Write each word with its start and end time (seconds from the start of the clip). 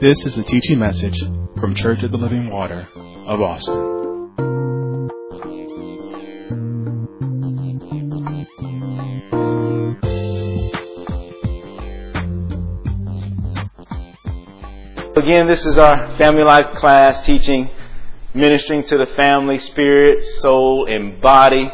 This 0.00 0.24
is 0.24 0.38
a 0.38 0.44
teaching 0.44 0.78
message 0.78 1.18
from 1.58 1.74
Church 1.74 2.04
of 2.04 2.12
the 2.12 2.18
Living 2.18 2.50
Water 2.50 2.86
of 3.26 3.42
Austin. 3.42 3.74
Again, 15.16 15.48
this 15.48 15.66
is 15.66 15.76
our 15.78 16.16
family 16.16 16.44
life 16.44 16.76
class 16.76 17.26
teaching, 17.26 17.68
ministering 18.34 18.84
to 18.84 18.98
the 18.98 19.12
family, 19.16 19.58
spirit, 19.58 20.22
soul, 20.22 20.86
and 20.88 21.20
body. 21.20 21.72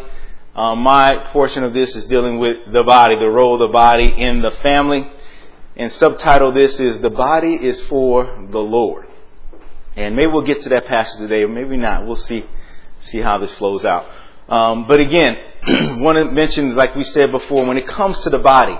Uh, 0.54 0.74
my 0.74 1.28
portion 1.30 1.62
of 1.62 1.74
this 1.74 1.94
is 1.94 2.06
dealing 2.06 2.38
with 2.38 2.56
the 2.72 2.84
body, 2.84 3.16
the 3.16 3.26
role 3.26 3.62
of 3.62 3.68
the 3.68 3.72
body 3.72 4.14
in 4.16 4.40
the 4.40 4.52
family. 4.62 5.10
And 5.76 5.90
subtitle 5.92 6.52
this 6.52 6.78
is 6.78 7.00
The 7.00 7.10
Body 7.10 7.54
is 7.54 7.80
for 7.82 8.46
the 8.50 8.58
Lord. 8.58 9.06
And 9.96 10.14
maybe 10.16 10.28
we'll 10.28 10.46
get 10.46 10.62
to 10.62 10.68
that 10.70 10.86
passage 10.86 11.18
today, 11.18 11.42
or 11.42 11.48
maybe 11.48 11.76
not. 11.76 12.06
We'll 12.06 12.16
see, 12.16 12.44
see 13.00 13.20
how 13.20 13.38
this 13.38 13.52
flows 13.52 13.84
out. 13.84 14.06
Um, 14.48 14.86
but 14.86 15.00
again, 15.00 15.36
want 16.00 16.18
to 16.18 16.26
mention, 16.26 16.76
like 16.76 16.94
we 16.94 17.04
said 17.04 17.30
before, 17.30 17.64
when 17.64 17.76
it 17.76 17.86
comes 17.86 18.20
to 18.20 18.30
the 18.30 18.38
body, 18.38 18.76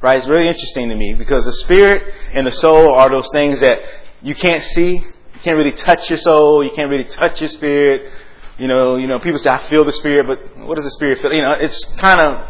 right, 0.00 0.16
it's 0.16 0.26
really 0.26 0.48
interesting 0.48 0.88
to 0.88 0.94
me 0.94 1.14
because 1.14 1.44
the 1.44 1.52
spirit 1.52 2.02
and 2.32 2.46
the 2.46 2.52
soul 2.52 2.92
are 2.94 3.10
those 3.10 3.28
things 3.32 3.60
that 3.60 3.78
you 4.22 4.34
can't 4.34 4.62
see. 4.62 4.94
You 4.94 5.40
can't 5.42 5.56
really 5.56 5.72
touch 5.72 6.08
your 6.08 6.18
soul. 6.18 6.64
You 6.64 6.70
can't 6.70 6.88
really 6.88 7.04
touch 7.08 7.40
your 7.40 7.50
spirit. 7.50 8.10
You 8.58 8.68
know, 8.68 8.96
you 8.96 9.06
know, 9.06 9.18
people 9.18 9.38
say, 9.38 9.50
I 9.50 9.68
feel 9.68 9.84
the 9.84 9.92
spirit, 9.92 10.26
but 10.26 10.66
what 10.66 10.76
does 10.76 10.84
the 10.84 10.90
spirit 10.92 11.20
feel? 11.20 11.32
You 11.32 11.42
know, 11.42 11.54
it's 11.60 11.84
kind 11.96 12.20
of 12.20 12.48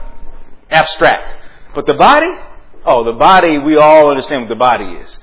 abstract. 0.71 1.39
But 1.75 1.87
the 1.87 1.95
body, 1.95 2.31
Oh, 2.85 3.05
the 3.05 3.13
body, 3.13 3.59
we 3.59 3.77
all 3.77 4.11
understand 4.11 4.43
what 4.43 4.49
the 4.49 4.57
body 4.57 4.85
is. 4.85 5.19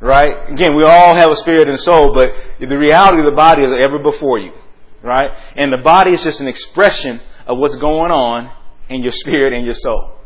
Right? 0.00 0.50
Again, 0.50 0.76
we 0.76 0.84
all 0.84 1.14
have 1.16 1.30
a 1.30 1.36
spirit 1.36 1.68
and 1.68 1.80
soul, 1.80 2.12
but 2.12 2.30
the 2.58 2.78
reality 2.78 3.18
of 3.18 3.24
the 3.24 3.32
body 3.32 3.62
is 3.62 3.84
ever 3.84 3.98
before 3.98 4.38
you. 4.38 4.52
Right? 5.02 5.30
And 5.56 5.72
the 5.72 5.78
body 5.78 6.12
is 6.12 6.22
just 6.22 6.40
an 6.40 6.48
expression 6.48 7.20
of 7.46 7.58
what's 7.58 7.76
going 7.76 8.10
on 8.10 8.50
in 8.88 9.02
your 9.02 9.12
spirit 9.12 9.52
and 9.52 9.64
your 9.64 9.74
soul. 9.74 10.18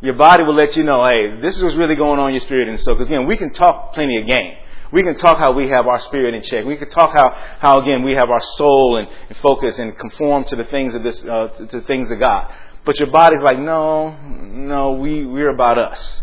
Your 0.00 0.14
body 0.14 0.42
will 0.44 0.54
let 0.54 0.76
you 0.76 0.84
know, 0.84 1.04
hey, 1.04 1.40
this 1.40 1.56
is 1.56 1.62
what's 1.62 1.76
really 1.76 1.96
going 1.96 2.18
on 2.18 2.28
in 2.28 2.34
your 2.34 2.42
spirit 2.42 2.68
and 2.68 2.78
soul. 2.80 2.94
Because 2.94 3.08
again, 3.08 3.26
we 3.26 3.36
can 3.36 3.52
talk 3.52 3.94
plenty 3.94 4.18
of 4.18 4.26
game. 4.26 4.56
We 4.92 5.02
can 5.02 5.16
talk 5.16 5.38
how 5.38 5.52
we 5.52 5.70
have 5.70 5.86
our 5.86 5.98
spirit 5.98 6.34
in 6.34 6.42
check. 6.42 6.64
We 6.64 6.76
can 6.76 6.88
talk 6.88 7.14
how, 7.14 7.30
how 7.58 7.80
again, 7.80 8.04
we 8.04 8.12
have 8.12 8.30
our 8.30 8.40
soul 8.40 8.98
and, 8.98 9.08
and 9.28 9.36
focus 9.38 9.78
and 9.78 9.98
conform 9.98 10.44
to 10.44 10.56
the 10.56 10.64
things 10.64 10.94
of 10.94 11.02
this, 11.02 11.22
uh, 11.24 11.48
to, 11.48 11.66
to 11.66 11.80
things 11.82 12.10
of 12.10 12.20
God. 12.20 12.52
But 12.84 12.98
your 12.98 13.10
body's 13.10 13.40
like, 13.40 13.58
no, 13.58 14.16
no, 14.16 14.92
we, 14.92 15.24
we're 15.24 15.50
about 15.50 15.78
us. 15.78 16.22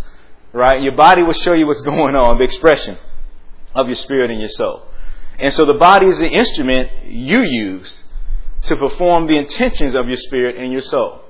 Right? 0.53 0.81
Your 0.81 0.95
body 0.95 1.23
will 1.23 1.33
show 1.33 1.53
you 1.53 1.65
what's 1.67 1.81
going 1.93 2.15
on, 2.15 2.37
the 2.37 2.43
expression 2.43 2.97
of 3.73 3.87
your 3.87 3.95
spirit 3.95 4.31
and 4.31 4.39
your 4.39 4.49
soul. 4.49 4.87
And 5.39 5.53
so 5.53 5.65
the 5.65 5.73
body 5.73 6.07
is 6.07 6.19
the 6.19 6.29
instrument 6.29 7.05
you 7.05 7.41
use 7.41 8.03
to 8.63 8.75
perform 8.75 9.27
the 9.27 9.37
intentions 9.37 9.95
of 9.95 10.07
your 10.07 10.17
spirit 10.17 10.55
and 10.55 10.71
your 10.71 10.83
soul. 10.83 11.21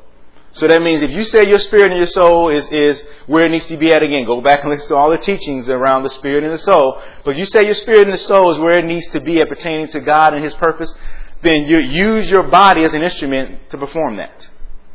So 0.53 0.67
that 0.67 0.81
means 0.81 1.01
if 1.01 1.11
you 1.11 1.23
say 1.23 1.47
your 1.47 1.59
spirit 1.59 1.91
and 1.91 1.97
your 1.97 2.07
soul 2.07 2.49
is, 2.49 2.67
is 2.73 3.07
where 3.25 3.45
it 3.45 3.51
needs 3.51 3.67
to 3.67 3.77
be 3.77 3.93
at 3.93 4.03
again, 4.03 4.25
go 4.25 4.41
back 4.41 4.61
and 4.61 4.69
listen 4.69 4.89
to 4.89 4.95
all 4.95 5.09
the 5.09 5.17
teachings 5.17 5.69
around 5.69 6.03
the 6.03 6.09
spirit 6.09 6.43
and 6.43 6.51
the 6.51 6.57
soul. 6.57 7.01
But 7.23 7.31
if 7.31 7.37
you 7.37 7.45
say 7.45 7.63
your 7.63 7.73
spirit 7.73 8.01
and 8.01 8.13
the 8.13 8.17
soul 8.17 8.51
is 8.51 8.59
where 8.59 8.77
it 8.77 8.83
needs 8.83 9.07
to 9.09 9.21
be 9.21 9.39
at 9.39 9.47
pertaining 9.47 9.87
to 9.89 10.01
God 10.01 10.33
and 10.33 10.43
His 10.43 10.53
purpose, 10.55 10.93
then 11.41 11.67
you 11.67 11.77
use 11.77 12.29
your 12.29 12.43
body 12.43 12.83
as 12.83 12.93
an 12.93 13.01
instrument 13.01 13.69
to 13.69 13.77
perform 13.77 14.17
that. 14.17 14.49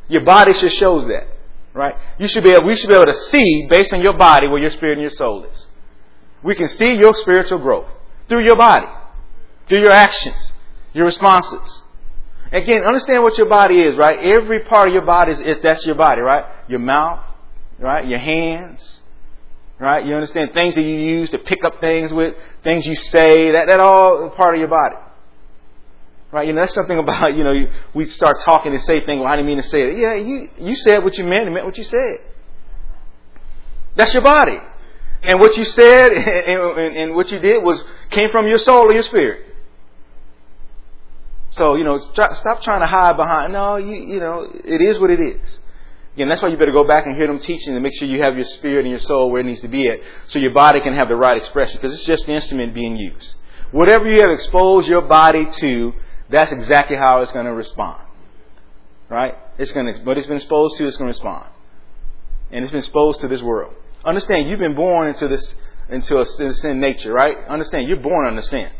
Your 0.09 0.25
body 0.25 0.53
should 0.53 0.73
shows 0.73 1.07
that, 1.09 1.27
right? 1.75 1.97
You 2.19 2.29
should 2.29 2.45
be 2.45 2.53
able, 2.53 2.65
we 2.65 2.77
should 2.77 2.89
be 2.89 2.95
able 2.95 3.07
to 3.07 3.15
see 3.15 3.67
based 3.69 3.93
on 3.93 4.01
your 4.01 4.15
body 4.15 4.49
where 4.49 4.61
your 4.61 4.71
spirit 4.71 4.95
and 4.95 5.03
your 5.03 5.11
soul 5.11 5.45
is. 5.45 5.67
We 6.43 6.55
can 6.55 6.69
see 6.69 6.95
your 6.95 7.15
spiritual 7.15 7.59
growth 7.59 7.91
through 8.29 8.45
your 8.45 8.57
body, 8.57 8.87
through 9.69 9.81
your 9.81 9.91
actions, 9.91 10.53
your 10.93 11.07
responses. 11.07 11.83
Again, 12.53 12.85
understand 12.85 13.25
what 13.25 13.37
your 13.37 13.49
body 13.49 13.81
is, 13.81 13.97
right? 13.97 14.19
Every 14.21 14.61
part 14.61 14.89
of 14.89 14.95
your 14.95 15.03
body 15.03 15.33
is, 15.33 15.41
is 15.41 15.59
that's 15.63 15.85
your 15.85 15.97
body, 15.97 16.21
right? 16.21 16.45
Your 16.69 16.79
mouth, 16.79 17.25
right? 17.79 18.07
Your 18.07 18.21
hands, 18.21 19.01
right? 19.81 20.05
You 20.07 20.15
understand 20.15 20.53
things 20.53 20.77
that 20.77 20.83
you 20.83 20.95
use 20.95 21.31
to 21.31 21.39
pick 21.39 21.65
up 21.65 21.81
things 21.81 22.13
with, 22.13 22.37
things 22.63 22.87
you 22.87 22.95
say, 22.95 23.51
that 23.53 23.67
that 23.69 23.81
all 23.81 24.31
part 24.31 24.55
of 24.55 24.61
your 24.61 24.69
body. 24.69 24.97
Right? 26.33 26.47
You 26.47 26.53
know, 26.53 26.63
that's 26.63 26.75
something 26.75 26.99
about, 27.07 27.35
you 27.35 27.45
know, 27.45 27.67
we 27.95 28.07
start 28.07 28.41
talking 28.41 28.73
and 28.73 28.83
say 28.83 29.01
things, 29.05 29.21
well, 29.21 29.29
I 29.33 29.37
didn't 29.37 29.47
mean 29.47 29.59
to 29.59 29.63
say 29.63 29.83
it. 29.83 29.99
Yeah, 29.99 30.15
you, 30.15 30.51
you 30.59 30.75
said 30.75 31.05
what 31.05 31.17
you 31.17 31.25
meant 31.25 31.47
and 31.47 31.55
meant 31.55 31.67
what 31.67 31.79
you 31.79 31.85
said. 31.85 32.19
That's 33.95 34.13
your 34.13 34.23
body. 34.23 34.59
And 35.23 35.41
what 35.41 35.57
you 35.57 35.65
said 35.65 36.13
and, 36.49 36.79
and, 36.79 36.97
and 36.97 37.15
what 37.15 37.31
you 37.31 37.39
did 37.39 37.63
was 37.63 37.83
came 38.11 38.31
from 38.31 38.47
your 38.47 38.59
soul 38.59 38.87
or 38.87 38.93
your 38.93 39.03
spirit. 39.03 39.45
So, 41.51 41.77
you 41.77 41.85
know, 41.85 41.97
stop 41.97 42.63
trying 42.63 42.81
to 42.81 42.87
hide 42.87 43.17
behind, 43.17 43.55
no, 43.55 43.77
you, 43.77 43.95
you 43.95 44.21
know, 44.21 44.51
it 44.53 44.83
is 44.83 44.99
what 44.99 45.11
it 45.11 45.21
is. 45.21 45.59
Again, 46.15 46.29
that's 46.29 46.43
why 46.43 46.49
you 46.49 46.57
better 46.57 46.73
go 46.73 46.87
back 46.87 47.07
and 47.07 47.15
hear 47.15 47.27
them 47.27 47.39
teaching 47.39 47.75
and 47.75 47.83
make 47.83 47.95
sure 47.99 48.09
you 48.09 48.23
have 48.23 48.37
your 48.37 48.45
spirit 48.45 48.85
and 48.85 48.91
your 48.91 49.01
soul 49.01 49.31
where 49.31 49.41
it 49.41 49.45
needs 49.45 49.61
to 49.61 49.69
be 49.69 49.89
at 49.89 50.01
so 50.27 50.39
your 50.39 50.53
body 50.53 50.81
can 50.81 50.95
have 50.95 51.09
the 51.09 51.17
right 51.17 51.37
expression 51.37 51.77
because 51.77 51.95
it's 51.95 52.05
just 52.05 52.27
the 52.27 52.33
instrument 52.33 52.75
being 52.75 52.97
used. 52.97 53.37
Whatever 53.71 54.09
you 54.09 54.21
have 54.21 54.31
exposed 54.31 54.87
your 54.87 55.03
body 55.03 55.47
to 55.47 55.95
that's 56.29 56.53
exactly 56.53 56.97
how 56.97 57.23
it's 57.23 57.33
going 57.33 57.47
to 57.47 57.53
respond. 57.53 58.03
Right? 59.09 59.35
It's 59.59 59.73
going 59.73 59.93
to, 59.93 60.01
what 60.03 60.19
it's 60.19 60.27
been 60.27 60.37
exposed 60.37 60.77
to, 60.79 60.87
it's 60.87 60.97
going 60.97 61.07
to 61.07 61.17
respond. 61.17 61.47
And 62.51 62.65
it's 62.65 62.73
been 62.73 62.79
exposed 62.79 63.21
to 63.21 63.29
this 63.29 63.43
world. 63.43 63.75
Understand, 64.05 64.49
you've 64.49 64.59
been 64.59 64.75
born 64.75 65.09
into 65.09 65.29
this, 65.29 65.55
into 65.89 66.19
a 66.19 66.25
sin 66.25 66.81
nature, 66.81 67.13
right? 67.13 67.37
Understand, 67.49 67.89
you're 67.89 68.01
born 68.01 68.27
under 68.27 68.43
sin. 68.43 68.71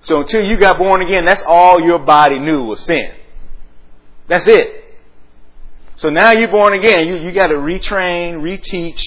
So 0.00 0.20
until 0.20 0.44
you 0.44 0.58
got 0.58 0.78
born 0.78 1.00
again, 1.00 1.24
that's 1.24 1.42
all 1.46 1.80
your 1.80 2.00
body 2.00 2.38
knew 2.38 2.64
was 2.64 2.80
sin. 2.80 3.12
That's 4.28 4.46
it. 4.48 4.82
So 5.96 6.08
now 6.08 6.32
you're 6.32 6.50
born 6.50 6.72
again, 6.72 7.06
you, 7.06 7.16
you 7.16 7.32
got 7.32 7.48
to 7.48 7.54
retrain, 7.54 8.40
reteach, 8.40 9.00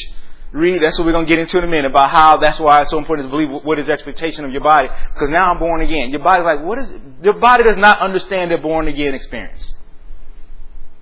read. 0.55 0.81
That's 0.81 0.97
what 0.97 1.05
we're 1.05 1.11
going 1.11 1.25
to 1.25 1.29
get 1.29 1.39
into 1.39 1.57
in 1.57 1.63
a 1.63 1.67
minute 1.67 1.85
about 1.85 2.09
how 2.09 2.37
that's 2.37 2.59
why 2.59 2.81
it's 2.81 2.89
so 2.89 2.97
important 2.97 3.27
to 3.27 3.31
believe 3.31 3.49
what 3.63 3.77
is 3.77 3.89
expectation 3.89 4.45
of 4.45 4.51
your 4.51 4.61
body. 4.61 4.87
Because 5.13 5.29
now 5.29 5.51
I'm 5.51 5.59
born 5.59 5.81
again. 5.81 6.09
Your 6.09 6.21
body's 6.21 6.45
like, 6.45 6.63
what 6.63 6.77
is 6.77 6.89
it? 6.89 7.01
Your 7.21 7.33
body 7.33 7.63
does 7.63 7.77
not 7.77 7.99
understand 7.99 8.51
their 8.51 8.61
born 8.61 8.87
again 8.87 9.13
experience. 9.13 9.73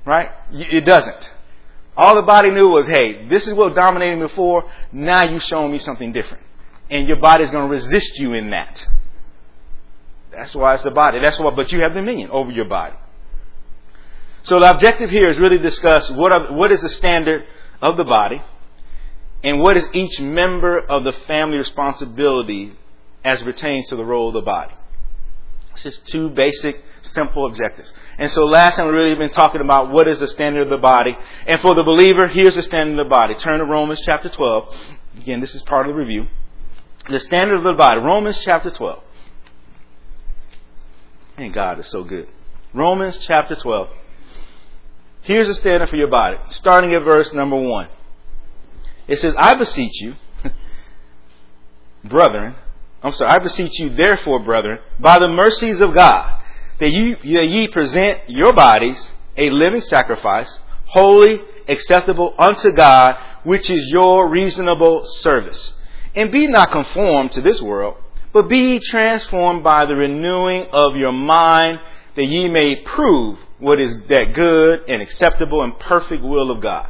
Right? 0.05 0.31
It 0.51 0.85
doesn't. 0.85 1.31
All 1.95 2.15
the 2.15 2.23
body 2.23 2.49
knew 2.49 2.69
was, 2.69 2.87
hey, 2.87 3.27
this 3.27 3.47
is 3.47 3.53
what 3.53 3.75
dominated 3.75 4.15
me 4.15 4.23
before. 4.23 4.69
Now 4.91 5.23
you're 5.23 5.39
showing 5.39 5.71
me 5.71 5.77
something 5.77 6.11
different. 6.11 6.43
And 6.89 7.07
your 7.07 7.19
body's 7.19 7.51
going 7.51 7.69
to 7.69 7.71
resist 7.71 8.17
you 8.17 8.33
in 8.33 8.49
that. 8.49 8.85
That's 10.31 10.55
why 10.55 10.73
it's 10.73 10.83
the 10.83 10.91
body. 10.91 11.19
That's 11.21 11.39
why, 11.39 11.51
but 11.51 11.71
you 11.71 11.81
have 11.81 11.93
dominion 11.93 12.31
over 12.31 12.51
your 12.51 12.65
body. 12.65 12.95
So 14.41 14.59
the 14.59 14.69
objective 14.71 15.11
here 15.11 15.27
is 15.27 15.37
really 15.37 15.59
discuss 15.59 16.09
what, 16.09 16.31
are, 16.31 16.51
what 16.51 16.71
is 16.71 16.81
the 16.81 16.89
standard 16.89 17.45
of 17.81 17.95
the 17.95 18.03
body 18.03 18.41
and 19.43 19.59
what 19.59 19.75
is 19.75 19.87
each 19.93 20.19
member 20.19 20.79
of 20.79 21.03
the 21.03 21.11
family 21.11 21.57
responsibility 21.57 22.73
as 23.23 23.41
it 23.41 23.45
pertains 23.45 23.87
to 23.89 23.95
the 23.95 24.05
role 24.05 24.29
of 24.29 24.33
the 24.33 24.41
body? 24.41 24.73
It's 25.73 25.83
just 25.83 26.07
two 26.07 26.29
basic, 26.29 26.81
simple 27.01 27.47
objectives. 27.47 27.91
And 28.17 28.31
so 28.31 28.45
last 28.45 28.75
time 28.75 28.87
we 28.87 28.93
really 28.93 29.15
been 29.15 29.29
talking 29.29 29.59
about 29.59 29.91
what 29.91 30.07
is 30.07 30.19
the 30.19 30.27
standard 30.27 30.63
of 30.63 30.69
the 30.69 30.77
body. 30.77 31.17
And 31.47 31.59
for 31.59 31.73
the 31.73 31.83
believer, 31.83 32.27
here's 32.27 32.55
the 32.55 32.61
standard 32.61 32.99
of 32.99 33.05
the 33.05 33.09
body. 33.09 33.33
Turn 33.35 33.59
to 33.59 33.65
Romans 33.65 34.01
chapter 34.05 34.29
12. 34.29 34.75
Again, 35.17 35.41
this 35.41 35.55
is 35.55 35.61
part 35.63 35.87
of 35.87 35.93
the 35.93 35.99
review. 35.99 36.27
The 37.09 37.19
standard 37.19 37.57
of 37.57 37.63
the 37.63 37.73
body. 37.73 37.99
Romans 37.99 38.39
chapter 38.39 38.69
12. 38.69 39.03
And 41.37 41.53
God 41.53 41.79
is 41.79 41.87
so 41.87 42.03
good. 42.03 42.27
Romans 42.73 43.17
chapter 43.17 43.55
12. 43.55 43.89
Here's 45.23 45.47
the 45.47 45.55
standard 45.55 45.89
for 45.89 45.95
your 45.95 46.07
body. 46.07 46.37
Starting 46.49 46.93
at 46.93 47.03
verse 47.03 47.33
number 47.33 47.57
1. 47.57 47.87
It 49.07 49.19
says, 49.19 49.35
I 49.37 49.55
beseech 49.55 50.01
you, 50.01 50.15
brethren, 52.03 52.55
I'm 53.01 53.11
sorry, 53.11 53.31
I 53.31 53.39
beseech 53.39 53.79
you, 53.79 53.89
therefore, 53.89 54.39
brethren, 54.39 54.79
by 54.99 55.19
the 55.19 55.27
mercies 55.27 55.81
of 55.81 55.93
God, 55.93 56.41
that, 56.79 56.91
you, 56.91 57.15
that 57.15 57.47
ye 57.47 57.67
present 57.67 58.21
your 58.27 58.53
bodies 58.53 59.13
a 59.35 59.49
living 59.49 59.81
sacrifice, 59.81 60.59
holy, 60.85 61.39
acceptable 61.67 62.33
unto 62.37 62.71
God, 62.71 63.15
which 63.43 63.69
is 63.69 63.89
your 63.89 64.29
reasonable 64.29 65.05
service. 65.05 65.73
And 66.15 66.31
be 66.31 66.47
not 66.47 66.71
conformed 66.71 67.31
to 67.33 67.41
this 67.41 67.61
world, 67.61 67.97
but 68.31 68.47
be 68.47 68.79
transformed 68.79 69.63
by 69.63 69.85
the 69.85 69.95
renewing 69.95 70.67
of 70.71 70.95
your 70.95 71.11
mind, 71.11 71.79
that 72.15 72.25
ye 72.25 72.47
may 72.47 72.83
prove 72.83 73.39
what 73.59 73.79
is 73.79 74.03
that 74.07 74.33
good 74.33 74.89
and 74.89 75.01
acceptable 75.01 75.63
and 75.63 75.77
perfect 75.79 76.23
will 76.23 76.51
of 76.51 76.61
God. 76.61 76.89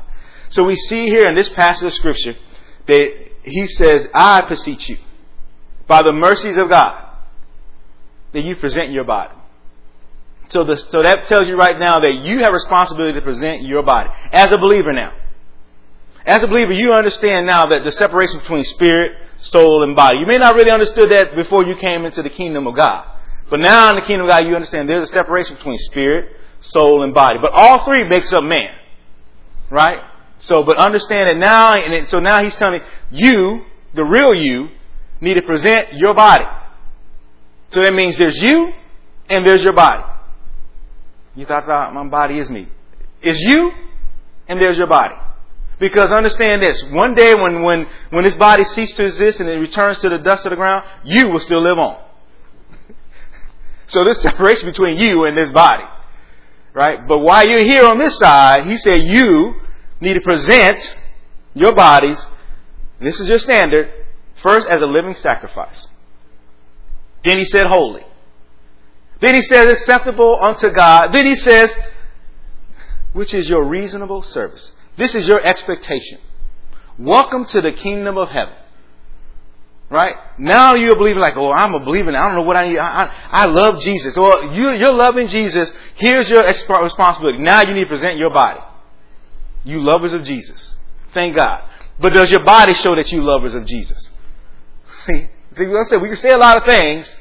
So 0.53 0.63
we 0.63 0.75
see 0.75 1.07
here 1.07 1.27
in 1.27 1.33
this 1.33 1.49
passage 1.49 1.87
of 1.87 1.93
Scripture 1.95 2.35
that 2.85 3.29
he 3.41 3.65
says, 3.65 4.07
I 4.13 4.47
beseech 4.47 4.87
you, 4.87 4.99
by 5.87 6.03
the 6.03 6.11
mercies 6.11 6.57
of 6.57 6.69
God, 6.69 7.09
that 8.33 8.43
you 8.43 8.55
present 8.55 8.91
your 8.91 9.03
body. 9.03 9.33
So, 10.49 10.63
the, 10.63 10.75
so 10.75 11.01
that 11.01 11.25
tells 11.25 11.47
you 11.47 11.57
right 11.57 11.79
now 11.79 12.01
that 12.01 12.23
you 12.23 12.43
have 12.43 12.53
responsibility 12.53 13.13
to 13.13 13.25
present 13.25 13.63
your 13.63 13.81
body 13.81 14.11
as 14.31 14.51
a 14.51 14.59
believer 14.59 14.93
now. 14.93 15.13
As 16.23 16.43
a 16.43 16.47
believer, 16.47 16.71
you 16.71 16.93
understand 16.93 17.47
now 17.47 17.65
that 17.65 17.83
the 17.83 17.91
separation 17.91 18.37
between 18.37 18.63
spirit, 18.63 19.13
soul, 19.39 19.81
and 19.81 19.95
body. 19.95 20.19
You 20.19 20.27
may 20.27 20.37
not 20.37 20.53
really 20.53 20.69
understood 20.69 21.09
that 21.09 21.35
before 21.35 21.65
you 21.65 21.75
came 21.77 22.05
into 22.05 22.21
the 22.21 22.29
kingdom 22.29 22.67
of 22.67 22.75
God. 22.75 23.07
But 23.49 23.59
now 23.59 23.89
in 23.89 23.95
the 23.95 24.03
kingdom 24.03 24.27
of 24.27 24.29
God, 24.29 24.47
you 24.47 24.53
understand 24.53 24.87
there's 24.87 25.09
a 25.09 25.13
separation 25.13 25.55
between 25.55 25.79
spirit, 25.79 26.37
soul, 26.61 27.03
and 27.03 27.11
body. 27.11 27.37
But 27.41 27.53
all 27.53 27.83
three 27.85 28.03
makes 28.03 28.31
up 28.31 28.43
man. 28.43 28.75
Right? 29.71 30.12
So, 30.43 30.61
but 30.63 30.77
understand 30.77 31.29
that 31.29 31.37
now, 31.37 31.73
and 31.73 31.93
it, 31.93 32.09
so 32.09 32.19
now 32.19 32.43
he's 32.43 32.55
telling 32.55 32.81
you, 33.09 33.63
the 33.93 34.03
real 34.03 34.33
you, 34.33 34.69
need 35.21 35.35
to 35.35 35.41
present 35.41 35.93
your 35.93 36.13
body. 36.13 36.43
So 37.69 37.81
that 37.81 37.93
means 37.93 38.17
there's 38.17 38.37
you 38.37 38.73
and 39.29 39.45
there's 39.45 39.63
your 39.63 39.71
body. 39.71 40.03
You 41.35 41.45
thought, 41.45 41.65
thought 41.65 41.93
my 41.93 42.05
body 42.07 42.39
is 42.39 42.49
me. 42.49 42.67
It's 43.21 43.39
you 43.39 43.71
and 44.49 44.59
there's 44.59 44.77
your 44.77 44.87
body. 44.87 45.15
Because 45.79 46.11
understand 46.11 46.61
this, 46.61 46.83
one 46.91 47.15
day 47.15 47.33
when, 47.35 47.63
when, 47.63 47.87
when 48.09 48.25
this 48.25 48.35
body 48.35 48.65
ceases 48.65 48.95
to 48.97 49.05
exist 49.05 49.39
and 49.39 49.49
it 49.49 49.59
returns 49.59 49.99
to 49.99 50.09
the 50.09 50.17
dust 50.17 50.45
of 50.45 50.49
the 50.49 50.57
ground, 50.57 50.85
you 51.05 51.29
will 51.29 51.39
still 51.39 51.61
live 51.61 51.79
on. 51.79 52.03
so 53.87 54.03
this 54.03 54.21
separation 54.21 54.67
between 54.67 54.97
you 54.97 55.23
and 55.23 55.37
this 55.37 55.51
body. 55.51 55.85
Right? 56.73 56.99
But 57.07 57.19
while 57.19 57.47
you're 57.47 57.59
here 57.59 57.85
on 57.85 57.97
this 57.97 58.17
side, 58.17 58.65
he 58.65 58.77
said 58.77 59.03
you 59.03 59.55
need 60.03 60.13
to 60.13 60.21
present 60.21 60.97
your 61.53 61.73
bodies, 61.73 62.23
this 62.99 63.19
is 63.19 63.27
your 63.27 63.39
standard, 63.39 63.91
first 64.41 64.67
as 64.67 64.81
a 64.81 64.85
living 64.85 65.13
sacrifice. 65.13 65.87
Then 67.23 67.37
he 67.37 67.45
said 67.45 67.67
holy. 67.67 68.03
Then 69.21 69.35
he 69.35 69.41
says 69.41 69.71
acceptable 69.71 70.37
unto 70.39 70.69
God. 70.69 71.13
Then 71.13 71.25
he 71.25 71.35
says, 71.35 71.73
which 73.13 73.33
is 73.33 73.47
your 73.47 73.63
reasonable 73.63 74.21
service. 74.21 74.71
This 74.97 75.15
is 75.15 75.27
your 75.27 75.43
expectation. 75.43 76.19
Welcome 76.99 77.45
to 77.45 77.61
the 77.61 77.71
kingdom 77.71 78.17
of 78.17 78.29
heaven. 78.29 78.55
Right? 79.89 80.15
Now 80.37 80.75
you're 80.75 80.95
believing 80.95 81.21
like, 81.21 81.37
oh, 81.37 81.51
I'm 81.51 81.75
a 81.75 81.79
believer. 81.79 82.09
I 82.09 82.23
don't 82.23 82.35
know 82.35 82.41
what 82.41 82.57
I 82.57 82.67
need. 82.67 82.79
I, 82.79 83.03
I, 83.03 83.43
I 83.43 83.45
love 83.45 83.79
Jesus. 83.79 84.17
Well, 84.17 84.53
you, 84.53 84.73
you're 84.73 84.93
loving 84.93 85.27
Jesus. 85.27 85.71
Here's 85.95 86.29
your 86.29 86.43
responsibility. 86.43 87.39
Now 87.39 87.61
you 87.61 87.73
need 87.73 87.81
to 87.81 87.87
present 87.87 88.17
your 88.17 88.31
body. 88.31 88.59
You 89.63 89.81
lovers 89.81 90.13
of 90.13 90.23
Jesus. 90.23 90.75
Thank 91.13 91.35
God. 91.35 91.63
But 91.99 92.13
does 92.13 92.31
your 92.31 92.43
body 92.43 92.73
show 92.73 92.95
that 92.95 93.11
you 93.11 93.21
lovers 93.21 93.53
of 93.53 93.65
Jesus? 93.65 94.09
See, 95.05 95.27
see 95.55 95.67
what 95.67 95.81
I 95.81 95.83
said? 95.83 96.01
We 96.01 96.07
can 96.07 96.17
say 96.17 96.31
a 96.31 96.37
lot 96.37 96.57
of 96.57 96.65
things, 96.65 97.15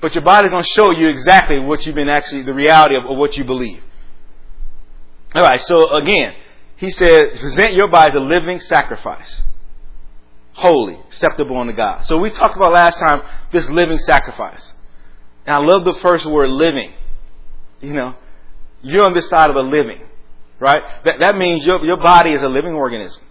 but 0.00 0.14
your 0.14 0.22
body's 0.22 0.50
going 0.50 0.62
to 0.62 0.68
show 0.68 0.90
you 0.90 1.08
exactly 1.08 1.58
what 1.58 1.86
you've 1.86 1.94
been 1.94 2.08
actually, 2.08 2.42
the 2.42 2.52
reality 2.52 2.96
of, 2.96 3.04
of 3.10 3.16
what 3.16 3.36
you 3.36 3.44
believe. 3.44 3.82
All 5.34 5.42
right. 5.42 5.60
So 5.60 5.90
again, 5.90 6.34
he 6.76 6.90
said, 6.90 7.38
present 7.40 7.74
your 7.74 7.88
body 7.88 8.10
as 8.10 8.16
a 8.16 8.20
living 8.20 8.60
sacrifice. 8.60 9.42
Holy, 10.52 10.94
acceptable 11.08 11.58
unto 11.58 11.72
God. 11.72 12.04
So 12.04 12.18
we 12.18 12.30
talked 12.30 12.56
about 12.56 12.72
last 12.72 12.98
time 12.98 13.22
this 13.50 13.68
living 13.70 13.98
sacrifice. 13.98 14.72
And 15.46 15.56
I 15.56 15.58
love 15.58 15.84
the 15.84 15.94
first 15.94 16.26
word 16.26 16.50
living. 16.50 16.92
You 17.80 17.92
know, 17.92 18.14
you're 18.82 19.04
on 19.04 19.14
this 19.14 19.28
side 19.28 19.50
of 19.50 19.56
the 19.56 19.62
living. 19.62 20.00
Right? 20.60 20.82
That, 21.04 21.20
that 21.20 21.36
means 21.36 21.66
your, 21.66 21.84
your 21.84 21.96
body 21.96 22.32
is 22.32 22.42
a 22.42 22.48
living 22.48 22.74
organism. 22.74 23.22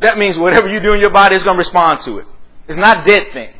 That 0.00 0.18
means 0.18 0.36
whatever 0.36 0.68
you 0.68 0.80
do 0.80 0.92
in 0.92 1.00
your 1.00 1.10
body 1.10 1.36
is 1.36 1.42
going 1.42 1.54
to 1.54 1.58
respond 1.58 2.00
to 2.02 2.18
it. 2.18 2.26
It's 2.68 2.76
not 2.76 3.04
dead 3.04 3.32
thing. 3.32 3.52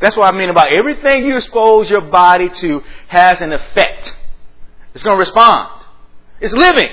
That's 0.00 0.16
what 0.16 0.32
I 0.32 0.36
mean 0.36 0.48
about 0.48 0.72
everything 0.72 1.26
you 1.26 1.36
expose 1.36 1.90
your 1.90 2.00
body 2.00 2.48
to 2.48 2.82
has 3.08 3.42
an 3.42 3.52
effect. 3.52 4.16
It's 4.94 5.04
going 5.04 5.16
to 5.16 5.20
respond. 5.20 5.84
It's 6.40 6.54
living. 6.54 6.88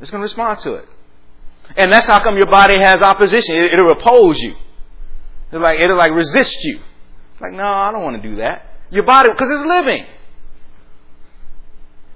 It's 0.00 0.10
going 0.10 0.20
to 0.20 0.24
respond 0.24 0.60
to 0.60 0.74
it. 0.74 0.88
And 1.76 1.92
that's 1.92 2.06
how 2.06 2.22
come 2.22 2.36
your 2.36 2.46
body 2.46 2.78
has 2.78 3.02
opposition. 3.02 3.56
It, 3.56 3.82
will 3.82 3.92
oppose 3.92 4.38
you. 4.38 4.54
It'll 5.50 5.60
like, 5.60 5.80
it'll 5.80 5.96
like 5.96 6.12
resist 6.12 6.56
you. 6.62 6.80
Like, 7.40 7.52
no, 7.52 7.66
I 7.66 7.90
don't 7.90 8.02
want 8.02 8.22
to 8.22 8.28
do 8.28 8.36
that. 8.36 8.66
Your 8.90 9.02
body, 9.02 9.30
because 9.30 9.50
it's 9.50 9.66
living. 9.66 10.06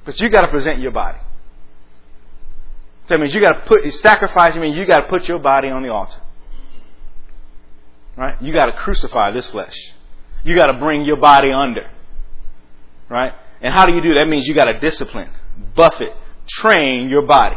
But 0.05 0.21
you 0.21 0.29
got 0.29 0.43
to 0.43 0.49
present 0.49 0.81
your 0.81 0.93
body. 0.93 1.19
So 3.07 3.15
that 3.15 3.21
means 3.21 3.35
you 3.35 3.41
got 3.41 3.53
to 3.53 3.61
put, 3.67 3.93
sacrifice, 3.95 4.55
I 4.55 4.59
mean 4.59 4.75
you 4.75 4.87
got 4.87 5.01
to 5.01 5.09
put 5.09 5.29
your 5.29 5.39
body 5.39 5.69
on 5.69 5.83
the 5.83 5.91
altar. 5.91 6.19
Right? 8.17 8.41
You 8.41 8.53
got 8.53 8.67
to 8.67 8.73
crucify 8.73 9.33
this 9.33 9.47
flesh. 9.49 9.77
You 10.45 10.57
got 10.57 10.67
to 10.67 10.79
bring 10.79 11.05
your 11.05 11.17
body 11.17 11.53
under. 11.53 11.91
Right? 13.09 13.33
And 13.61 13.73
how 13.75 13.87
do 13.87 13.95
you 13.95 14.01
do 14.01 14.15
that? 14.15 14.25
That 14.25 14.31
means 14.31 14.47
you 14.47 14.55
got 14.55 14.67
to 14.67 14.79
discipline, 14.79 15.31
buffet, 15.75 16.15
train 16.49 17.09
your 17.09 17.23
body. 17.27 17.57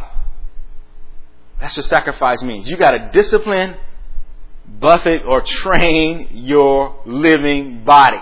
That's 1.60 1.76
what 1.76 1.86
sacrifice 1.86 2.42
means. 2.42 2.68
You 2.68 2.76
got 2.76 2.90
to 2.90 3.10
discipline, 3.12 3.76
buffet, 4.66 5.22
or 5.26 5.42
train 5.42 6.28
your 6.32 7.00
living 7.06 7.84
body. 7.84 8.20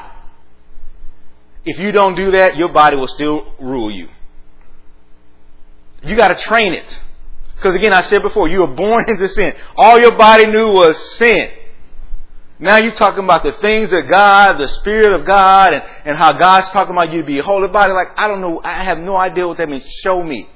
If 1.64 1.78
you 1.78 1.92
don't 1.92 2.14
do 2.14 2.32
that, 2.32 2.56
your 2.56 2.72
body 2.72 2.96
will 2.96 3.08
still 3.08 3.54
rule 3.60 3.90
you. 3.90 4.08
You 6.02 6.16
got 6.16 6.28
to 6.28 6.34
train 6.34 6.72
it. 6.72 7.00
Because 7.54 7.76
again, 7.76 7.92
I 7.92 8.00
said 8.00 8.22
before, 8.22 8.48
you 8.48 8.60
were 8.60 8.74
born 8.74 9.04
into 9.08 9.28
sin. 9.28 9.54
All 9.76 10.00
your 10.00 10.16
body 10.16 10.46
knew 10.46 10.68
was 10.68 10.96
sin. 11.16 11.50
Now 12.58 12.76
you're 12.76 12.94
talking 12.94 13.24
about 13.24 13.42
the 13.42 13.52
things 13.52 13.92
of 13.92 14.08
God, 14.08 14.56
the 14.58 14.68
Spirit 14.68 15.18
of 15.18 15.26
God, 15.26 15.72
and, 15.72 15.82
and 16.04 16.16
how 16.16 16.32
God's 16.32 16.70
talking 16.70 16.94
about 16.94 17.12
you 17.12 17.20
to 17.20 17.26
be 17.26 17.38
a 17.38 17.42
holy 17.42 17.68
body. 17.68 17.92
Like, 17.92 18.08
I 18.16 18.28
don't 18.28 18.40
know, 18.40 18.60
I 18.62 18.84
have 18.84 18.98
no 18.98 19.16
idea 19.16 19.48
what 19.48 19.58
that 19.58 19.68
means. 19.68 19.84
Show 20.02 20.22
me. 20.22 20.48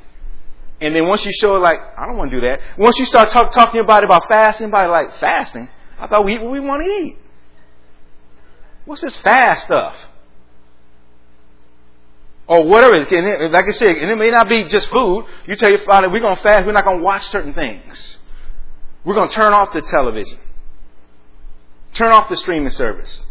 And 0.80 0.94
then 0.94 1.08
once 1.08 1.24
you 1.24 1.32
show 1.32 1.56
it, 1.56 1.60
like, 1.60 1.80
I 1.96 2.06
don't 2.06 2.16
want 2.16 2.30
to 2.30 2.36
do 2.36 2.40
that. 2.42 2.60
Once 2.78 2.98
you 2.98 3.06
start 3.06 3.30
talk, 3.30 3.50
talking 3.52 3.80
about 3.80 4.04
about 4.04 4.28
fasting, 4.28 4.70
by 4.70 4.86
like, 4.86 5.16
fasting? 5.16 5.68
I 5.98 6.06
thought 6.06 6.24
we 6.24 6.34
eat 6.34 6.42
what 6.42 6.52
we 6.52 6.60
want 6.60 6.84
to 6.84 6.90
eat. 6.90 7.18
What's 8.84 9.02
this 9.02 9.16
fast 9.16 9.64
stuff? 9.64 9.96
Or 12.48 12.64
whatever. 12.64 12.94
And 12.94 13.52
like 13.52 13.64
I 13.66 13.72
said, 13.72 13.96
and 13.96 14.10
it 14.10 14.16
may 14.16 14.30
not 14.30 14.48
be 14.48 14.64
just 14.64 14.88
food. 14.88 15.26
You 15.46 15.56
tell 15.56 15.70
your 15.70 15.80
father, 15.80 16.08
we're 16.08 16.20
going 16.20 16.36
to 16.36 16.42
fast, 16.42 16.66
we're 16.66 16.72
not 16.72 16.84
going 16.84 16.98
to 16.98 17.04
watch 17.04 17.26
certain 17.28 17.54
things. 17.54 18.18
We're 19.04 19.14
going 19.14 19.28
to 19.28 19.34
turn 19.34 19.52
off 19.52 19.72
the 19.72 19.82
television. 19.82 20.38
Turn 21.94 22.12
off 22.12 22.28
the 22.28 22.36
streaming 22.36 22.70
service. 22.70 23.24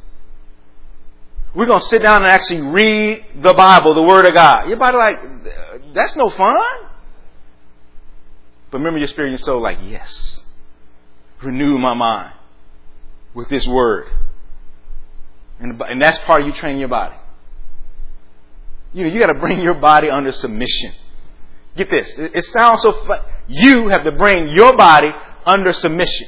We're 1.54 1.66
going 1.66 1.82
to 1.82 1.88
sit 1.88 2.02
down 2.02 2.24
and 2.24 2.32
actually 2.32 2.62
read 2.62 3.26
the 3.42 3.54
Bible, 3.54 3.94
the 3.94 4.04
Word 4.04 4.26
of 4.28 4.34
God. 4.34 4.68
Your 4.68 4.78
body 4.78 4.98
like, 4.98 5.20
that's 5.94 6.16
no 6.16 6.30
fun. 6.30 6.58
But 8.72 8.80
remember 8.80 9.00
your 9.00 9.08
spirit 9.08 9.32
and 9.32 9.40
soul 9.40 9.62
like, 9.62 9.78
yes. 9.84 10.42
Renew 11.42 11.78
my 11.78 11.94
mind 11.94 12.34
with 13.34 13.48
this 13.48 13.66
Word. 13.66 14.08
And, 15.60 15.82
and 15.82 16.02
that's 16.02 16.18
part 16.20 16.42
of 16.42 16.48
you 16.48 16.54
training 16.54 16.80
your 16.80 16.90
body. 16.90 17.16
You 18.96 19.04
know, 19.04 19.10
you 19.10 19.20
got 19.20 19.28
to 19.28 19.40
bring 19.40 19.60
your 19.60 19.74
body 19.74 20.10
under 20.10 20.32
submission. 20.32 20.94
Get 21.76 21.90
this. 21.90 22.18
It, 22.18 22.46
sounds 22.46 22.82
so 22.82 22.94
fun. 23.06 23.20
You 23.46 23.90
have 23.90 24.06
to 24.06 24.14
bring 24.14 24.48
your 24.48 24.78
body 24.78 25.12
under 25.46 25.74
submission. 25.74 26.28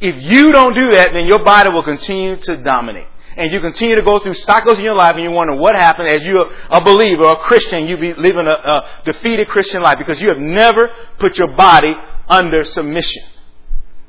If 0.00 0.16
you 0.22 0.52
don't 0.52 0.74
do 0.74 0.90
that, 0.92 1.12
then 1.12 1.26
your 1.26 1.44
body 1.44 1.68
will 1.68 1.82
continue 1.82 2.36
to 2.36 2.56
dominate. 2.56 3.06
And 3.36 3.52
you 3.52 3.60
continue 3.60 3.94
to 3.96 4.02
go 4.02 4.20
through 4.20 4.34
cycles 4.34 4.78
in 4.78 4.84
your 4.86 4.94
life 4.94 5.16
and 5.16 5.24
you 5.24 5.30
wonder 5.30 5.54
what 5.54 5.74
happened 5.74 6.08
as 6.08 6.24
you're 6.24 6.50
a 6.70 6.82
believer, 6.82 7.24
a 7.24 7.36
Christian, 7.36 7.84
you 7.84 7.98
be 7.98 8.14
living 8.14 8.46
a, 8.46 8.52
a 8.52 9.02
defeated 9.04 9.48
Christian 9.48 9.82
life 9.82 9.98
because 9.98 10.20
you 10.20 10.28
have 10.28 10.38
never 10.38 10.88
put 11.18 11.36
your 11.36 11.54
body 11.56 11.94
under 12.26 12.64
submission. 12.64 13.22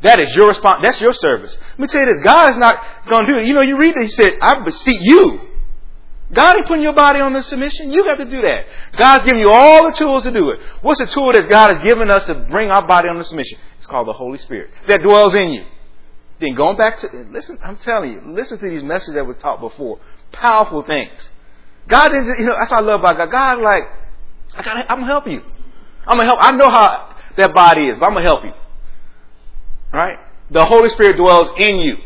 That 0.03 0.21
is 0.21 0.33
your 0.35 0.47
response. 0.47 0.81
That's 0.81 1.01
your 1.01 1.13
service. 1.13 1.57
Let 1.71 1.79
me 1.79 1.87
tell 1.87 2.01
you 2.01 2.13
this. 2.13 2.23
God 2.23 2.49
is 2.49 2.57
not 2.57 2.81
going 3.07 3.25
to 3.25 3.33
do 3.33 3.39
it. 3.39 3.45
You 3.45 3.53
know, 3.53 3.61
you 3.61 3.77
read 3.77 3.95
that. 3.95 4.03
He 4.03 4.07
said, 4.07 4.37
I 4.41 4.61
beseech 4.63 5.01
you. 5.01 5.52
God 6.33 6.57
ain't 6.57 6.65
putting 6.65 6.83
your 6.83 6.93
body 6.93 7.19
on 7.19 7.33
the 7.33 7.43
submission. 7.43 7.91
You 7.91 8.05
have 8.05 8.17
to 8.17 8.25
do 8.25 8.41
that. 8.41 8.65
God's 8.95 9.25
giving 9.25 9.41
you 9.41 9.51
all 9.51 9.89
the 9.89 9.95
tools 9.95 10.23
to 10.23 10.31
do 10.31 10.51
it. 10.51 10.59
What's 10.81 10.99
the 10.99 11.05
tool 11.05 11.31
that 11.33 11.47
God 11.49 11.73
has 11.73 11.83
given 11.83 12.09
us 12.09 12.25
to 12.25 12.35
bring 12.35 12.71
our 12.71 12.85
body 12.85 13.09
on 13.09 13.17
the 13.17 13.23
submission? 13.23 13.59
It's 13.77 13.87
called 13.87 14.07
the 14.07 14.13
Holy 14.13 14.37
Spirit 14.37 14.69
that 14.87 15.01
dwells 15.01 15.35
in 15.35 15.53
you. 15.53 15.65
Then 16.39 16.55
going 16.55 16.75
back 16.75 16.99
to, 16.99 17.07
listen, 17.31 17.59
I'm 17.63 17.77
telling 17.77 18.11
you, 18.11 18.21
listen 18.25 18.57
to 18.59 18.69
these 18.69 18.83
messages 18.83 19.13
that 19.13 19.25
were 19.25 19.35
taught 19.35 19.61
before. 19.61 19.99
Powerful 20.31 20.81
things. 20.81 21.29
God 21.87 22.09
didn't, 22.09 22.39
you 22.39 22.45
know, 22.45 22.55
that's 22.57 22.71
what 22.71 22.77
I 22.77 22.81
love 22.81 22.99
about 23.01 23.17
God. 23.17 23.31
God, 23.31 23.61
like, 23.61 23.83
I 24.55 24.61
gotta, 24.63 24.91
I'm 24.91 24.99
gonna 24.99 25.05
help 25.05 25.27
you. 25.27 25.41
I'm 26.07 26.17
gonna 26.17 26.25
help. 26.25 26.39
I 26.41 26.51
know 26.51 26.69
how 26.69 27.15
that 27.37 27.53
body 27.53 27.87
is, 27.87 27.97
but 27.97 28.05
I'm 28.07 28.13
gonna 28.13 28.25
help 28.25 28.43
you. 28.43 28.53
Right? 29.91 30.19
The 30.49 30.65
Holy 30.65 30.89
Spirit 30.89 31.17
dwells 31.17 31.51
in 31.57 31.77
you. 31.77 31.97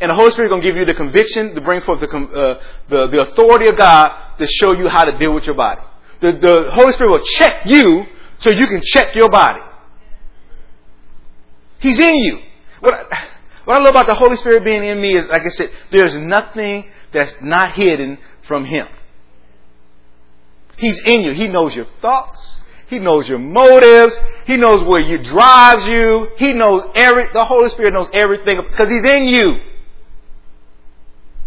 And 0.00 0.10
the 0.10 0.14
Holy 0.14 0.30
Spirit 0.30 0.48
is 0.48 0.50
going 0.50 0.62
to 0.62 0.68
give 0.68 0.76
you 0.76 0.84
the 0.84 0.94
conviction 0.94 1.54
to 1.54 1.60
bring 1.60 1.80
forth 1.80 2.00
the, 2.00 2.08
uh, 2.08 2.62
the, 2.88 3.06
the 3.06 3.22
authority 3.22 3.66
of 3.68 3.76
God 3.76 4.36
to 4.38 4.46
show 4.46 4.72
you 4.72 4.88
how 4.88 5.04
to 5.04 5.18
deal 5.18 5.34
with 5.34 5.44
your 5.44 5.54
body. 5.54 5.82
The, 6.20 6.32
the 6.32 6.70
Holy 6.70 6.92
Spirit 6.92 7.10
will 7.10 7.24
check 7.24 7.66
you 7.66 8.06
so 8.40 8.50
you 8.50 8.66
can 8.66 8.82
check 8.82 9.14
your 9.14 9.30
body. 9.30 9.60
He's 11.78 11.98
in 11.98 12.16
you. 12.16 12.40
What 12.80 12.94
I, 12.94 13.28
what 13.64 13.76
I 13.78 13.80
love 13.80 13.90
about 13.90 14.06
the 14.06 14.14
Holy 14.14 14.36
Spirit 14.36 14.64
being 14.64 14.84
in 14.84 15.00
me 15.00 15.14
is, 15.14 15.26
like 15.28 15.44
I 15.44 15.48
said, 15.48 15.70
there's 15.90 16.14
nothing 16.14 16.90
that's 17.12 17.36
not 17.40 17.72
hidden 17.72 18.18
from 18.42 18.64
Him. 18.64 18.86
He's 20.76 21.00
in 21.00 21.22
you. 21.22 21.32
He 21.32 21.48
knows 21.48 21.74
your 21.74 21.86
thoughts. 22.00 22.60
He 22.86 22.98
knows 22.98 23.28
your 23.28 23.38
motives. 23.38 24.16
He 24.46 24.56
knows 24.56 24.84
where 24.84 25.00
you 25.00 25.18
drives 25.18 25.86
you. 25.86 26.28
He 26.36 26.52
knows 26.52 26.84
every, 26.94 27.28
the 27.32 27.44
Holy 27.44 27.70
Spirit 27.70 27.94
knows 27.94 28.08
everything 28.12 28.60
because 28.62 28.88
He's 28.88 29.04
in 29.04 29.24
you. 29.24 29.56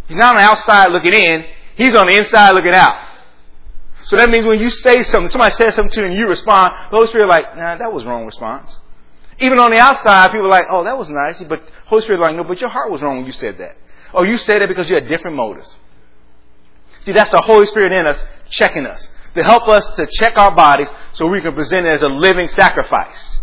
He's 0.09 0.17
not 0.17 0.35
on 0.35 0.41
the 0.41 0.41
outside 0.41 0.91
looking 0.91 1.13
in. 1.13 1.45
He's 1.75 1.95
on 1.95 2.07
the 2.07 2.17
inside 2.17 2.51
looking 2.51 2.73
out. 2.73 2.97
So 4.03 4.17
that 4.17 4.29
means 4.29 4.45
when 4.45 4.59
you 4.59 4.71
say 4.71 5.03
something, 5.03 5.29
somebody 5.29 5.53
says 5.53 5.75
something 5.75 5.91
to 5.91 5.99
you 6.01 6.05
and 6.07 6.15
you 6.15 6.27
respond, 6.27 6.73
the 6.89 6.97
Holy 6.97 7.07
Spirit 7.07 7.27
like, 7.27 7.55
nah, 7.55 7.77
that 7.77 7.93
was 7.93 8.03
wrong 8.05 8.25
response. 8.25 8.75
Even 9.37 9.59
on 9.59 9.71
the 9.71 9.77
outside, 9.77 10.31
people 10.31 10.47
are 10.47 10.49
like, 10.49 10.65
oh, 10.69 10.83
that 10.83 10.97
was 10.97 11.09
nice. 11.09 11.41
But 11.43 11.61
Holy 11.85 12.01
Spirit 12.01 12.19
like, 12.19 12.35
no, 12.35 12.43
but 12.43 12.59
your 12.59 12.71
heart 12.71 12.91
was 12.91 13.01
wrong 13.01 13.17
when 13.17 13.25
you 13.27 13.31
said 13.31 13.59
that. 13.59 13.77
Oh, 14.13 14.23
you 14.23 14.37
said 14.37 14.61
that 14.61 14.67
because 14.67 14.89
you 14.89 14.95
had 14.95 15.07
different 15.07 15.37
motives. 15.37 15.77
See, 17.01 17.11
that's 17.11 17.31
the 17.31 17.41
Holy 17.41 17.67
Spirit 17.67 17.91
in 17.91 18.07
us 18.07 18.21
checking 18.49 18.87
us 18.87 19.07
to 19.35 19.43
help 19.43 19.67
us 19.67 19.87
to 19.95 20.07
check 20.19 20.37
our 20.37 20.55
bodies 20.55 20.87
so 21.13 21.27
we 21.27 21.39
can 21.39 21.53
present 21.53 21.85
it 21.85 21.91
as 21.91 22.01
a 22.01 22.09
living 22.09 22.47
sacrifice. 22.47 23.39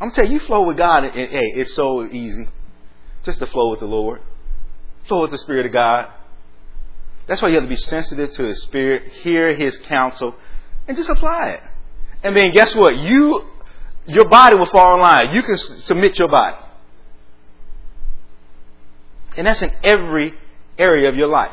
I'm 0.00 0.10
telling 0.10 0.32
you, 0.32 0.40
you 0.40 0.44
flow 0.44 0.66
with 0.66 0.76
God. 0.76 1.04
And 1.04 1.12
hey, 1.12 1.52
it's 1.54 1.74
so 1.74 2.04
easy. 2.04 2.48
Just 3.22 3.38
to 3.38 3.46
flow 3.46 3.70
with 3.70 3.78
the 3.78 3.86
Lord. 3.86 4.20
With 5.10 5.30
the 5.30 5.38
Spirit 5.38 5.66
of 5.66 5.72
God. 5.72 6.10
That's 7.26 7.42
why 7.42 7.48
you 7.48 7.54
have 7.54 7.64
to 7.64 7.68
be 7.68 7.76
sensitive 7.76 8.32
to 8.32 8.44
His 8.44 8.62
Spirit, 8.62 9.12
hear 9.12 9.54
His 9.54 9.76
counsel, 9.78 10.34
and 10.88 10.96
just 10.96 11.10
apply 11.10 11.50
it. 11.50 11.62
And 12.22 12.34
then 12.34 12.50
guess 12.50 12.74
what? 12.74 12.96
You, 12.96 13.44
your 14.06 14.28
body 14.28 14.56
will 14.56 14.66
fall 14.66 14.94
in 14.94 15.00
line. 15.00 15.34
You 15.34 15.42
can 15.42 15.58
submit 15.58 16.18
your 16.18 16.28
body. 16.28 16.56
And 19.36 19.46
that's 19.46 19.60
in 19.60 19.72
every 19.84 20.32
area 20.78 21.10
of 21.10 21.14
your 21.14 21.28
life 21.28 21.52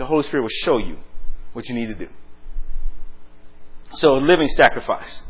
the 0.00 0.06
Holy 0.06 0.22
Spirit 0.22 0.42
will 0.42 0.48
show 0.48 0.78
you 0.78 0.96
what 1.52 1.68
you 1.68 1.74
need 1.74 1.88
to 1.88 1.94
do. 1.94 2.08
So, 3.92 4.14
living 4.14 4.48
sacrifice. 4.48 5.20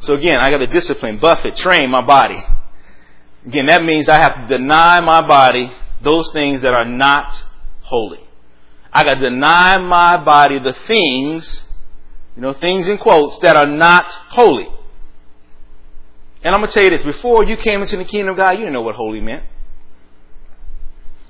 So 0.00 0.14
again, 0.14 0.38
I 0.40 0.50
got 0.50 0.58
to 0.58 0.66
discipline, 0.66 1.18
buffet, 1.18 1.54
train 1.56 1.90
my 1.90 2.00
body. 2.00 2.42
Again, 3.46 3.66
that 3.66 3.82
means 3.82 4.08
I 4.08 4.18
have 4.18 4.48
to 4.48 4.58
deny 4.58 5.00
my 5.00 5.26
body 5.26 5.72
those 6.02 6.30
things 6.32 6.62
that 6.62 6.74
are 6.74 6.84
not 6.84 7.42
holy. 7.82 8.20
I 8.92 9.04
got 9.04 9.14
to 9.14 9.20
deny 9.20 9.78
my 9.78 10.22
body 10.22 10.58
the 10.58 10.72
things, 10.86 11.62
you 12.36 12.42
know, 12.42 12.52
things 12.52 12.88
in 12.88 12.98
quotes 12.98 13.38
that 13.40 13.56
are 13.56 13.66
not 13.66 14.10
holy. 14.30 14.68
And 16.42 16.54
I'm 16.54 16.60
going 16.60 16.70
to 16.70 16.72
tell 16.72 16.84
you 16.84 16.90
this, 16.90 17.02
before 17.02 17.44
you 17.44 17.56
came 17.56 17.82
into 17.82 17.96
the 17.96 18.04
kingdom 18.04 18.30
of 18.30 18.36
God, 18.36 18.52
you 18.52 18.58
didn't 18.58 18.72
know 18.72 18.82
what 18.82 18.94
holy 18.94 19.20
meant. 19.20 19.44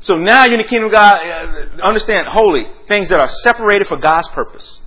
So 0.01 0.15
now 0.15 0.45
you're 0.45 0.55
in 0.55 0.63
the 0.63 0.69
kingdom 0.69 0.87
of 0.87 0.93
God, 0.93 1.19
uh, 1.19 1.83
understand 1.83 2.29
holy, 2.29 2.67
things 2.87 3.09
that 3.09 3.21
are 3.21 3.29
separated 3.29 3.89
for 3.89 3.97
God's 3.97 4.29
purpose. 4.29 4.81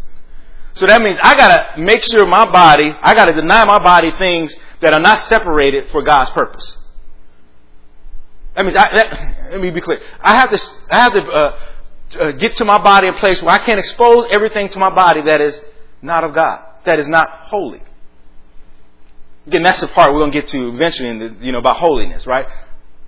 So 0.74 0.86
that 0.88 1.02
means 1.02 1.20
I 1.22 1.36
gotta 1.36 1.82
make 1.82 2.02
sure 2.04 2.26
my 2.26 2.50
body, 2.50 2.96
I 3.02 3.14
gotta 3.14 3.34
deny 3.34 3.66
my 3.66 3.80
body 3.80 4.12
things 4.12 4.56
that 4.80 4.94
are 4.94 5.02
not 5.02 5.20
separated 5.20 5.90
for 5.90 6.02
God's 6.02 6.32
purpose. 6.32 6.78
That 8.56 8.66
means, 8.66 8.78
I, 8.78 8.94
that, 8.96 9.52
let 9.52 9.62
me 9.62 9.70
be 9.70 9.82
clear. 9.82 10.02
I 10.20 10.36
have 10.36 10.52
to, 10.52 10.60
I 10.90 11.04
have 11.04 11.14
to 11.14 11.22
uh, 11.22 11.60
uh, 12.20 12.32
get 12.32 12.58
to 12.58 12.66
my 12.66 12.78
body 12.78 13.08
a 13.08 13.14
place 13.14 13.42
where 13.42 13.54
I 13.54 13.64
can't 13.64 13.80
expose 13.80 14.28
everything 14.32 14.70
to 14.70 14.80
my 14.80 14.90
body 14.90 15.22
that 15.22 15.42
is 15.42 15.64
not 16.02 16.24
of 16.24 16.34
God, 16.34 16.62
that 16.86 17.00
is 17.00 17.08
not 17.08 17.30
holy. 17.30 17.82
Again, 19.48 19.64
that's 19.64 19.82
the 19.82 19.88
part 19.88 20.14
we're 20.14 20.20
going 20.20 20.32
to 20.32 20.40
get 20.40 20.50
to 20.50 20.70
eventually 20.70 21.10
in 21.10 21.20
the, 21.20 21.36
you 21.46 21.52
know, 21.52 21.60
about 21.60 21.78
holiness, 21.78 22.28
right? 22.28 22.48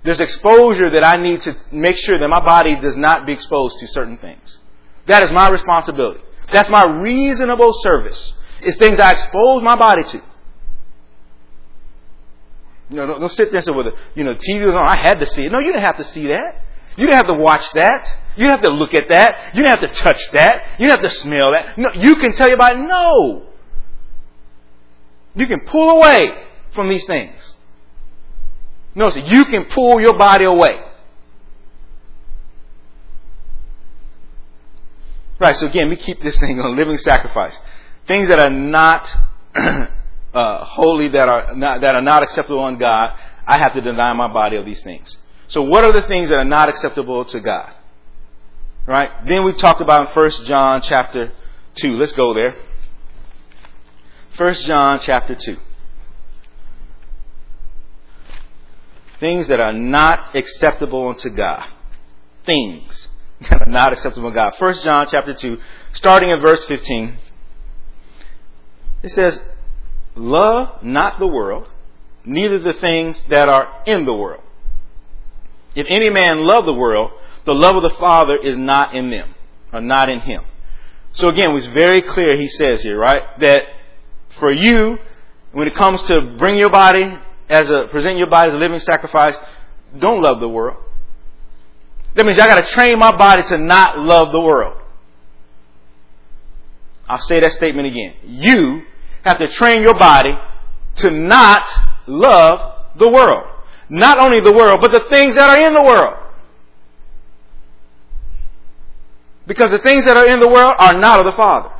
There's 0.02 0.20
exposure 0.20 0.90
that 0.90 1.04
I 1.04 1.16
need 1.16 1.42
to 1.42 1.56
make 1.72 1.96
sure 1.96 2.18
that 2.18 2.28
my 2.28 2.40
body 2.40 2.76
does 2.76 2.96
not 2.96 3.24
be 3.24 3.32
exposed 3.32 3.78
to 3.80 3.86
certain 3.88 4.18
things. 4.18 4.58
That 5.06 5.24
is 5.24 5.30
my 5.30 5.48
responsibility. 5.48 6.20
That's 6.52 6.68
my 6.68 6.84
reasonable 6.84 7.72
service. 7.82 8.34
It's 8.60 8.76
things 8.78 8.98
I 8.98 9.12
expose 9.12 9.62
my 9.62 9.76
body 9.76 10.04
to. 10.04 10.22
You 12.94 13.00
know, 13.00 13.08
don't, 13.08 13.20
don't 13.22 13.32
sit 13.32 13.50
there 13.50 13.58
and 13.58 13.66
say, 13.66 13.72
well, 13.72 13.82
the, 13.82 13.96
you 14.14 14.22
know, 14.22 14.34
TV 14.34 14.64
was 14.64 14.76
on. 14.76 14.86
I 14.86 15.02
had 15.02 15.18
to 15.18 15.26
see 15.26 15.46
it. 15.46 15.50
No, 15.50 15.58
you 15.58 15.72
didn't 15.72 15.82
have 15.82 15.96
to 15.96 16.04
see 16.04 16.28
that. 16.28 16.62
You 16.96 17.06
didn't 17.06 17.16
have 17.16 17.26
to 17.26 17.34
watch 17.34 17.72
that. 17.72 18.06
You 18.36 18.42
didn't 18.42 18.52
have 18.52 18.62
to 18.62 18.70
look 18.70 18.94
at 18.94 19.08
that. 19.08 19.52
You 19.52 19.64
didn't 19.64 19.80
have 19.80 19.92
to 19.92 20.00
touch 20.00 20.30
that. 20.30 20.78
You 20.78 20.86
didn't 20.86 21.02
have 21.02 21.10
to 21.10 21.18
smell 21.18 21.50
that. 21.50 21.76
No, 21.76 21.90
you 21.92 22.14
can 22.14 22.36
tell 22.36 22.46
your 22.46 22.56
body, 22.56 22.82
no. 22.82 23.48
You 25.34 25.48
can 25.48 25.66
pull 25.66 25.90
away 25.90 26.44
from 26.72 26.88
these 26.88 27.04
things. 27.04 27.56
Notice 28.94 29.24
you 29.26 29.44
can 29.46 29.64
pull 29.64 30.00
your 30.00 30.16
body 30.16 30.44
away. 30.44 30.80
Right, 35.40 35.56
so 35.56 35.66
again, 35.66 35.88
we 35.88 35.96
keep 35.96 36.22
this 36.22 36.38
thing 36.38 36.60
on 36.60 36.76
living 36.76 36.96
sacrifice. 36.96 37.58
Things 38.06 38.28
that 38.28 38.38
are 38.38 38.50
not 38.50 39.12
uh, 40.34 40.64
holy, 40.64 41.08
that 41.08 41.28
are 41.28 41.54
not, 41.54 41.80
that 41.80 41.94
are 41.94 42.02
not 42.02 42.22
acceptable 42.22 42.60
on 42.60 42.78
God, 42.78 43.16
I 43.46 43.58
have 43.58 43.74
to 43.74 43.80
deny 43.80 44.12
my 44.12 44.32
body 44.32 44.56
of 44.56 44.64
these 44.64 44.82
things. 44.82 45.16
So 45.48 45.62
what 45.62 45.84
are 45.84 45.92
the 45.92 46.06
things 46.06 46.30
that 46.30 46.38
are 46.38 46.44
not 46.44 46.68
acceptable 46.68 47.24
to 47.26 47.40
God? 47.40 47.72
Right? 48.86 49.10
Then 49.26 49.44
we 49.44 49.52
talked 49.52 49.80
about 49.80 50.08
in 50.08 50.22
1 50.22 50.30
John 50.44 50.82
chapter 50.82 51.32
2. 51.76 51.96
Let's 51.98 52.12
go 52.12 52.34
there. 52.34 52.54
1 54.36 54.54
John 54.54 55.00
chapter 55.00 55.34
2. 55.34 55.56
things 59.24 59.46
that 59.46 59.58
are 59.58 59.72
not 59.72 60.36
acceptable 60.36 61.08
unto 61.08 61.30
God. 61.30 61.66
Things 62.44 63.08
that 63.40 63.62
are 63.62 63.70
not 63.70 63.92
acceptable 63.92 64.30
to 64.30 64.34
God. 64.34 64.52
1 64.58 64.74
John 64.82 65.06
chapter 65.10 65.32
2, 65.32 65.58
starting 65.94 66.30
at 66.30 66.42
verse 66.42 66.62
15. 66.66 67.16
It 69.02 69.10
says, 69.10 69.40
Love 70.16 70.82
not 70.82 71.18
the 71.18 71.26
world, 71.26 71.66
neither 72.24 72.58
the 72.58 72.72
things 72.74 73.22
that 73.28 73.48
are 73.48 73.82
in 73.86 74.04
the 74.04 74.14
world. 74.14 74.42
If 75.74 75.86
any 75.90 76.10
man 76.10 76.44
love 76.44 76.64
the 76.64 76.72
world, 76.72 77.10
the 77.44 77.54
love 77.54 77.76
of 77.76 77.82
the 77.82 77.96
Father 77.98 78.36
is 78.36 78.56
not 78.56 78.94
in 78.94 79.10
them, 79.10 79.34
or 79.72 79.80
not 79.80 80.08
in 80.08 80.20
him. 80.20 80.44
So 81.12 81.28
again, 81.28 81.50
it's 81.52 81.66
very 81.66 82.00
clear, 82.00 82.36
he 82.36 82.48
says 82.48 82.82
here, 82.82 82.98
right, 82.98 83.22
that 83.40 83.64
for 84.38 84.50
you, 84.50 84.98
when 85.52 85.68
it 85.68 85.74
comes 85.74 86.02
to 86.02 86.34
bring 86.38 86.58
your 86.58 86.70
body 86.70 87.16
as 87.48 87.70
a 87.70 87.86
present 87.88 88.18
your 88.18 88.28
body 88.28 88.48
as 88.48 88.54
a 88.54 88.58
living 88.58 88.80
sacrifice, 88.80 89.36
don't 89.96 90.22
love 90.22 90.40
the 90.40 90.48
world. 90.48 90.78
That 92.14 92.26
means 92.26 92.38
I 92.38 92.46
got 92.46 92.64
to 92.64 92.72
train 92.72 92.98
my 92.98 93.16
body 93.16 93.42
to 93.44 93.58
not 93.58 93.98
love 93.98 94.32
the 94.32 94.40
world. 94.40 94.80
I'll 97.08 97.18
say 97.18 97.40
that 97.40 97.52
statement 97.52 97.86
again. 97.86 98.14
You 98.24 98.82
have 99.24 99.38
to 99.38 99.48
train 99.48 99.82
your 99.82 99.98
body 99.98 100.38
to 100.96 101.10
not 101.10 101.66
love 102.06 102.88
the 102.96 103.08
world. 103.08 103.46
Not 103.88 104.18
only 104.18 104.40
the 104.40 104.52
world, 104.52 104.80
but 104.80 104.92
the 104.92 105.08
things 105.08 105.34
that 105.34 105.50
are 105.50 105.66
in 105.66 105.74
the 105.74 105.82
world. 105.82 106.16
Because 109.46 109.70
the 109.70 109.78
things 109.78 110.04
that 110.04 110.16
are 110.16 110.26
in 110.26 110.40
the 110.40 110.48
world 110.48 110.74
are 110.78 110.98
not 110.98 111.20
of 111.20 111.26
the 111.26 111.32
Father. 111.32 111.70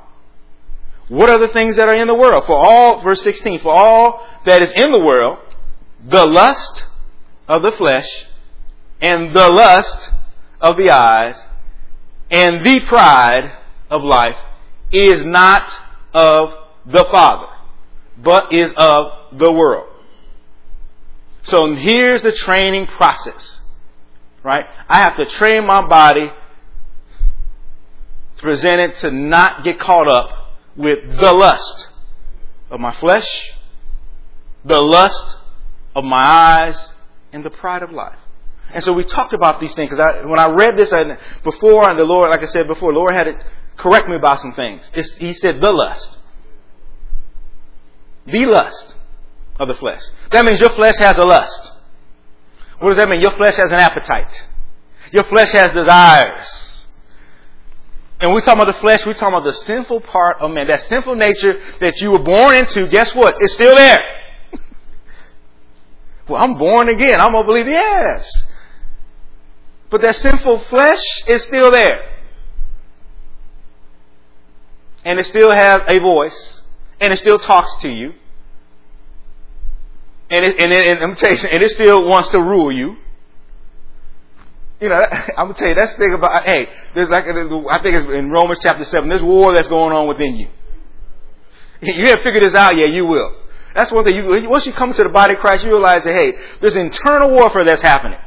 What 1.08 1.30
are 1.30 1.38
the 1.38 1.48
things 1.48 1.76
that 1.76 1.88
are 1.88 1.94
in 1.94 2.06
the 2.06 2.14
world? 2.14 2.44
For 2.46 2.56
all, 2.56 3.02
verse 3.02 3.22
16, 3.22 3.60
for 3.60 3.74
all 3.74 4.26
that 4.44 4.62
is 4.62 4.70
in 4.72 4.90
the 4.90 5.02
world, 5.02 5.38
the 6.04 6.24
lust 6.24 6.84
of 7.46 7.62
the 7.62 7.72
flesh 7.72 8.26
and 9.00 9.34
the 9.34 9.48
lust 9.48 10.10
of 10.60 10.76
the 10.76 10.90
eyes 10.90 11.42
and 12.30 12.64
the 12.64 12.80
pride 12.80 13.52
of 13.90 14.02
life 14.02 14.36
is 14.90 15.24
not 15.24 15.70
of 16.12 16.63
the 16.86 17.04
Father, 17.10 17.52
but 18.16 18.52
is 18.52 18.72
of 18.76 19.38
the 19.38 19.50
world. 19.50 19.90
So 21.44 21.74
here's 21.74 22.22
the 22.22 22.32
training 22.32 22.86
process, 22.86 23.60
right? 24.42 24.66
I 24.88 25.00
have 25.00 25.16
to 25.16 25.26
train 25.26 25.66
my 25.66 25.86
body 25.86 26.30
to 28.36 28.42
present 28.42 28.80
it 28.80 28.96
to 28.98 29.10
not 29.10 29.62
get 29.64 29.78
caught 29.78 30.08
up 30.08 30.54
with 30.76 31.16
the 31.18 31.32
lust 31.32 31.88
of 32.70 32.80
my 32.80 32.92
flesh, 32.92 33.26
the 34.64 34.80
lust 34.80 35.36
of 35.94 36.04
my 36.04 36.22
eyes, 36.22 36.92
and 37.32 37.44
the 37.44 37.50
pride 37.50 37.82
of 37.82 37.92
life. 37.92 38.18
And 38.72 38.82
so 38.82 38.92
we 38.92 39.04
talked 39.04 39.32
about 39.32 39.60
these 39.60 39.74
things 39.74 39.90
because 39.90 40.24
when 40.26 40.38
I 40.38 40.48
read 40.48 40.78
this 40.78 40.90
before, 41.42 41.88
and 41.88 41.98
the 41.98 42.04
Lord, 42.04 42.30
like 42.30 42.42
I 42.42 42.46
said 42.46 42.66
before, 42.66 42.92
the 42.92 42.98
Lord 42.98 43.12
had 43.12 43.24
to 43.24 43.44
correct 43.76 44.08
me 44.08 44.16
about 44.16 44.40
some 44.40 44.52
things. 44.52 44.90
It's, 44.94 45.14
he 45.16 45.32
said 45.34 45.60
the 45.60 45.72
lust, 45.72 46.18
the 48.26 48.46
lust 48.46 48.94
of 49.58 49.68
the 49.68 49.74
flesh. 49.74 50.02
That 50.30 50.44
means 50.44 50.60
your 50.60 50.70
flesh 50.70 50.96
has 50.98 51.18
a 51.18 51.24
lust. 51.24 51.72
What 52.78 52.88
does 52.90 52.96
that 52.96 53.08
mean? 53.08 53.20
Your 53.20 53.30
flesh 53.32 53.56
has 53.56 53.72
an 53.72 53.78
appetite. 53.78 54.46
Your 55.12 55.24
flesh 55.24 55.52
has 55.52 55.72
desires. 55.72 56.86
And 58.20 58.32
we 58.32 58.40
talk 58.40 58.54
about 58.54 58.72
the 58.72 58.80
flesh, 58.80 59.04
we 59.04 59.14
talk 59.14 59.28
about 59.28 59.44
the 59.44 59.52
sinful 59.52 60.00
part 60.00 60.38
of 60.40 60.50
man. 60.50 60.66
That 60.66 60.80
sinful 60.82 61.14
nature 61.14 61.60
that 61.80 62.00
you 62.00 62.10
were 62.10 62.22
born 62.22 62.54
into, 62.54 62.86
guess 62.86 63.14
what? 63.14 63.34
It's 63.40 63.54
still 63.54 63.76
there. 63.76 64.02
Well, 66.26 66.42
I'm 66.42 66.56
born 66.56 66.88
again. 66.88 67.20
I'm 67.20 67.32
going 67.32 67.44
to 67.44 67.46
believe, 67.46 67.66
yes. 67.66 68.46
But 69.90 70.00
that 70.00 70.14
sinful 70.14 70.60
flesh 70.60 71.02
is 71.26 71.42
still 71.42 71.70
there. 71.70 72.14
and 75.04 75.20
it 75.20 75.26
still 75.26 75.50
has 75.50 75.82
a 75.86 75.98
voice, 75.98 76.53
and 77.00 77.12
it 77.12 77.18
still 77.18 77.38
talks 77.38 77.74
to 77.82 77.88
you, 77.88 78.14
and 80.30 80.44
it, 80.44 80.58
and, 80.58 80.72
it, 80.72 80.86
and 80.86 81.02
I'm 81.02 81.14
telling 81.14 81.38
you, 81.38 81.48
and 81.48 81.62
it 81.62 81.70
still 81.70 82.08
wants 82.08 82.28
to 82.30 82.40
rule 82.40 82.72
you. 82.72 82.96
You 84.80 84.88
know, 84.88 85.00
I'm 85.36 85.46
gonna 85.46 85.54
tell 85.54 85.68
you 85.68 85.74
that's 85.74 85.94
the 85.94 85.98
thing 85.98 86.14
about. 86.14 86.44
Hey, 86.44 86.68
there's 86.94 87.08
like 87.08 87.24
I 87.24 87.82
think 87.82 87.96
it's 87.96 88.12
in 88.12 88.30
Romans 88.30 88.58
chapter 88.62 88.84
seven. 88.84 89.08
There's 89.08 89.22
war 89.22 89.54
that's 89.54 89.68
going 89.68 89.92
on 89.92 90.08
within 90.08 90.36
you. 90.36 90.48
You 91.80 92.06
haven't 92.06 92.22
figured 92.22 92.42
this 92.42 92.54
out 92.54 92.76
yet. 92.76 92.92
You 92.92 93.04
will. 93.04 93.36
That's 93.74 93.92
one 93.92 94.04
thing. 94.04 94.14
You, 94.14 94.48
once 94.48 94.64
you 94.64 94.72
come 94.72 94.94
to 94.94 95.02
the 95.02 95.10
body 95.10 95.34
of 95.34 95.40
Christ, 95.40 95.64
you 95.64 95.70
realize 95.70 96.04
that 96.04 96.14
hey, 96.14 96.32
there's 96.60 96.76
internal 96.76 97.30
warfare 97.30 97.64
that's 97.64 97.82
happening. 97.82 98.18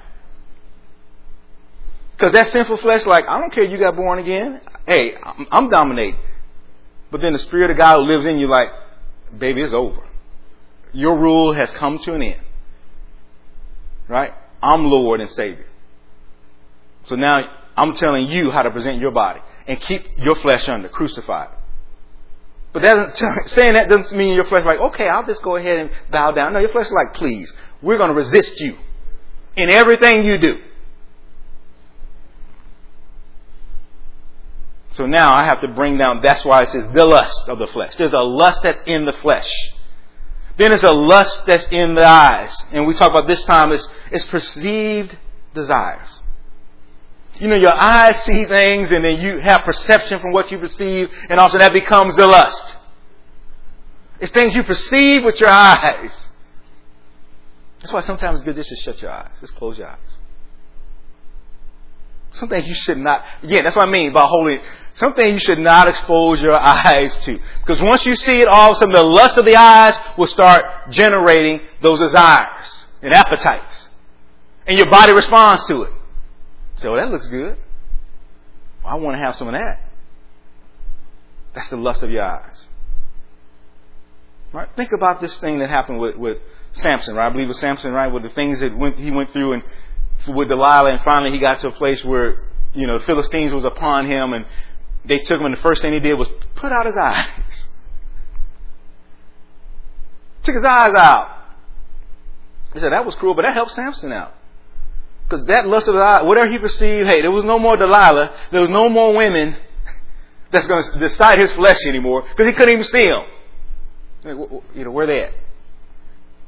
Because 2.12 2.34
that 2.34 2.48
sinful 2.48 2.78
flesh, 2.78 3.06
like 3.06 3.26
I 3.28 3.40
don't 3.40 3.52
care, 3.52 3.64
you 3.64 3.78
got 3.78 3.96
born 3.96 4.20
again. 4.20 4.62
Hey, 4.86 5.16
I'm, 5.16 5.48
I'm 5.52 5.70
dominating. 5.70 6.20
But 7.12 7.22
then 7.22 7.34
the 7.34 7.40
Spirit 7.40 7.72
of 7.72 7.78
God 7.78 7.98
who 7.98 8.08
lives 8.08 8.26
in 8.26 8.40
you, 8.40 8.48
like, 8.48 8.70
baby, 9.38 9.62
it's 9.62 9.74
over. 9.74 10.02
Your 10.94 11.18
rule 11.18 11.54
has 11.54 11.72
come 11.72 12.00
to 12.00 12.14
an 12.14 12.22
end. 12.22 12.42
Right? 14.08 14.34
I'm 14.62 14.86
Lord 14.86 15.22
and 15.22 15.30
Savior. 15.30 15.66
So 17.06 17.16
now 17.16 17.40
I'm 17.76 17.94
telling 17.94 18.28
you 18.28 18.50
how 18.50 18.64
to 18.64 18.72
present 18.72 19.00
your 19.00 19.12
body 19.12 19.40
and 19.68 19.80
keep 19.80 20.06
your 20.18 20.36
flesh 20.36 20.68
under, 20.68 20.90
crucified. 20.90 21.50
But 22.74 22.82
that 22.82 23.18
saying 23.48 23.74
that 23.74 23.90
doesn't 23.90 24.18
mean 24.18 24.36
your 24.36 24.46
flesh 24.46 24.66
like, 24.66 24.80
okay, 24.80 25.08
I'll 25.08 25.26
just 25.26 25.42
go 25.42 25.56
ahead 25.56 25.80
and 25.80 25.90
bow 26.10 26.32
down. 26.32 26.54
No, 26.54 26.60
your 26.60 26.70
flesh 26.70 26.88
is 26.88 26.92
like, 26.92 27.14
please, 27.14 27.52
we're 27.82 27.98
going 27.98 28.10
to 28.10 28.16
resist 28.16 28.60
you 28.60 28.78
in 29.56 29.70
everything 29.70 30.26
you 30.26 30.38
do. 30.38 30.62
So 34.98 35.06
now 35.06 35.32
I 35.32 35.44
have 35.44 35.62
to 35.62 35.68
bring 35.68 35.96
down, 36.00 36.24
that's 36.24 36.44
why 36.44 36.64
it 36.64 36.70
says 36.70 36.92
the 36.92 37.06
lust 37.06 37.48
of 37.50 37.60
the 37.60 37.68
flesh. 37.68 37.96
There's 37.98 38.14
a 38.14 38.24
lust 38.24 38.64
that's 38.64 38.82
in 38.88 39.06
the 39.06 39.14
flesh. 39.14 39.48
Then 40.58 40.70
there's 40.70 40.84
a 40.84 40.92
lust 40.92 41.46
that's 41.46 41.68
in 41.68 41.94
the 41.94 42.04
eyes. 42.04 42.58
And 42.72 42.88
we 42.88 42.96
talk 42.96 43.12
about 43.12 43.28
this 43.28 43.44
time 43.44 43.72
is, 43.72 43.88
is 44.12 44.26
perceived 44.26 45.16
desires. 45.54 46.20
You 47.36 47.48
know, 47.48 47.58
your 47.58 47.76
eyes 47.76 48.24
see 48.24 48.46
things 48.46 48.92
and 48.92 49.06
then 49.06 49.22
you 49.22 49.38
have 49.38 49.62
perception 49.66 50.20
from 50.20 50.34
what 50.34 50.52
you 50.52 50.58
perceive 50.58 51.12
and 51.30 51.40
also 51.40 51.60
that 51.60 51.74
becomes 51.74 52.16
the 52.16 52.26
lust. 52.26 52.78
It's 54.20 54.32
things 54.32 54.56
you 54.56 54.64
perceive 54.64 55.24
with 55.24 55.40
your 55.40 55.50
eyes. 55.52 56.26
That's 57.82 57.94
why 57.94 58.00
sometimes 58.00 58.40
it's 58.40 58.46
good 58.46 58.56
just 58.56 58.70
to 58.70 58.76
shut 58.78 59.00
your 59.00 59.12
eyes. 59.12 59.30
Just 59.42 59.54
close 59.54 59.78
your 59.78 59.90
eyes. 59.90 60.17
Some 62.38 62.50
things 62.50 62.68
you 62.68 62.76
should 62.76 62.98
not, 62.98 63.24
again, 63.42 63.64
that's 63.64 63.76
what 63.76 63.88
I 63.88 63.92
mean 63.92 64.14
by 64.14 64.26
holy. 64.26 64.60
Some 64.94 65.16
things 65.16 65.34
you 65.34 65.40
should 65.40 65.60
not 65.60 65.88
expose 65.88 66.40
your 66.40 66.54
eyes 66.56 67.18
to. 67.26 67.40
Because 67.60 67.82
once 67.82 68.06
you 68.06 68.16
see 68.16 68.42
it, 68.42 68.48
all 68.48 68.72
of 68.72 68.78
a 68.78 68.80
sudden 68.80 68.94
the 68.94 69.04
lust 69.04 69.38
of 69.38 69.46
the 69.46 69.56
eyes 69.56 69.96
will 70.18 70.28
start 70.28 70.92
generating 70.92 71.62
those 71.82 72.00
desires 72.00 72.86
and 73.02 73.14
appetites. 73.14 73.90
And 74.68 74.78
your 74.78 74.90
body 74.90 75.14
responds 75.14 75.66
to 75.66 75.84
it. 75.84 75.92
So 76.78 76.92
well, 76.92 77.04
that 77.04 77.12
looks 77.12 77.28
good. 77.28 77.58
Well, 78.84 78.94
I 78.94 78.96
want 78.98 79.16
to 79.16 79.20
have 79.20 79.36
some 79.36 79.48
of 79.48 79.54
that. 79.54 79.82
That's 81.56 81.70
the 81.70 81.78
lust 81.78 82.04
of 82.04 82.12
your 82.12 82.24
eyes. 82.24 82.66
Right? 84.54 84.70
Think 84.76 84.92
about 84.92 85.22
this 85.22 85.38
thing 85.40 85.60
that 85.60 85.70
happened 85.70 86.00
with, 86.00 86.16
with 86.16 86.38
Samson, 86.74 87.16
right? 87.16 87.28
I 87.28 87.30
believe 87.32 87.46
it 87.46 87.50
was 87.50 87.60
Samson, 87.60 87.94
right? 87.94 88.08
With 88.08 88.24
the 88.24 88.30
things 88.30 88.60
that 88.60 88.78
went, 88.78 88.98
he 88.98 89.10
went 89.10 89.34
through 89.34 89.54
and 89.54 89.64
with 90.28 90.48
Delilah, 90.48 90.92
and 90.92 91.02
finally 91.02 91.32
he 91.32 91.40
got 91.40 91.60
to 91.62 91.68
a 91.68 91.72
place 91.72 92.04
where, 92.04 92.44
you 92.74 92.88
know, 92.88 92.98
the 93.00 93.06
Philistines 93.06 93.54
was 93.54 93.66
upon 93.66 94.06
him, 94.06 94.34
and 94.34 94.46
they 95.06 95.20
took 95.20 95.40
him, 95.40 95.46
and 95.46 95.56
the 95.56 95.62
first 95.62 95.82
thing 95.82 95.94
he 95.94 96.00
did 96.00 96.16
was 96.16 96.30
put 96.56 96.72
out 96.72 96.86
his 96.86 96.98
eyes. 96.98 97.26
Took 100.44 100.56
his 100.56 100.64
eyes 100.64 100.94
out. 100.96 101.38
He 102.74 102.80
said, 102.80 102.94
that 102.94 103.06
was 103.06 103.16
cruel, 103.16 103.34
but 103.34 103.42
that 103.42 103.54
helped 103.54 103.72
Samson 103.72 104.14
out. 104.14 104.34
Because 105.24 105.46
that 105.48 105.68
lust 105.68 105.90
of 105.90 105.96
the 105.96 106.00
eye, 106.00 106.24
whatever 106.24 106.50
he 106.50 106.58
perceived, 106.58 107.06
hey, 107.06 107.22
there 107.22 107.32
was 107.32 107.44
no 107.44 107.60
more 107.60 107.76
Delilah, 107.76 108.34
there 108.52 108.62
was 108.62 108.72
no 108.72 108.88
more 108.88 109.14
women 109.14 109.58
that's 110.52 110.68
going 110.68 110.84
to 110.84 111.00
decide 111.00 111.40
his 111.40 111.52
flesh 111.52 111.86
anymore, 111.86 112.22
because 112.22 112.48
he 112.48 112.54
couldn't 112.54 112.74
even 112.76 112.86
see 112.86 113.08
them. 113.08 113.26
You 114.74 114.86
know, 114.86 114.92
where 114.92 115.06
they 115.06 115.24
at? 115.24 115.34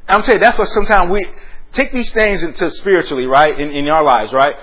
I'm 0.08 0.24
telling 0.24 0.40
you, 0.40 0.46
that's 0.46 0.58
what 0.58 0.68
sometimes 0.70 1.12
we, 1.12 1.26
take 1.74 1.92
these 1.92 2.12
things 2.12 2.44
into 2.44 2.70
spiritually, 2.72 3.26
right, 3.26 3.60
in, 3.60 3.72
in 3.72 3.90
our 3.90 4.04
lives, 4.04 4.34
right? 4.34 4.56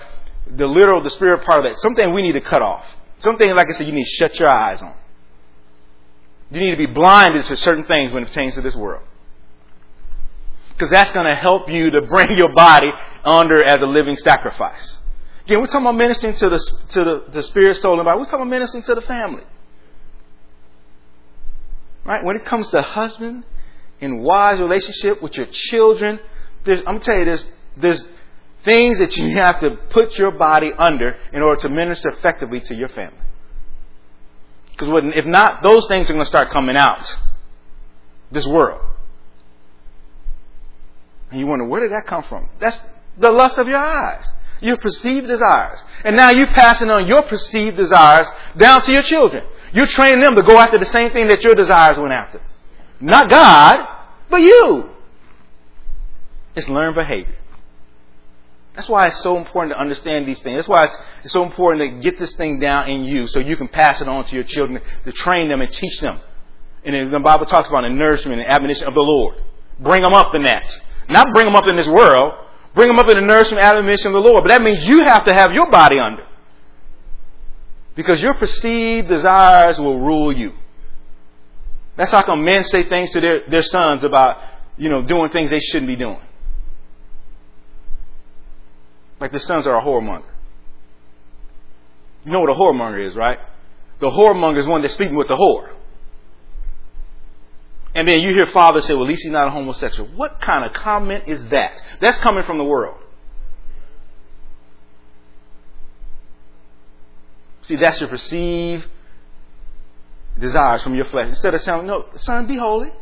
The 0.49 0.67
literal, 0.67 1.03
the 1.03 1.11
spirit 1.11 1.45
part 1.45 1.59
of 1.59 1.65
that. 1.65 1.77
Something 1.79 2.13
we 2.13 2.23
need 2.23 2.33
to 2.33 2.41
cut 2.41 2.63
off. 2.63 2.85
Something, 3.19 3.55
like 3.55 3.69
I 3.69 3.73
said, 3.73 3.87
you 3.87 3.93
need 3.93 4.05
to 4.05 4.11
shut 4.11 4.39
your 4.39 4.49
eyes 4.49 4.83
on. 4.83 4.95
You 6.51 6.61
need 6.61 6.71
to 6.73 6.77
be 6.77 6.87
blinded 6.87 7.45
to 7.47 7.57
certain 7.57 7.85
things 7.85 8.13
when 8.13 8.23
it 8.23 8.27
pertains 8.27 8.55
to 8.55 8.61
this 8.61 8.75
world. 8.75 9.03
Because 10.71 10.91
that's 10.91 11.11
going 11.11 11.29
to 11.29 11.35
help 11.35 11.71
you 11.71 11.91
to 11.91 12.03
bring 12.03 12.37
your 12.37 12.53
body 12.55 12.93
under 13.25 13.65
as 13.65 13.81
a 13.81 13.87
living 13.87 14.17
sacrifice. 14.17 14.99
Again, 15.47 15.61
we're 15.61 15.67
talking 15.67 15.83
about 15.83 15.97
ministering 15.97 16.35
to 16.35 16.49
the, 16.51 16.59
to 16.91 17.05
the, 17.05 17.25
the 17.33 17.43
spirit, 17.45 17.77
soul, 17.79 17.95
and 17.99 18.05
body. 18.05 18.19
We're 18.19 18.25
talking 18.25 18.41
about 18.41 18.51
ministering 18.51 18.83
to 18.85 18.95
the 18.95 19.01
family. 19.01 19.45
Right? 22.05 22.23
When 22.23 22.37
it 22.37 22.45
comes 22.45 22.69
to 22.71 22.83
husband 22.83 23.45
and 24.01 24.23
wives 24.23 24.61
relationship 24.61 25.23
with 25.23 25.37
your 25.37 25.47
children, 25.47 26.21
there's, 26.67 26.81
I'm 26.81 26.85
going 26.85 27.01
to 27.01 27.05
tell 27.05 27.19
you, 27.19 27.25
this, 27.25 27.49
there's 27.77 28.05
things 28.65 28.99
that 28.99 29.17
you 29.17 29.29
have 29.37 29.61
to 29.61 29.71
put 29.71 30.19
your 30.19 30.31
body 30.31 30.73
under 30.77 31.17
in 31.33 31.43
order 31.43 31.61
to 31.63 31.69
minister 31.69 32.11
effectively 32.11 32.61
to 32.61 32.75
your 32.75 32.89
family. 32.89 33.19
Because 34.73 35.15
if 35.17 35.25
not, 35.25 35.63
those 35.63 35.87
things 35.89 36.11
are 36.11 36.13
going 36.13 36.25
to 36.25 36.29
start 36.29 36.51
coming 36.51 36.77
out. 36.77 37.17
This 38.31 38.47
world. 38.47 38.83
And 41.31 41.41
you 41.41 41.47
wonder, 41.47 41.65
where 41.65 41.81
did 41.81 41.93
that 41.93 42.07
come 42.07 42.25
from? 42.25 42.51
That's 42.59 42.81
the 43.17 43.31
lust 43.31 43.59
of 43.59 43.69
your 43.69 43.79
eyes. 43.79 44.31
Your 44.61 44.77
perceived 44.77 45.27
desires. 45.27 45.83
And 46.05 46.17
now 46.17 46.31
you're 46.31 46.47
passing 46.49 46.91
on 46.91 47.07
your 47.07 47.23
perceived 47.23 47.77
desires 47.77 48.27
down 48.57 48.83
to 48.83 48.93
your 48.93 49.03
children. 49.03 49.45
You're 49.73 49.87
training 49.87 50.21
them 50.21 50.35
to 50.35 50.43
go 50.43 50.59
after 50.59 50.79
the 50.79 50.87
same 50.87 51.11
thing 51.11 51.29
that 51.29 51.43
your 51.43 51.55
desires 51.55 51.99
went 51.99 52.13
after. 52.13 52.41
Not 53.01 53.31
God, 53.31 53.87
but 54.29 54.41
you. 54.41 54.91
It's 56.57 56.69
learned 56.69 56.95
behavior. 56.95 57.37
That's 58.75 58.89
why 58.89 59.07
it's 59.07 59.23
so 59.23 59.37
important 59.37 59.75
to 59.75 59.81
understand 59.81 60.27
these 60.27 60.41
things. 60.41 60.59
That's 60.59 60.69
why 60.69 60.85
it's, 60.85 60.97
it's, 61.25 61.33
so 61.33 61.45
important 61.45 61.91
to 61.91 62.01
get 62.01 62.19
this 62.19 62.35
thing 62.37 62.61
down 62.61 62.91
in 62.91 63.05
you 63.05 63.27
so 63.27 63.41
you 63.41 63.57
can 63.57 63.69
pass 63.69 64.03
it 64.03 64.09
on 64.09 64.25
to 64.27 64.35
your 64.35 64.45
children, 64.45 64.83
to 65.05 65.13
train 65.13 65.49
them 65.49 65.63
and 65.63 65.73
teach 65.73 66.01
them. 66.01 66.21
And 66.85 67.13
the 67.13 67.21
Bible 67.21 67.47
talks 67.47 67.69
about 67.69 67.83
the 67.83 67.91
nourishment 67.91 68.41
and 68.41 68.49
admonition 68.49 68.87
of 68.87 68.95
the 68.95 69.03
Lord. 69.03 69.37
Bring 69.81 70.03
them 70.03 70.13
up 70.13 70.35
in 70.35 70.43
that. 70.43 70.79
Not 71.09 71.27
bring 71.33 71.47
them 71.47 71.57
up 71.57 71.67
in 71.67 71.77
this 71.77 71.87
world. 71.87 72.35
Bring 72.75 72.89
them 72.89 72.99
up 72.99 73.09
in 73.09 73.17
the 73.17 73.23
nourishment 73.23 73.61
and 73.61 73.79
admonition 73.79 74.09
of 74.09 74.23
the 74.23 74.29
Lord. 74.29 74.45
But 74.45 74.51
that 74.51 74.63
means 74.63 74.87
you 74.87 75.01
have 75.05 75.25
to 75.25 75.33
have 75.33 75.53
your 75.53 75.71
body 75.71 75.99
under. 75.99 76.27
Because 77.95 78.23
your 78.23 78.35
perceived 78.35 79.09
desires 79.09 79.79
will 79.79 79.99
rule 79.99 80.37
you. 80.37 80.53
That's 81.97 82.11
how 82.11 82.23
come 82.23 82.45
men 82.45 82.63
say 82.65 82.83
things 82.83 83.11
to 83.13 83.21
their, 83.23 83.49
their 83.49 83.63
sons 83.63 84.05
about, 84.05 84.39
you 84.77 84.91
know, 84.91 85.03
doing 85.03 85.31
things 85.31 85.49
they 85.49 85.61
shouldn't 85.61 85.89
be 85.89 85.97
doing. 85.97 86.21
Like 89.21 89.33
the 89.33 89.41
sons 89.41 89.67
are 89.67 89.79
a 89.79 89.83
whoremonger. 89.83 90.31
You 92.25 92.33
know 92.33 92.41
what 92.41 92.51
a 92.51 92.55
whoremonger 92.55 93.07
is, 93.07 93.15
right? 93.15 93.39
The 94.01 94.11
whoremonger 94.11 94.61
is 94.61 94.67
one 94.67 94.83
that's 94.83 94.95
sleeping 94.95 95.17
with 95.17 95.29
the 95.29 95.37
whore. 95.37 95.71
And 97.95 98.07
then 98.07 98.21
you 98.21 98.31
hear 98.31 98.47
fathers 98.47 98.85
say, 98.85 98.93
well, 98.93 99.05
at 99.05 99.09
least 99.09 99.23
he's 99.23 99.33
not 99.33 99.49
a 99.49 99.51
homosexual. 99.51 100.09
What 100.11 100.41
kind 100.41 100.65
of 100.65 100.75
comment 100.75 101.25
is 101.29 101.49
that? 101.49 101.83
That's 102.01 102.19
coming 102.19 102.45
from 102.45 102.59
the 102.59 102.65
world. 102.65 102.99
See, 107.63 107.77
that's 107.77 107.99
your 108.01 108.11
perceived 108.11 108.87
desires 110.39 110.83
from 110.83 110.95
your 110.95 111.07
flesh. 111.07 111.29
Instead 111.29 111.55
of 111.55 111.63
saying, 111.63 111.87
no, 111.87 112.05
son, 112.17 112.47
be 112.47 112.57
holy. 112.57 112.93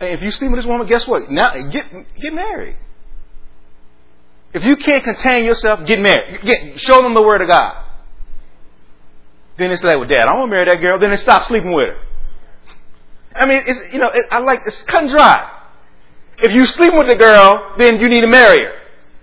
If 0.00 0.22
you 0.22 0.30
sleep 0.30 0.50
with 0.50 0.60
this 0.60 0.66
woman, 0.66 0.86
guess 0.86 1.06
what? 1.06 1.30
Now 1.30 1.52
get 1.68 1.86
get 2.16 2.32
married. 2.32 2.76
If 4.54 4.64
you 4.64 4.76
can't 4.76 5.04
contain 5.04 5.44
yourself, 5.44 5.84
get 5.86 6.00
married. 6.00 6.42
Get, 6.42 6.80
show 6.80 7.02
them 7.02 7.14
the 7.14 7.22
word 7.22 7.42
of 7.42 7.48
God. 7.48 7.84
Then 9.58 9.70
it's 9.70 9.82
like, 9.82 9.96
well, 9.96 10.06
Dad, 10.06 10.26
I 10.26 10.34
want 10.34 10.48
to 10.48 10.50
marry 10.50 10.64
that 10.66 10.80
girl. 10.80 10.98
Then 10.98 11.10
they 11.10 11.16
stop 11.16 11.46
sleeping 11.46 11.72
with 11.72 11.88
her. 11.88 12.00
I 13.34 13.46
mean, 13.46 13.62
it's 13.66 13.92
you 13.92 13.98
know, 13.98 14.08
it, 14.08 14.26
I 14.30 14.38
like 14.38 14.60
it's 14.66 14.82
cut 14.84 15.02
and 15.02 15.10
dry. 15.10 15.54
If 16.38 16.52
you 16.52 16.66
sleep 16.66 16.94
with 16.94 17.08
the 17.08 17.16
girl, 17.16 17.74
then 17.76 18.00
you 18.00 18.08
need 18.08 18.20
to 18.22 18.28
marry 18.28 18.64
her. 18.64 18.72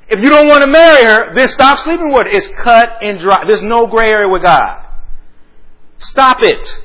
If 0.07 0.19
you 0.19 0.29
don't 0.29 0.47
want 0.47 0.63
to 0.63 0.69
marry 0.69 1.03
her, 1.03 1.33
then 1.33 1.47
stop 1.47 1.79
sleeping 1.79 2.11
with 2.11 2.27
her. 2.27 2.33
It's 2.33 2.47
cut 2.61 2.97
and 3.01 3.19
dry. 3.19 3.45
There's 3.45 3.61
no 3.61 3.87
gray 3.87 4.11
area 4.11 4.29
with 4.29 4.43
God. 4.43 4.85
Stop 5.97 6.39
it. 6.41 6.81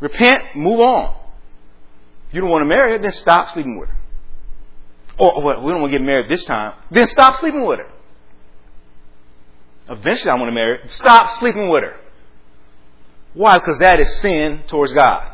Repent, 0.00 0.56
move 0.56 0.80
on. 0.80 1.16
If 2.28 2.34
you 2.34 2.40
don't 2.40 2.50
want 2.50 2.62
to 2.62 2.68
marry 2.68 2.92
her, 2.92 2.98
then 2.98 3.12
stop 3.12 3.52
sleeping 3.52 3.78
with 3.78 3.88
her. 3.88 3.96
Or, 5.18 5.40
well, 5.42 5.62
we 5.62 5.70
don't 5.70 5.80
want 5.80 5.92
to 5.92 5.98
get 5.98 6.04
married 6.04 6.28
this 6.28 6.44
time. 6.44 6.74
Then 6.90 7.06
stop 7.06 7.38
sleeping 7.38 7.64
with 7.64 7.78
her. 7.78 7.90
Eventually 9.88 10.30
I 10.30 10.34
want 10.34 10.48
to 10.48 10.52
marry 10.54 10.78
her. 10.78 10.88
Stop 10.88 11.38
sleeping 11.38 11.68
with 11.68 11.84
her. 11.84 11.96
Why? 13.34 13.58
Because 13.58 13.78
that 13.78 14.00
is 14.00 14.20
sin 14.20 14.62
towards 14.66 14.92
God. 14.92 15.30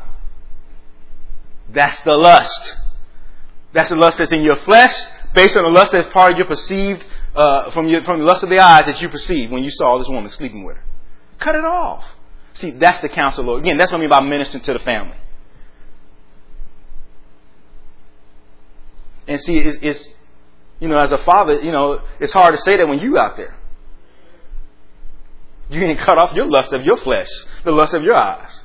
That's 1.69 1.99
the 2.01 2.15
lust. 2.15 2.77
That's 3.73 3.89
the 3.89 3.95
lust 3.95 4.17
that's 4.17 4.31
in 4.31 4.41
your 4.41 4.57
flesh, 4.57 4.93
based 5.33 5.55
on 5.55 5.63
the 5.63 5.69
lust 5.69 5.93
that's 5.93 6.11
part 6.11 6.33
of 6.33 6.37
your 6.37 6.47
perceived, 6.47 7.05
uh, 7.33 7.71
from, 7.71 7.87
your, 7.87 8.01
from 8.01 8.19
the 8.19 8.25
lust 8.25 8.43
of 8.43 8.49
the 8.49 8.59
eyes 8.59 8.85
that 8.85 9.01
you 9.01 9.07
perceived 9.07 9.51
when 9.51 9.63
you 9.63 9.71
saw 9.71 9.97
this 9.97 10.09
woman 10.09 10.29
sleeping 10.29 10.65
with 10.65 10.75
her. 10.75 10.83
Cut 11.39 11.55
it 11.55 11.63
off. 11.63 12.03
See, 12.53 12.71
that's 12.71 12.99
the 12.99 13.09
counsel, 13.09 13.45
Lord. 13.45 13.61
Again, 13.61 13.77
that's 13.77 13.91
what 13.91 13.99
I 13.99 14.01
mean 14.01 14.09
by 14.09 14.21
ministering 14.21 14.63
to 14.63 14.73
the 14.73 14.79
family. 14.79 15.17
And 19.27 19.39
see, 19.39 19.59
it's, 19.59 19.77
it's, 19.81 20.13
you 20.79 20.87
know, 20.87 20.97
as 20.97 21.11
a 21.11 21.17
father, 21.19 21.61
you 21.61 21.71
know, 21.71 22.01
it's 22.19 22.33
hard 22.33 22.53
to 22.53 22.61
say 22.61 22.77
that 22.77 22.87
when 22.87 22.99
you 22.99 23.17
out 23.17 23.37
there. 23.37 23.55
You 25.69 25.81
ain't 25.81 25.99
cut 25.99 26.17
off 26.17 26.33
your 26.35 26.47
lust 26.47 26.73
of 26.73 26.83
your 26.83 26.97
flesh, 26.97 27.29
the 27.63 27.71
lust 27.71 27.93
of 27.93 28.03
your 28.03 28.15
eyes. 28.15 28.61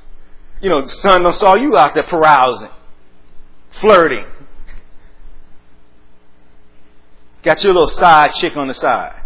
You 0.59 0.69
know, 0.69 0.85
son 0.87 1.23
don't 1.23 1.33
saw 1.33 1.55
you 1.55 1.77
out 1.77 1.93
there 1.93 2.03
carousing, 2.03 2.69
flirting. 3.79 4.25
Got 7.43 7.63
your 7.63 7.73
little 7.73 7.87
side 7.87 8.33
chick 8.33 8.57
on 8.57 8.67
the 8.67 8.73
side. 8.73 9.21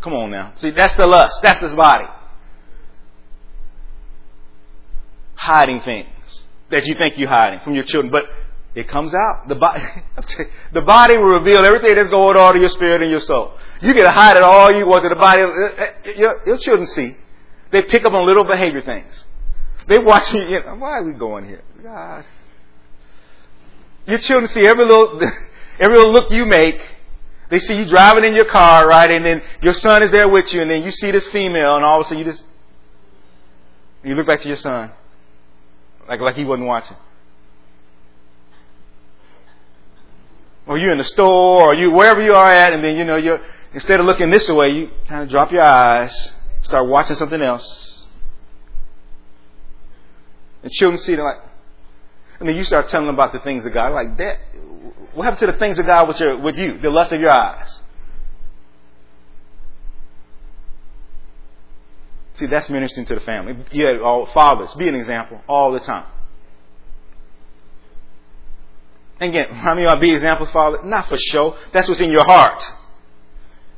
Come 0.00 0.14
on 0.14 0.30
now. 0.30 0.52
See, 0.56 0.70
that's 0.70 0.94
the 0.96 1.06
lust. 1.06 1.40
That's 1.42 1.58
this 1.60 1.74
body. 1.74 2.06
Hiding 5.34 5.80
things 5.80 6.42
that 6.70 6.86
you 6.86 6.94
think 6.94 7.18
you're 7.18 7.28
hiding 7.28 7.60
from 7.60 7.74
your 7.74 7.84
children. 7.84 8.12
But 8.12 8.28
it 8.74 8.88
comes 8.88 9.14
out. 9.14 9.48
The 9.48 9.54
body, 9.54 9.82
the 10.72 10.82
body 10.82 11.16
will 11.16 11.40
reveal 11.40 11.64
everything 11.64 11.94
that's 11.96 12.08
going 12.08 12.36
on 12.36 12.56
in 12.56 12.60
your 12.60 12.70
spirit 12.70 13.02
and 13.02 13.10
your 13.10 13.20
soul. 13.20 13.54
You 13.82 13.94
can 13.94 14.04
hide 14.06 14.36
it 14.36 14.42
all 14.42 14.72
you 14.72 14.86
want 14.86 15.02
to 15.02 15.08
the 15.08 15.16
body. 15.16 15.42
Uh, 15.42 15.46
uh, 15.46 15.92
your, 16.16 16.42
your 16.46 16.58
children 16.58 16.86
see. 16.86 17.16
They 17.70 17.82
pick 17.82 18.04
up 18.04 18.12
on 18.12 18.26
little 18.26 18.44
behavior 18.44 18.82
things. 18.82 19.24
They 19.88 19.98
watch 19.98 20.32
you. 20.32 20.42
you 20.42 20.60
know, 20.60 20.76
why 20.76 20.98
are 20.98 21.04
we 21.04 21.12
going 21.12 21.44
here? 21.46 21.62
God. 21.82 22.24
Your 24.06 24.18
children 24.18 24.48
see 24.48 24.66
every 24.66 24.84
little, 24.84 25.20
every 25.80 25.96
little 25.96 26.12
look 26.12 26.30
you 26.30 26.44
make. 26.44 26.80
They 27.48 27.60
see 27.60 27.78
you 27.78 27.86
driving 27.86 28.24
in 28.24 28.34
your 28.34 28.44
car, 28.44 28.86
right? 28.86 29.10
And 29.10 29.24
then 29.24 29.42
your 29.62 29.72
son 29.72 30.02
is 30.02 30.10
there 30.10 30.28
with 30.28 30.52
you, 30.52 30.60
and 30.60 30.70
then 30.70 30.84
you 30.84 30.90
see 30.90 31.10
this 31.10 31.26
female, 31.28 31.76
and 31.76 31.84
all 31.84 32.00
of 32.00 32.06
a 32.06 32.08
sudden 32.08 32.18
you 32.18 32.30
just, 32.30 32.44
you 34.04 34.14
look 34.14 34.26
back 34.26 34.42
to 34.42 34.48
your 34.48 34.56
son, 34.56 34.90
like 36.08 36.20
like 36.20 36.34
he 36.34 36.44
wasn't 36.44 36.66
watching. 36.66 36.96
Or 40.66 40.76
you're 40.76 40.92
in 40.92 40.98
the 40.98 41.04
store, 41.04 41.70
or 41.70 41.74
you 41.74 41.90
wherever 41.90 42.20
you 42.20 42.34
are 42.34 42.50
at, 42.50 42.74
and 42.74 42.84
then 42.84 42.96
you 42.96 43.04
know 43.04 43.16
you're 43.16 43.40
instead 43.72 44.00
of 44.00 44.06
looking 44.06 44.30
this 44.30 44.48
way, 44.50 44.70
you 44.70 44.90
kind 45.06 45.22
of 45.22 45.30
drop 45.30 45.50
your 45.50 45.62
eyes, 45.62 46.32
start 46.62 46.86
watching 46.86 47.16
something 47.16 47.40
else. 47.40 48.06
And 50.62 50.70
children 50.72 50.98
see 50.98 51.14
it 51.14 51.18
like, 51.18 51.38
and 52.40 52.48
then 52.48 52.56
you 52.56 52.64
start 52.64 52.88
telling 52.88 53.06
them 53.06 53.14
about 53.14 53.32
the 53.32 53.38
things 53.38 53.64
of 53.64 53.72
God. 53.72 53.92
Like 53.92 54.18
that, 54.18 54.36
what 55.14 55.24
happened 55.24 55.40
to 55.40 55.46
the 55.46 55.58
things 55.58 55.78
of 55.78 55.86
God 55.86 56.08
with 56.08 56.20
your 56.20 56.38
with 56.38 56.56
you, 56.56 56.78
the 56.78 56.90
lust 56.90 57.12
of 57.12 57.20
your 57.20 57.30
eyes? 57.30 57.80
See, 62.34 62.46
that's 62.46 62.70
ministering 62.70 63.04
to 63.06 63.16
the 63.16 63.20
family. 63.20 63.56
Yeah, 63.72 63.98
all 64.00 64.26
fathers, 64.26 64.72
be 64.74 64.86
an 64.86 64.94
example 64.94 65.40
all 65.48 65.72
the 65.72 65.80
time. 65.80 66.06
again, 69.20 69.48
how 69.48 69.74
many 69.74 69.88
of 69.88 69.94
you 69.94 70.00
be 70.00 70.12
examples, 70.12 70.50
Father? 70.52 70.80
Not 70.84 71.08
for 71.08 71.16
show. 71.18 71.56
That's 71.72 71.88
what's 71.88 72.00
in 72.00 72.12
your 72.12 72.24
heart. 72.24 72.64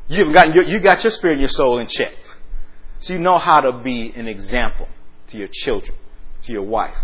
You've 0.08 0.34
gotten 0.34 0.52
your, 0.52 0.64
you 0.64 0.80
got 0.80 1.02
your 1.02 1.10
spirit 1.10 1.34
and 1.34 1.40
your 1.40 1.48
soul 1.48 1.78
in 1.78 1.86
check. 1.86 2.12
So 2.98 3.14
you 3.14 3.18
know 3.18 3.38
how 3.38 3.62
to 3.62 3.72
be 3.72 4.12
an 4.14 4.28
example 4.28 4.88
to 5.28 5.38
your 5.38 5.48
children, 5.50 5.96
to 6.42 6.52
your 6.52 6.64
wife. 6.64 6.96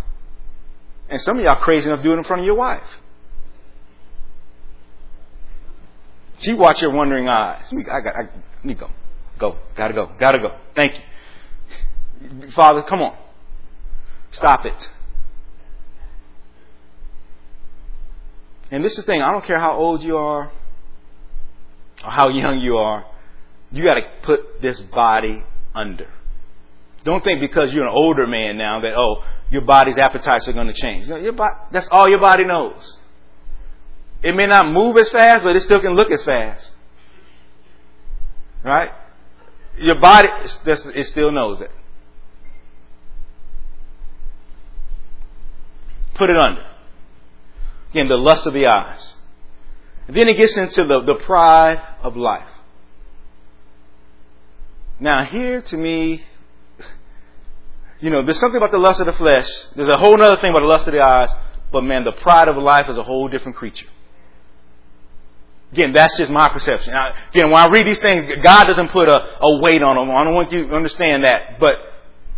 And 1.09 1.21
some 1.23 1.39
of 1.39 1.45
y'all 1.45 1.57
crazy 1.57 1.89
enough 1.89 2.01
to 2.01 2.03
do 2.03 2.13
it 2.13 2.19
in 2.19 2.25
front 2.25 2.41
of 2.41 2.47
your 2.47 2.57
wife. 2.57 3.01
She 6.39 6.53
watch 6.53 6.83
your 6.83 6.91
wondering 6.91 7.29
eyes. 7.29 7.73
I 7.73 8.01
got, 8.01 8.15
I, 8.17 8.29
need 8.63 8.75
to 8.75 8.81
go. 8.81 8.91
Go. 9.39 9.57
Gotta 9.75 9.95
go. 9.95 10.11
Gotta 10.19 10.39
go. 10.39 10.57
Thank 10.75 11.01
you. 12.21 12.51
Father, 12.51 12.83
come 12.83 13.03
on. 13.03 13.17
Stop 14.33 14.67
it. 14.67 14.91
And 18.71 18.85
this 18.85 18.93
is 18.93 18.99
the 18.99 19.03
thing, 19.05 19.23
I 19.23 19.31
don't 19.31 19.45
care 19.45 19.61
how 19.61 19.77
old 19.77 20.03
you 20.03 20.17
are 20.17 20.51
or 22.05 22.11
how 22.11 22.29
young 22.29 22.59
you 22.61 22.77
are, 22.79 23.07
you 23.71 23.85
gotta 23.85 24.03
put 24.23 24.61
this 24.61 24.81
body 24.81 25.45
under. 25.75 26.09
Don't 27.05 27.23
think 27.23 27.41
because 27.41 27.73
you're 27.73 27.87
an 27.87 27.93
older 27.93 28.27
man 28.27 28.59
now 28.59 28.81
that, 28.81 28.93
oh, 28.97 29.25
your 29.51 29.63
body's 29.63 29.97
appetites 29.97 30.49
are 30.49 30.53
going 30.53 30.67
to 30.67 30.75
change. 30.75 31.07
your 31.07 31.33
body, 31.33 31.55
that's 31.71 31.89
all 31.93 32.09
your 32.09 32.19
body 32.19 32.45
knows. 32.45 32.99
It 34.27 34.35
may 34.35 34.47
not 34.47 34.73
move 34.73 34.97
as 34.97 35.09
fast, 35.09 35.45
but 35.45 35.55
it 35.55 35.63
still 35.63 35.81
can 35.81 35.93
look 35.93 36.11
as 36.11 36.25
fast. 36.25 36.73
Right? 38.65 38.91
Your 39.79 39.95
body, 39.95 40.29
it 40.65 41.05
still 41.05 41.31
knows 41.31 41.61
it. 41.61 41.71
Put 46.15 46.29
it 46.29 46.37
under. 46.37 46.67
Again, 47.91 48.09
the 48.09 48.17
lust 48.17 48.47
of 48.47 48.53
the 48.53 48.67
eyes. 48.67 49.15
And 50.09 50.17
then 50.17 50.29
it 50.29 50.37
gets 50.37 50.57
into 50.57 50.83
the, 50.83 51.03
the 51.03 51.15
pride 51.25 51.81
of 52.03 52.17
life. 52.17 52.49
Now, 54.99 55.25
here 55.25 55.63
to 55.63 55.77
me, 55.77 56.25
you 58.01 58.11
know, 58.11 58.23
there's 58.23 58.41
something 58.41 58.57
about 58.57 58.73
the 58.73 58.79
lust 58.79 58.99
of 58.99 59.07
the 59.07 59.13
flesh. 59.13 59.49
There's 59.77 59.89
a 59.89 59.97
whole 59.97 60.21
other 60.21 60.41
thing 60.41 60.51
about 60.51 60.63
the 60.63 60.67
lust 60.67 60.89
of 60.89 60.95
the 60.95 61.01
eyes. 61.01 61.31
But 61.71 61.85
man, 61.85 62.03
the 62.03 62.11
pride 62.11 62.49
of 62.49 62.57
life 62.57 62.87
is 62.89 62.99
a 62.99 63.05
whole 63.05 63.29
different 63.29 63.57
creature. 63.57 63.87
Again, 65.73 65.93
that's 65.93 66.17
just 66.17 66.31
my 66.31 66.49
perception. 66.49 66.93
Now, 66.93 67.13
again, 67.31 67.51
when 67.51 67.61
I 67.61 67.69
read 67.69 67.87
these 67.87 67.99
things, 67.99 68.33
God 68.43 68.65
doesn't 68.65 68.89
put 68.89 69.09
a, 69.09 69.45
a 69.45 69.61
weight 69.61 69.83
on 69.83 69.97
them. 69.97 70.15
I 70.15 70.25
don't 70.25 70.35
want 70.35 70.53
you 70.53 70.67
to 70.69 70.75
understand 70.75 71.25
that. 71.25 71.59
But 71.59 71.73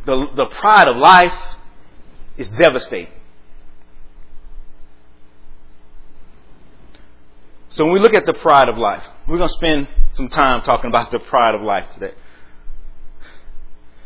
the, 0.07 0.29
the 0.35 0.47
pride 0.47 0.89
of 0.89 0.97
life 0.97 1.35
is 2.37 2.49
devastating. 2.49 3.13
So 7.71 7.85
when 7.85 7.93
we 7.93 8.01
look 8.01 8.15
at 8.15 8.25
the 8.25 8.33
pride 8.33 8.69
of 8.69 8.79
life, 8.79 9.05
we're 9.27 9.37
going 9.37 9.49
to 9.49 9.55
spend 9.55 9.89
some 10.13 10.29
time 10.29 10.63
talking 10.63 10.89
about 10.89 11.11
the 11.11 11.19
pride 11.19 11.55
of 11.55 11.61
life 11.61 11.87
today. 11.95 12.15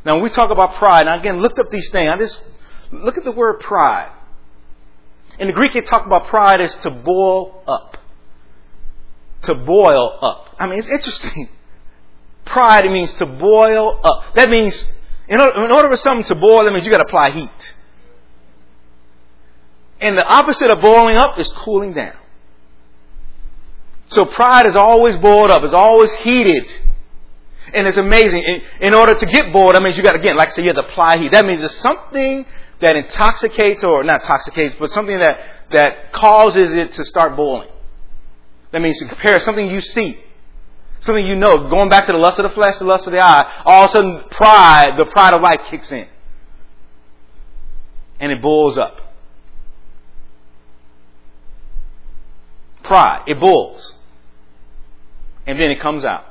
Now, 0.05 0.15
when 0.15 0.25
we 0.25 0.31
talk 0.31 0.51
about 0.51 0.75
pride, 0.75 1.07
now 1.07 1.19
again, 1.19 1.41
look 1.41 1.59
up 1.61 1.71
these 1.71 1.89
things. 1.91 2.11
I 2.11 2.17
just 2.19 2.45
look 2.91 3.17
at 3.17 3.25
the 3.25 3.31
word 3.33 3.61
pride. 3.61 4.11
In 5.39 5.47
the 5.47 5.53
Greek, 5.53 5.77
it 5.77 5.87
talks 5.87 6.07
about 6.07 6.27
pride 6.27 6.61
as 6.61 6.75
to 6.77 6.91
boil 6.91 7.63
up. 7.67 7.97
To 9.43 9.55
boil 9.55 10.19
up. 10.21 10.55
I 10.59 10.67
mean, 10.67 10.79
it's 10.79 10.89
interesting. 10.89 11.49
Pride 12.45 12.91
means 12.91 13.13
to 13.15 13.27
boil 13.27 14.01
up. 14.03 14.35
That 14.35 14.51
means, 14.51 14.87
in 15.29 15.41
order, 15.41 15.65
in 15.65 15.71
order 15.71 15.89
for 15.89 15.97
something 15.97 16.25
to 16.27 16.35
boil, 16.35 16.65
that 16.65 16.73
means 16.73 16.85
you 16.85 16.91
got 16.91 16.99
to 16.99 17.07
apply 17.07 17.31
heat. 17.33 17.75
And 20.01 20.17
the 20.17 20.25
opposite 20.25 20.71
of 20.71 20.81
boiling 20.81 21.17
up 21.17 21.39
is 21.39 21.49
cooling 21.49 21.93
down. 21.93 22.17
So 24.09 24.27
pride 24.27 24.67
is 24.67 24.77
always 24.77 25.17
boiled 25.17 25.51
up, 25.51 25.63
it's 25.63 25.73
always 25.73 26.13
heated. 26.15 26.71
And 27.73 27.87
it's 27.87 27.97
amazing. 27.97 28.43
In, 28.43 28.63
in 28.81 28.95
order 28.95 29.15
to 29.15 29.27
get 29.27 29.53
boiled, 29.53 29.75
that 29.75 29.83
means 29.83 29.97
you 29.97 30.03
got, 30.03 30.17
again, 30.17 30.37
like 30.37 30.49
I 30.49 30.53
said, 30.53 30.65
you 30.65 30.73
have 30.73 30.85
to 30.85 30.91
apply 30.91 31.19
heat. 31.19 31.33
That 31.33 31.47
means 31.47 31.61
there's 31.61 31.77
something 31.77 32.45
that 32.81 32.97
intoxicates, 32.97 33.83
or 33.85 34.03
not 34.03 34.21
intoxicates, 34.21 34.75
but 34.79 34.91
something 34.91 35.19
that, 35.19 35.41
that 35.71 36.13
causes 36.13 36.75
it 36.75 36.93
to 36.95 37.05
start 37.05 37.37
boiling. 37.37 37.72
That 38.73 38.83
means 38.83 38.99
to 38.99 39.07
compare 39.07 39.39
something 39.41 39.69
you 39.69 39.81
see, 39.81 40.19
something 41.01 41.27
you 41.27 41.35
know, 41.37 41.69
going 41.69 41.89
back 41.89 42.07
to 42.07 42.13
the 42.13 42.19
lust 42.19 42.39
of 42.39 42.45
the 42.45 42.55
flesh, 42.55 42.79
the 42.79 42.85
lust 42.85 43.07
of 43.07 43.13
the 43.13 43.21
eye, 43.21 43.63
all 43.65 43.85
of 43.85 43.91
a 43.91 43.93
sudden 43.93 44.25
pride, 44.31 44.97
the 44.97 45.07
pride 45.07 45.35
of 45.35 45.41
life 45.41 45.61
kicks 45.71 45.93
in. 45.93 46.09
And 48.19 48.33
it 48.33 48.43
boils 48.43 48.79
up. 48.79 49.01
Pride, 52.83 53.25
it 53.27 53.39
boils 53.39 53.95
and 55.47 55.59
then 55.59 55.71
it 55.71 55.81
comes 55.81 56.05
out. 56.05 56.25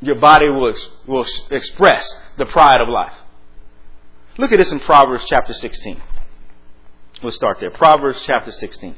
Your 0.00 0.16
body 0.16 0.48
will, 0.48 0.74
will 1.06 1.26
express 1.50 2.20
the 2.36 2.46
pride 2.46 2.80
of 2.80 2.88
life. 2.88 3.14
Look 4.36 4.52
at 4.52 4.58
this 4.58 4.70
in 4.70 4.80
Proverbs 4.80 5.24
chapter 5.26 5.52
16. 5.52 6.00
We'll 7.22 7.32
start 7.32 7.58
there. 7.58 7.70
Proverbs 7.70 8.22
chapter 8.24 8.52
16. 8.52 8.94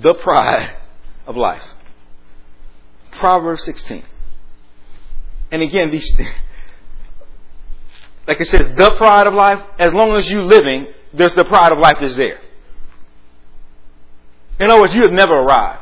The 0.00 0.14
pride 0.14 0.76
of 1.26 1.36
life. 1.36 1.62
Proverbs 3.12 3.64
16. 3.64 4.04
And 5.52 5.62
again, 5.62 5.90
these, 5.90 6.12
like 8.28 8.40
it 8.40 8.46
says, 8.46 8.66
the 8.76 8.94
pride 8.96 9.26
of 9.26 9.34
life, 9.34 9.62
as 9.78 9.92
long 9.92 10.16
as 10.16 10.28
you're 10.28 10.42
living, 10.42 10.88
there's 11.12 11.34
the 11.34 11.44
pride 11.44 11.72
of 11.72 11.78
life 11.78 12.02
is 12.02 12.16
there. 12.16 12.40
In 14.58 14.70
other 14.70 14.80
words, 14.80 14.94
you 14.94 15.02
have 15.02 15.12
never 15.12 15.34
arrived. 15.34 15.80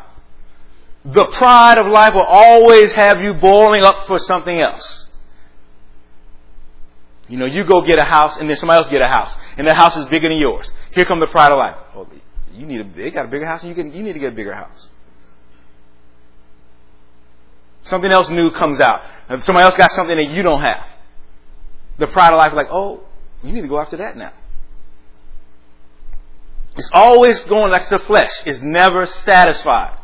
The 1.04 1.26
pride 1.26 1.78
of 1.78 1.86
life 1.86 2.14
will 2.14 2.22
always 2.22 2.92
have 2.92 3.20
you 3.20 3.34
boiling 3.34 3.82
up 3.82 4.06
for 4.06 4.18
something 4.18 4.60
else. 4.60 5.06
You 7.28 7.38
know, 7.38 7.46
you 7.46 7.64
go 7.64 7.80
get 7.80 7.98
a 7.98 8.04
house 8.04 8.36
and 8.36 8.48
then 8.48 8.56
somebody 8.56 8.82
else 8.82 8.90
get 8.90 9.00
a 9.00 9.08
house. 9.08 9.34
And 9.56 9.66
that 9.66 9.76
house 9.76 9.96
is 9.96 10.04
bigger 10.06 10.28
than 10.28 10.38
yours. 10.38 10.70
Here 10.92 11.04
comes 11.04 11.20
the 11.20 11.26
pride 11.28 11.50
of 11.50 11.58
life. 11.58 11.76
Oh, 11.94 12.06
you 12.52 12.66
need 12.66 12.80
a, 12.80 12.84
they 12.84 13.10
got 13.10 13.26
a 13.26 13.28
bigger 13.28 13.46
house 13.46 13.62
and 13.62 13.68
you, 13.68 13.74
can, 13.74 13.92
you 13.92 14.02
need 14.02 14.12
to 14.12 14.18
get 14.18 14.32
a 14.32 14.36
bigger 14.36 14.54
house. 14.54 14.88
Something 17.82 18.12
else 18.12 18.28
new 18.28 18.50
comes 18.50 18.80
out. 18.80 19.02
Somebody 19.42 19.64
else 19.64 19.76
got 19.76 19.90
something 19.92 20.16
that 20.16 20.30
you 20.30 20.42
don't 20.42 20.60
have. 20.60 20.86
The 21.98 22.06
pride 22.06 22.32
of 22.32 22.38
life 22.38 22.52
like, 22.52 22.68
oh, 22.70 23.00
you 23.42 23.52
need 23.52 23.62
to 23.62 23.68
go 23.68 23.80
after 23.80 23.96
that 23.98 24.16
now. 24.16 24.32
It's 26.76 26.90
always 26.92 27.40
going 27.40 27.70
like 27.70 27.88
the 27.88 27.98
flesh. 27.98 28.46
It's 28.46 28.60
never 28.60 29.06
satisfied. 29.06 29.98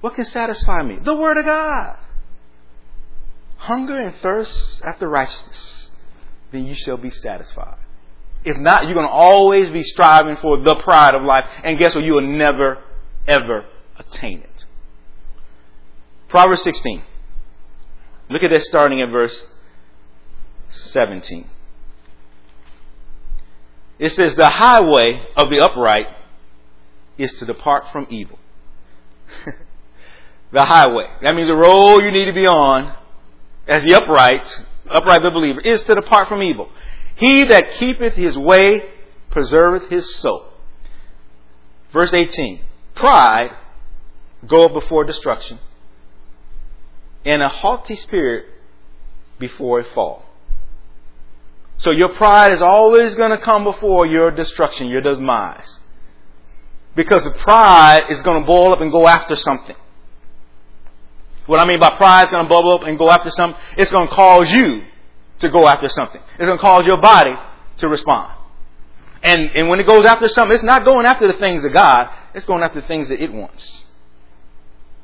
What 0.00 0.14
can 0.14 0.26
satisfy 0.26 0.82
me? 0.82 0.96
The 0.96 1.14
Word 1.14 1.36
of 1.38 1.44
God. 1.44 1.96
Hunger 3.56 3.98
and 3.98 4.14
thirst 4.16 4.80
after 4.82 5.08
righteousness, 5.08 5.90
then 6.50 6.66
you 6.66 6.74
shall 6.74 6.96
be 6.96 7.10
satisfied. 7.10 7.76
If 8.44 8.56
not, 8.56 8.84
you're 8.84 8.94
going 8.94 9.06
to 9.06 9.12
always 9.12 9.70
be 9.70 9.82
striving 9.82 10.36
for 10.36 10.58
the 10.58 10.74
pride 10.76 11.14
of 11.14 11.22
life. 11.22 11.44
And 11.62 11.78
guess 11.78 11.94
what? 11.94 12.04
You 12.04 12.14
will 12.14 12.22
never, 12.22 12.78
ever 13.28 13.66
attain 13.98 14.40
it. 14.40 14.64
Proverbs 16.28 16.62
16. 16.62 17.02
Look 18.30 18.42
at 18.42 18.50
this 18.50 18.64
starting 18.66 19.02
at 19.02 19.10
verse 19.10 19.44
17. 20.70 21.50
It 23.98 24.10
says, 24.10 24.34
The 24.34 24.48
highway 24.48 25.26
of 25.36 25.50
the 25.50 25.60
upright 25.60 26.06
is 27.18 27.32
to 27.34 27.44
depart 27.44 27.88
from 27.92 28.06
evil. 28.08 28.38
the 30.52 30.64
highway. 30.64 31.06
That 31.22 31.34
means 31.34 31.48
the 31.48 31.56
road 31.56 31.98
you 31.98 32.10
need 32.10 32.24
to 32.24 32.32
be 32.32 32.46
on 32.46 32.96
as 33.68 33.82
the 33.82 33.94
upright, 33.94 34.64
upright 34.88 35.22
the 35.22 35.30
believer, 35.30 35.60
is 35.60 35.82
to 35.82 35.94
depart 35.94 36.28
from 36.28 36.42
evil. 36.42 36.70
He 37.20 37.44
that 37.44 37.72
keepeth 37.72 38.14
his 38.14 38.36
way 38.36 38.82
preserveth 39.30 39.90
his 39.90 40.16
soul. 40.16 40.46
Verse 41.92 42.14
18. 42.14 42.64
Pride 42.94 43.54
goeth 44.46 44.72
before 44.72 45.04
destruction, 45.04 45.58
and 47.26 47.42
a 47.42 47.48
haughty 47.48 47.94
spirit 47.94 48.46
before 49.38 49.80
a 49.80 49.84
fall. 49.84 50.24
So 51.76 51.90
your 51.90 52.14
pride 52.14 52.52
is 52.52 52.62
always 52.62 53.14
going 53.14 53.32
to 53.32 53.38
come 53.38 53.64
before 53.64 54.06
your 54.06 54.30
destruction, 54.30 54.88
your 54.88 55.02
demise. 55.02 55.78
Because 56.96 57.22
the 57.24 57.32
pride 57.32 58.04
is 58.08 58.22
going 58.22 58.40
to 58.40 58.46
boil 58.46 58.72
up 58.72 58.80
and 58.80 58.90
go 58.90 59.06
after 59.06 59.36
something. 59.36 59.76
What 61.44 61.60
I 61.60 61.66
mean 61.66 61.80
by 61.80 61.96
pride 61.96 62.24
is 62.24 62.30
going 62.30 62.44
to 62.44 62.48
bubble 62.48 62.72
up 62.72 62.82
and 62.84 62.98
go 62.98 63.10
after 63.10 63.30
something, 63.30 63.60
it's 63.76 63.90
going 63.90 64.08
to 64.08 64.14
cause 64.14 64.50
you 64.50 64.84
to 65.40 65.50
go 65.50 65.66
after 65.66 65.88
something. 65.88 66.20
It's 66.34 66.46
going 66.46 66.58
to 66.58 66.62
cause 66.62 66.84
your 66.86 67.00
body 67.00 67.34
to 67.78 67.88
respond. 67.88 68.36
And, 69.22 69.50
and 69.54 69.68
when 69.68 69.80
it 69.80 69.86
goes 69.86 70.06
after 70.06 70.28
something, 70.28 70.54
it's 70.54 70.64
not 70.64 70.84
going 70.84 71.04
after 71.04 71.26
the 71.26 71.34
things 71.34 71.64
of 71.64 71.72
God, 71.72 72.10
it's 72.34 72.46
going 72.46 72.62
after 72.62 72.80
the 72.80 72.86
things 72.86 73.08
that 73.08 73.22
it 73.22 73.32
wants. 73.32 73.84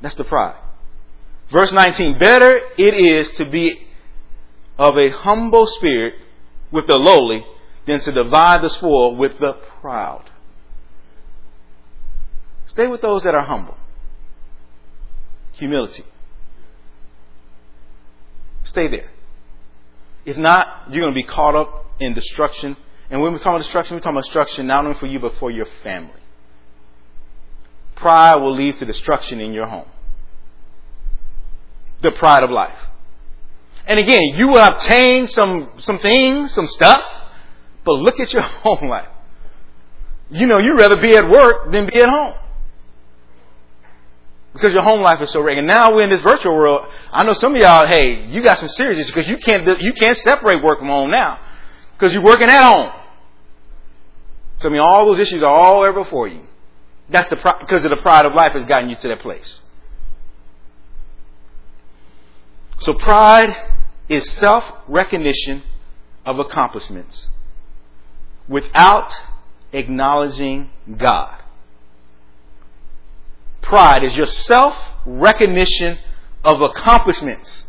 That's 0.01 0.15
the 0.15 0.23
pride. 0.23 0.59
Verse 1.51 1.71
19, 1.71 2.17
better 2.17 2.59
it 2.77 2.93
is 2.93 3.31
to 3.33 3.49
be 3.49 3.87
of 4.77 4.97
a 4.97 5.09
humble 5.09 5.65
spirit 5.65 6.15
with 6.71 6.87
the 6.87 6.97
lowly 6.97 7.45
than 7.85 7.99
to 8.01 8.11
divide 8.11 8.61
the 8.61 8.69
spoil 8.69 9.15
with 9.15 9.39
the 9.39 9.53
proud. 9.81 10.29
Stay 12.65 12.87
with 12.87 13.01
those 13.01 13.23
that 13.23 13.33
are 13.33 13.43
humble. 13.43 13.77
Humility. 15.53 16.03
Stay 18.65 18.87
there. 18.87 19.09
If 20.27 20.35
not, 20.35 20.89
you're 20.91 21.01
going 21.01 21.13
to 21.13 21.19
be 21.19 21.25
caught 21.25 21.55
up 21.55 21.85
in 22.01 22.13
destruction. 22.13 22.75
And 23.09 23.21
when 23.21 23.31
we 23.31 23.39
talk 23.39 23.47
about 23.47 23.59
destruction, 23.59 23.95
we're 23.95 24.01
talking 24.01 24.17
about 24.17 24.25
destruction 24.25 24.67
not 24.67 24.85
only 24.85 24.99
for 24.99 25.07
you, 25.07 25.19
but 25.19 25.35
for 25.39 25.49
your 25.49 25.65
family. 25.83 26.11
Pride 27.95 28.35
will 28.35 28.53
lead 28.53 28.77
to 28.79 28.85
destruction 28.85 29.39
in 29.39 29.53
your 29.53 29.67
home 29.67 29.87
the 32.01 32.11
pride 32.11 32.43
of 32.43 32.51
life. 32.51 32.77
And 33.87 33.99
again, 33.99 34.21
you 34.35 34.49
will 34.49 34.63
obtain 34.63 35.27
some, 35.27 35.71
some 35.79 35.97
things, 35.99 36.53
some 36.53 36.67
stuff, 36.67 37.01
but 37.85 37.93
look 37.93 38.19
at 38.19 38.33
your 38.33 38.41
home 38.63 38.89
life. 38.89 39.07
You 40.29 40.45
know, 40.45 40.57
you'd 40.57 40.77
rather 40.77 41.01
be 41.01 41.15
at 41.15 41.27
work 41.29 41.71
than 41.71 41.87
be 41.87 42.01
at 42.01 42.09
home. 42.09 42.35
Because 44.57 44.73
your 44.73 44.81
home 44.81 45.01
life 45.01 45.21
is 45.21 45.29
so 45.29 45.39
regular. 45.39 45.67
Now 45.67 45.95
we're 45.95 46.03
in 46.03 46.09
this 46.09 46.21
virtual 46.21 46.55
world. 46.55 46.87
I 47.11 47.23
know 47.23 47.33
some 47.33 47.53
of 47.53 47.61
y'all, 47.61 47.85
hey, 47.85 48.25
you 48.25 48.41
got 48.41 48.57
some 48.57 48.69
serious 48.69 48.97
issues 48.97 49.11
because 49.11 49.27
you 49.27 49.37
can't, 49.37 49.67
you 49.79 49.93
can't 49.93 50.17
separate 50.17 50.63
work 50.63 50.79
from 50.79 50.87
home 50.87 51.11
now. 51.11 51.39
Because 51.93 52.11
you're 52.11 52.23
working 52.23 52.49
at 52.49 52.63
home. 52.63 52.91
So 54.59 54.69
I 54.69 54.71
mean, 54.71 54.81
all 54.81 55.05
those 55.05 55.19
issues 55.19 55.43
are 55.43 55.51
all 55.51 55.81
there 55.83 55.93
before 55.93 56.27
you. 56.27 56.41
That's 57.09 57.29
the, 57.29 57.35
because 57.35 57.85
of 57.85 57.91
the 57.91 57.97
pride 57.97 58.25
of 58.25 58.33
life 58.33 58.53
has 58.53 58.65
gotten 58.65 58.89
you 58.89 58.95
to 58.95 59.07
that 59.09 59.21
place. 59.21 59.61
So 62.79 62.93
pride 62.93 63.55
is 64.09 64.27
self 64.31 64.63
recognition 64.87 65.61
of 66.25 66.39
accomplishments 66.39 67.29
without 68.47 69.13
acknowledging 69.71 70.71
God. 70.97 71.43
Pride 73.67 74.03
is 74.03 74.15
your 74.15 74.25
self 74.27 74.75
recognition 75.05 75.97
of 76.43 76.61
accomplishments 76.61 77.63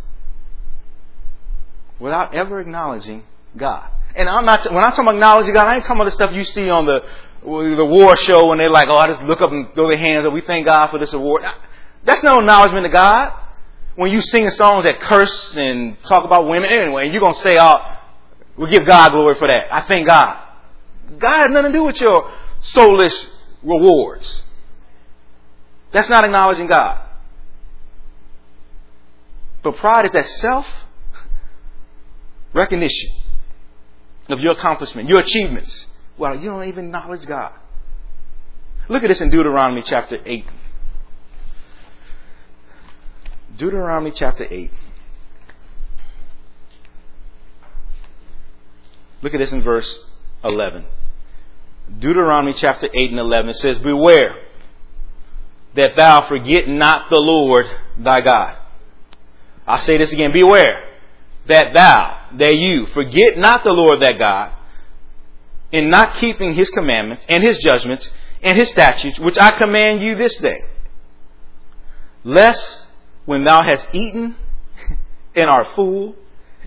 without 1.98 2.34
ever 2.34 2.60
acknowledging 2.60 3.24
God. 3.56 3.90
And 4.14 4.28
I'm 4.28 4.44
not, 4.44 4.64
when 4.72 4.82
I'm 4.82 4.90
talking 4.90 5.04
about 5.04 5.14
acknowledging 5.14 5.54
God, 5.54 5.66
I 5.66 5.76
ain't 5.76 5.84
talking 5.84 6.00
about 6.00 6.06
the 6.06 6.12
stuff 6.12 6.32
you 6.32 6.44
see 6.44 6.70
on 6.70 6.86
the, 6.86 7.04
the 7.42 7.84
war 7.84 8.16
show 8.16 8.46
when 8.46 8.58
they're 8.58 8.70
like, 8.70 8.88
oh, 8.88 8.96
I 8.96 9.08
just 9.08 9.22
look 9.22 9.40
up 9.40 9.52
and 9.52 9.72
throw 9.74 9.88
their 9.88 9.98
hands 9.98 10.26
up. 10.26 10.32
We 10.32 10.40
thank 10.40 10.66
God 10.66 10.88
for 10.88 10.98
this 10.98 11.12
award. 11.12 11.42
That's 12.04 12.22
no 12.22 12.40
acknowledgement 12.40 12.86
of 12.86 12.92
God 12.92 13.32
when 13.98 14.12
you 14.12 14.20
sing 14.20 14.48
songs 14.50 14.84
that 14.84 15.00
curse 15.00 15.56
and 15.56 16.00
talk 16.04 16.24
about 16.24 16.46
women 16.48 16.70
anyway, 16.70 17.10
you're 17.10 17.20
to 17.20 17.34
say, 17.40 17.56
oh, 17.58 17.98
we 18.56 18.70
give 18.70 18.86
God 18.86 19.10
glory 19.10 19.34
for 19.34 19.48
that. 19.48 19.64
I 19.72 19.80
thank 19.80 20.06
God. 20.06 20.40
God 21.18 21.38
has 21.40 21.50
nothing 21.50 21.72
to 21.72 21.78
do 21.78 21.82
with 21.82 22.00
your 22.00 22.30
soulless 22.60 23.26
rewards. 23.60 24.44
That's 25.92 26.08
not 26.08 26.24
acknowledging 26.24 26.66
God. 26.66 26.98
But 29.62 29.76
pride 29.76 30.06
is 30.06 30.12
that 30.12 30.26
self 30.26 30.66
recognition 32.52 33.10
of 34.28 34.40
your 34.40 34.52
accomplishment, 34.52 35.08
your 35.08 35.20
achievements. 35.20 35.86
Well, 36.16 36.36
you 36.36 36.50
don't 36.50 36.66
even 36.68 36.86
acknowledge 36.86 37.26
God. 37.26 37.52
Look 38.88 39.02
at 39.02 39.08
this 39.08 39.20
in 39.20 39.30
Deuteronomy 39.30 39.82
chapter 39.82 40.18
8, 40.24 40.44
Deuteronomy 43.56 44.12
chapter 44.12 44.46
8. 44.48 44.70
Look 49.20 49.34
at 49.34 49.38
this 49.40 49.52
in 49.52 49.62
verse 49.62 50.06
11. 50.44 50.84
Deuteronomy 51.98 52.52
chapter 52.52 52.86
8 52.86 53.10
and 53.10 53.18
11 53.18 53.54
says, 53.54 53.78
Beware 53.80 54.36
that 55.78 55.94
thou 55.94 56.26
forget 56.26 56.66
not 56.66 57.08
the 57.08 57.18
Lord 57.18 57.64
thy 57.96 58.20
God. 58.20 58.56
I'll 59.64 59.80
say 59.80 59.96
this 59.96 60.12
again. 60.12 60.32
Beware 60.32 60.84
that 61.46 61.72
thou, 61.72 62.28
that 62.36 62.56
you, 62.56 62.86
forget 62.86 63.38
not 63.38 63.62
the 63.62 63.72
Lord 63.72 64.02
thy 64.02 64.12
God 64.12 64.52
in 65.70 65.88
not 65.88 66.14
keeping 66.14 66.52
his 66.52 66.68
commandments 66.70 67.24
and 67.28 67.42
his 67.42 67.58
judgments 67.58 68.10
and 68.42 68.58
his 68.58 68.68
statutes, 68.70 69.20
which 69.20 69.38
I 69.38 69.52
command 69.52 70.02
you 70.02 70.16
this 70.16 70.36
day. 70.38 70.64
Lest 72.24 72.86
when 73.24 73.44
thou 73.44 73.62
hast 73.62 73.88
eaten 73.92 74.34
and 75.36 75.48
art 75.48 75.68
full, 75.76 76.16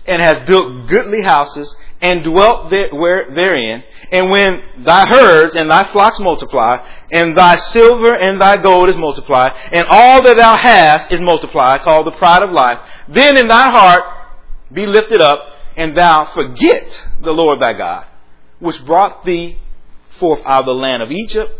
and 0.06 0.22
hast 0.22 0.46
built 0.46 0.88
goodly 0.88 1.20
houses, 1.20 1.76
and 2.02 2.24
dwelt 2.24 2.68
there, 2.68 2.92
where, 2.92 3.30
therein, 3.30 3.84
and 4.10 4.28
when 4.28 4.60
thy 4.78 5.06
herds 5.08 5.54
and 5.54 5.70
thy 5.70 5.90
flocks 5.92 6.18
multiply, 6.18 6.84
and 7.12 7.36
thy 7.36 7.54
silver 7.54 8.12
and 8.12 8.40
thy 8.40 8.60
gold 8.60 8.88
is 8.88 8.96
multiplied, 8.96 9.52
and 9.70 9.86
all 9.88 10.20
that 10.22 10.36
thou 10.36 10.56
hast 10.56 11.12
is 11.12 11.20
multiplied, 11.20 11.82
called 11.82 12.06
the 12.06 12.12
pride 12.12 12.42
of 12.42 12.50
life, 12.50 12.78
then 13.08 13.38
in 13.38 13.46
thy 13.46 13.70
heart 13.70 14.02
be 14.72 14.84
lifted 14.84 15.22
up, 15.22 15.38
and 15.76 15.96
thou 15.96 16.26
forget 16.26 17.06
the 17.22 17.30
Lord 17.30 17.62
thy 17.62 17.72
God, 17.72 18.04
which 18.58 18.84
brought 18.84 19.24
thee 19.24 19.58
forth 20.18 20.42
out 20.44 20.60
of 20.60 20.66
the 20.66 20.72
land 20.72 21.02
of 21.02 21.12
Egypt 21.12 21.52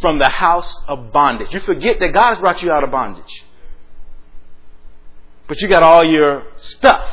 from 0.00 0.20
the 0.20 0.28
house 0.28 0.72
of 0.86 1.12
bondage. 1.12 1.52
You 1.52 1.60
forget 1.60 1.98
that 1.98 2.12
God 2.12 2.30
has 2.30 2.38
brought 2.38 2.62
you 2.62 2.70
out 2.70 2.84
of 2.84 2.90
bondage. 2.92 3.44
But 5.48 5.60
you 5.60 5.68
got 5.68 5.82
all 5.82 6.04
your 6.04 6.44
stuff. 6.56 7.04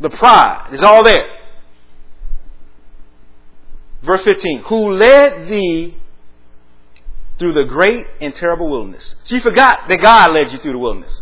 The 0.00 0.10
pride 0.10 0.70
is 0.72 0.82
all 0.82 1.04
there. 1.04 1.41
Verse 4.02 4.22
15. 4.24 4.62
Who 4.64 4.90
led 4.92 5.48
thee 5.48 5.96
through 7.38 7.54
the 7.54 7.64
great 7.64 8.06
and 8.20 8.34
terrible 8.34 8.70
wilderness. 8.70 9.16
So 9.24 9.34
you 9.34 9.40
forgot 9.40 9.88
that 9.88 10.00
God 10.00 10.32
led 10.32 10.52
you 10.52 10.58
through 10.58 10.72
the 10.72 10.78
wilderness. 10.78 11.20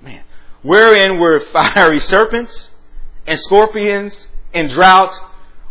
Man. 0.00 0.24
Wherein 0.62 1.18
were 1.18 1.40
fiery 1.40 1.98
serpents 2.00 2.70
and 3.26 3.38
scorpions 3.38 4.28
and 4.52 4.70
drought 4.70 5.14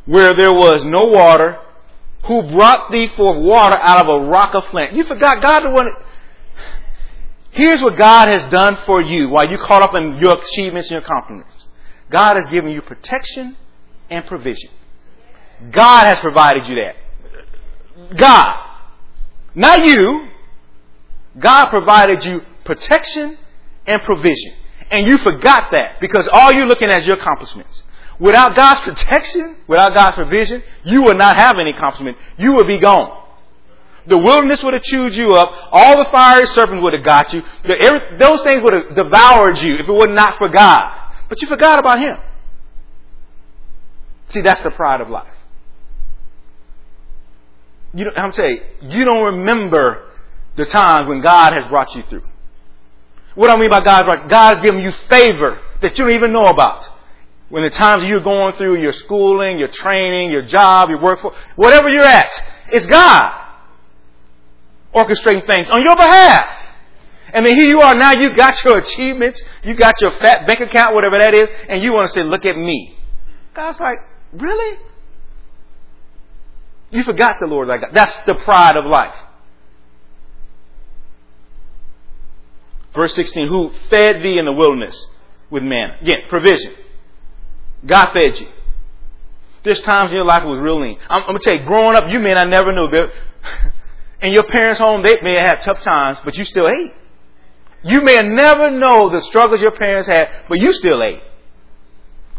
where 0.05 0.33
there 0.33 0.53
was 0.53 0.83
no 0.83 1.05
water, 1.05 1.59
who 2.25 2.41
brought 2.43 2.91
thee 2.91 3.07
forth 3.07 3.41
water 3.41 3.77
out 3.77 4.05
of 4.05 4.21
a 4.21 4.25
rock 4.25 4.55
of 4.55 4.65
flint. 4.67 4.93
You 4.93 5.03
forgot 5.03 5.41
God 5.41 5.61
the 5.61 5.69
one. 5.69 5.89
Here's 7.51 7.81
what 7.81 7.97
God 7.97 8.27
has 8.27 8.43
done 8.45 8.77
for 8.85 9.01
you 9.01 9.29
while 9.29 9.49
you 9.49 9.57
caught 9.57 9.81
up 9.81 9.95
in 9.95 10.17
your 10.17 10.37
achievements 10.37 10.89
and 10.89 11.01
your 11.01 11.01
accomplishments. 11.01 11.62
God 12.13 12.35
has 12.35 12.45
given 12.45 12.69
you 12.71 12.83
protection 12.83 13.57
and 14.07 14.23
provision. 14.27 14.69
God 15.71 16.05
has 16.05 16.19
provided 16.19 16.67
you 16.67 16.75
that. 16.75 16.95
God. 18.15 18.69
Not 19.55 19.79
you. 19.83 20.27
God 21.39 21.71
provided 21.71 22.23
you 22.23 22.43
protection 22.65 23.35
and 23.87 23.99
provision. 24.03 24.53
And 24.91 25.07
you 25.07 25.17
forgot 25.17 25.71
that 25.71 25.99
because 25.99 26.29
all 26.31 26.51
you're 26.51 26.67
looking 26.67 26.91
at 26.91 27.01
is 27.01 27.07
your 27.07 27.17
accomplishments. 27.17 27.81
Without 28.19 28.55
God's 28.55 28.81
protection, 28.81 29.57
without 29.67 29.95
God's 29.95 30.15
provision, 30.15 30.61
you 30.83 31.01
would 31.01 31.17
not 31.17 31.35
have 31.35 31.55
any 31.59 31.71
accomplishment. 31.71 32.15
You 32.37 32.53
would 32.53 32.67
be 32.67 32.77
gone. 32.77 33.21
The 34.05 34.19
wilderness 34.19 34.61
would 34.61 34.75
have 34.75 34.83
chewed 34.83 35.15
you 35.15 35.33
up. 35.33 35.51
All 35.71 35.97
the 35.97 36.05
fiery 36.11 36.45
serpents 36.45 36.83
would 36.83 36.93
have 36.93 37.03
got 37.03 37.33
you. 37.33 37.41
The, 37.63 37.81
every, 37.81 38.17
those 38.17 38.43
things 38.43 38.61
would 38.61 38.73
have 38.73 38.95
devoured 38.95 39.59
you 39.59 39.77
if 39.77 39.89
it 39.89 39.91
were 39.91 40.05
not 40.05 40.37
for 40.37 40.49
God. 40.49 40.99
But 41.33 41.41
you 41.41 41.47
forgot 41.47 41.79
about 41.79 41.97
Him. 41.97 42.15
See, 44.29 44.41
that's 44.41 44.61
the 44.61 44.69
pride 44.69 45.01
of 45.01 45.09
life. 45.09 45.33
You 47.95 48.03
don't, 48.03 48.19
I'm 48.19 48.33
saying, 48.33 48.59
you 48.83 49.03
don't 49.03 49.23
remember 49.23 50.11
the 50.57 50.65
times 50.65 51.07
when 51.07 51.21
God 51.21 51.53
has 51.53 51.67
brought 51.69 51.95
you 51.95 52.03
through. 52.03 52.21
What 53.33 53.49
I 53.49 53.57
mean 53.57 53.71
by 53.71 53.81
God, 53.83 54.29
God's 54.29 54.61
giving 54.61 54.83
you 54.83 54.91
favor 54.91 55.59
that 55.81 55.97
you 55.97 56.05
don't 56.05 56.13
even 56.13 56.33
know 56.33 56.45
about. 56.45 56.87
When 57.49 57.63
the 57.63 57.71
times 57.71 58.03
you're 58.03 58.19
going 58.19 58.53
through 58.53 58.79
your 58.79 58.91
schooling, 58.91 59.57
your 59.57 59.69
training, 59.69 60.31
your 60.31 60.43
job, 60.43 60.91
your 60.91 61.01
work, 61.01 61.17
for, 61.19 61.33
whatever 61.55 61.89
you're 61.89 62.03
at, 62.03 62.29
it's 62.71 62.85
God 62.85 63.39
orchestrating 64.93 65.47
things 65.47 65.67
on 65.71 65.81
your 65.81 65.95
behalf. 65.95 66.62
And 67.33 67.43
then 67.43 67.55
here 67.55 67.65
you 67.65 67.81
are 67.81 67.95
now, 67.95 68.11
you 68.11 68.33
got 68.35 68.63
your 68.63 68.77
achievements, 68.77 69.41
you 69.63 69.73
got 69.73 69.99
your 69.99 70.11
fat 70.11 70.45
bank 70.45 70.59
account, 70.59 70.93
whatever 70.93 71.17
that 71.17 71.33
is, 71.33 71.49
and 71.67 71.81
you 71.81 71.91
want 71.91 72.07
to 72.07 72.13
say, 72.13 72.23
look 72.23 72.45
at 72.45 72.55
me. 72.55 72.95
God's 73.55 73.79
like, 73.79 73.97
really? 74.31 74.79
You 76.91 77.03
forgot 77.03 77.39
the 77.39 77.47
Lord 77.47 77.67
like 77.67 77.81
God. 77.81 77.89
That's 77.91 78.15
the 78.27 78.35
pride 78.35 78.77
of 78.77 78.85
life. 78.85 79.15
Verse 82.93 83.15
16, 83.15 83.47
who 83.47 83.71
fed 83.89 84.21
thee 84.21 84.37
in 84.37 84.45
the 84.45 84.53
wilderness 84.53 85.07
with 85.49 85.63
manna. 85.63 85.97
Again, 86.01 86.17
provision. 86.29 86.75
God 87.83 88.13
fed 88.13 88.39
you. 88.39 88.47
There's 89.63 89.81
times 89.81 90.11
in 90.11 90.17
your 90.17 90.25
life 90.25 90.43
it 90.43 90.47
was 90.47 90.59
real 90.61 90.79
lean. 90.79 90.99
I'm, 91.09 91.21
I'm 91.21 91.27
going 91.29 91.39
to 91.39 91.43
tell 91.43 91.57
you, 91.57 91.65
growing 91.65 91.95
up, 91.95 92.05
you 92.09 92.19
may 92.19 92.35
I 92.35 92.43
never 92.43 92.71
knew. 92.71 92.87
That 92.91 93.11
in 94.21 94.33
your 94.33 94.43
parents' 94.43 94.79
home, 94.79 95.01
they 95.01 95.19
may 95.21 95.33
have 95.33 95.57
had 95.57 95.61
tough 95.61 95.81
times, 95.81 96.19
but 96.23 96.37
you 96.37 96.45
still 96.45 96.67
ate. 96.67 96.93
You 97.83 98.01
may 98.01 98.21
never 98.21 98.71
know 98.71 99.09
the 99.09 99.21
struggles 99.21 99.61
your 99.61 99.71
parents 99.71 100.07
had, 100.07 100.29
but 100.47 100.59
you 100.59 100.73
still 100.73 101.03
ate. 101.03 101.21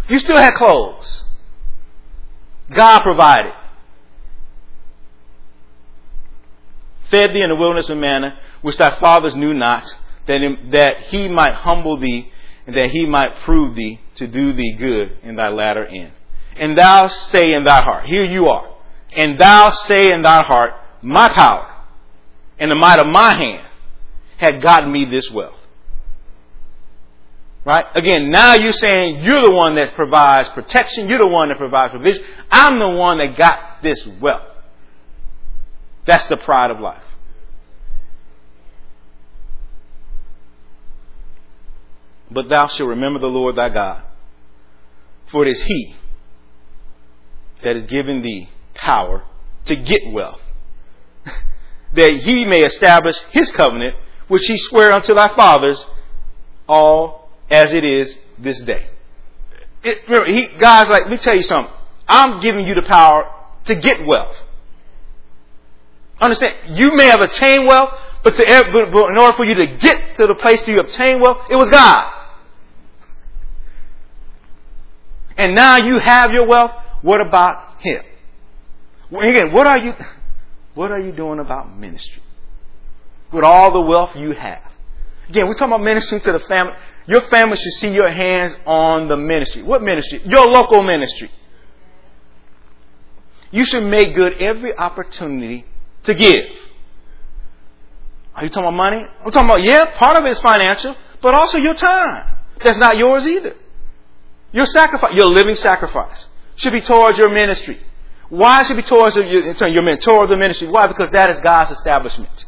You 0.09 0.19
still 0.19 0.37
had 0.37 0.55
clothes. 0.55 1.25
God 2.75 3.03
provided. 3.03 3.53
Fed 7.11 7.35
thee 7.35 7.43
in 7.43 7.51
the 7.51 7.57
wilderness 7.57 7.91
of 7.91 7.99
manna, 7.99 8.39
which 8.63 8.79
thy 8.79 8.99
fathers 8.99 9.35
knew 9.35 9.53
not, 9.53 9.95
that, 10.27 10.43
in, 10.43 10.71
that 10.71 11.03
he 11.09 11.29
might 11.29 11.55
humble 11.55 11.99
thee, 11.99 12.31
and 12.67 12.75
that 12.77 12.91
he 12.91 13.05
might 13.05 13.41
prove 13.45 13.75
thee 13.75 14.01
to 14.15 14.27
do 14.27 14.55
thee 14.55 14.75
good 14.79 15.19
in 15.23 15.37
thy 15.37 15.49
latter 15.49 15.85
end. 15.85 16.13
And 16.57 16.79
thou 16.79 17.09
say 17.09 17.53
in 17.53 17.65
thy 17.65 17.83
heart, 17.83 18.07
here 18.07 18.25
you 18.25 18.49
are, 18.49 18.75
and 19.15 19.39
thou 19.39 19.71
say 19.71 20.11
in 20.11 20.23
thy 20.23 20.43
heart, 20.43 20.73
my 21.03 21.29
power 21.29 21.71
and 22.59 22.71
the 22.71 22.75
might 22.75 22.99
of 22.99 23.07
my 23.07 23.35
hand 23.35 23.67
had 24.37 24.63
gotten 24.63 24.91
me 24.91 25.05
this 25.05 25.31
wealth. 25.31 25.59
Right? 27.65 27.87
Again, 27.95 28.31
now 28.31 28.55
you're 28.55 28.75
saying 28.75 29.25
you're 29.25 29.41
the 29.41 29.51
one 29.51 29.77
that 29.77 29.95
provides 29.95 30.51
protection, 30.51 31.09
you're 31.09 31.19
the 31.19 31.27
one 31.27 31.49
that 31.49 31.57
provides 31.57 31.93
provision. 31.93 32.23
I'm 32.51 32.79
the 32.79 32.91
one 32.91 33.19
that 33.19 33.37
got 33.37 33.83
this 33.83 34.07
wealth. 34.21 34.43
That's 36.07 36.27
the 36.27 36.37
pride 36.37 36.71
of 36.71 36.79
life. 36.81 37.03
But 42.31 42.49
thou 42.49 42.67
shalt 42.67 42.89
remember 42.89 43.21
the 43.21 43.29
Lord 43.29 43.57
thy 43.57 43.69
God, 43.69 44.03
for 45.31 45.47
it 45.47 45.53
is 45.53 45.63
He 45.63 45.95
that 47.63 47.75
has 47.75 47.85
given 47.85 48.23
thee 48.23 48.51
power 48.75 49.23
to 49.67 49.77
get 49.77 50.01
wealth, 50.13 50.41
that 51.95 52.13
He 52.17 52.45
may 52.45 52.63
establish 52.63 53.17
His 53.31 53.51
covenant, 53.53 53.95
which 54.35 54.47
He 54.47 54.59
sware 54.59 54.91
unto 54.91 55.15
thy 55.15 55.29
fathers, 55.29 55.87
all 56.69 57.31
as 57.49 57.73
it 57.73 57.85
is 57.85 58.19
this 58.37 58.61
day. 58.61 58.85
It, 59.85 60.01
remember, 60.09 60.33
he, 60.33 60.49
God's 60.59 60.91
like, 60.91 61.03
let 61.03 61.11
me 61.11 61.19
tell 61.19 61.37
you 61.37 61.45
something. 61.45 61.73
I'm 62.09 62.41
giving 62.41 62.67
you 62.67 62.75
the 62.75 62.83
power 62.83 63.33
to 63.67 63.77
get 63.77 64.05
wealth. 64.05 64.35
Understand? 66.21 66.77
You 66.77 66.97
may 66.97 67.07
have 67.07 67.21
attained 67.21 67.67
wealth, 67.67 67.91
but, 68.25 68.37
to, 68.37 68.89
but 68.93 69.11
in 69.11 69.17
order 69.17 69.37
for 69.37 69.45
you 69.45 69.55
to 69.55 69.67
get 69.69 70.17
to 70.17 70.27
the 70.27 70.35
place 70.35 70.67
where 70.67 70.75
you 70.75 70.81
obtain 70.81 71.21
wealth, 71.21 71.47
it 71.49 71.55
was 71.57 71.71
God. 71.71 72.13
And 75.37 75.55
now 75.55 75.77
you 75.77 76.01
have 76.01 76.33
your 76.33 76.47
wealth. 76.47 76.73
What 77.03 77.21
about 77.21 77.81
Him? 77.83 78.03
Again, 79.13 79.53
what 79.53 79.69
are 79.69 79.79
you, 79.79 79.95
what 80.75 80.91
are 80.91 80.99
you 80.99 81.13
doing 81.13 81.39
about 81.39 81.77
ministry? 81.77 82.23
With 83.33 83.45
all 83.45 83.73
the 83.73 83.81
wealth 83.81 84.15
you 84.17 84.33
have. 84.33 84.63
Again, 85.29 85.47
we're 85.47 85.55
talking 85.55 85.75
about 85.75 85.85
ministry 85.85 86.21
to 86.21 86.33
the 86.33 86.39
family. 86.41 86.75
Your 87.07 87.23
family 87.23 87.57
should 87.57 87.73
see 87.75 87.93
your 87.93 88.11
hands 88.11 88.57
on 88.67 89.09
the 89.09 89.17
ministry. 89.17 89.63
What 89.63 89.83
ministry? 89.83 90.23
Your 90.25 90.47
local 90.47 90.83
ministry. 90.83 91.31
You 93.51 93.65
should 93.65 93.85
make 93.85 94.15
good 94.15 94.35
every 94.41 94.77
opportunity 94.77 95.65
to 96.05 96.15
give. 96.15 96.45
Are 98.35 98.43
you 98.43 98.51
talking 98.51 98.65
about 98.65 98.75
money? 98.75 99.07
I'm 99.25 99.31
talking 99.31 99.49
about, 99.49 99.63
yeah, 99.63 99.97
part 99.97 100.17
of 100.17 100.25
it 100.25 100.31
is 100.31 100.41
financial, 100.41 100.97
but 101.23 101.35
also 101.35 101.59
your 101.59 101.75
time. 101.75 102.27
That's 102.63 102.79
not 102.79 102.97
yours 102.97 103.27
either. 103.27 103.55
Your 104.53 104.67
sacrifice, 104.67 105.15
your 105.15 105.27
living 105.27 105.57
sacrifice, 105.57 106.27
should 106.57 106.73
be 106.73 106.81
towards 106.81 107.19
your 107.19 107.29
ministry. 107.29 107.79
Why 108.29 108.65
should 108.65 108.79
it 108.79 108.83
be 108.83 108.89
towards 108.89 109.15
your, 109.17 109.25
your 109.69 109.83
mentor 109.83 110.25
of 110.25 110.31
the 110.31 110.37
ministry? 110.37 110.69
Why? 110.69 110.87
Because 110.87 111.11
that 111.11 111.31
is 111.31 111.39
God's 111.39 111.71
establishment. 111.71 112.47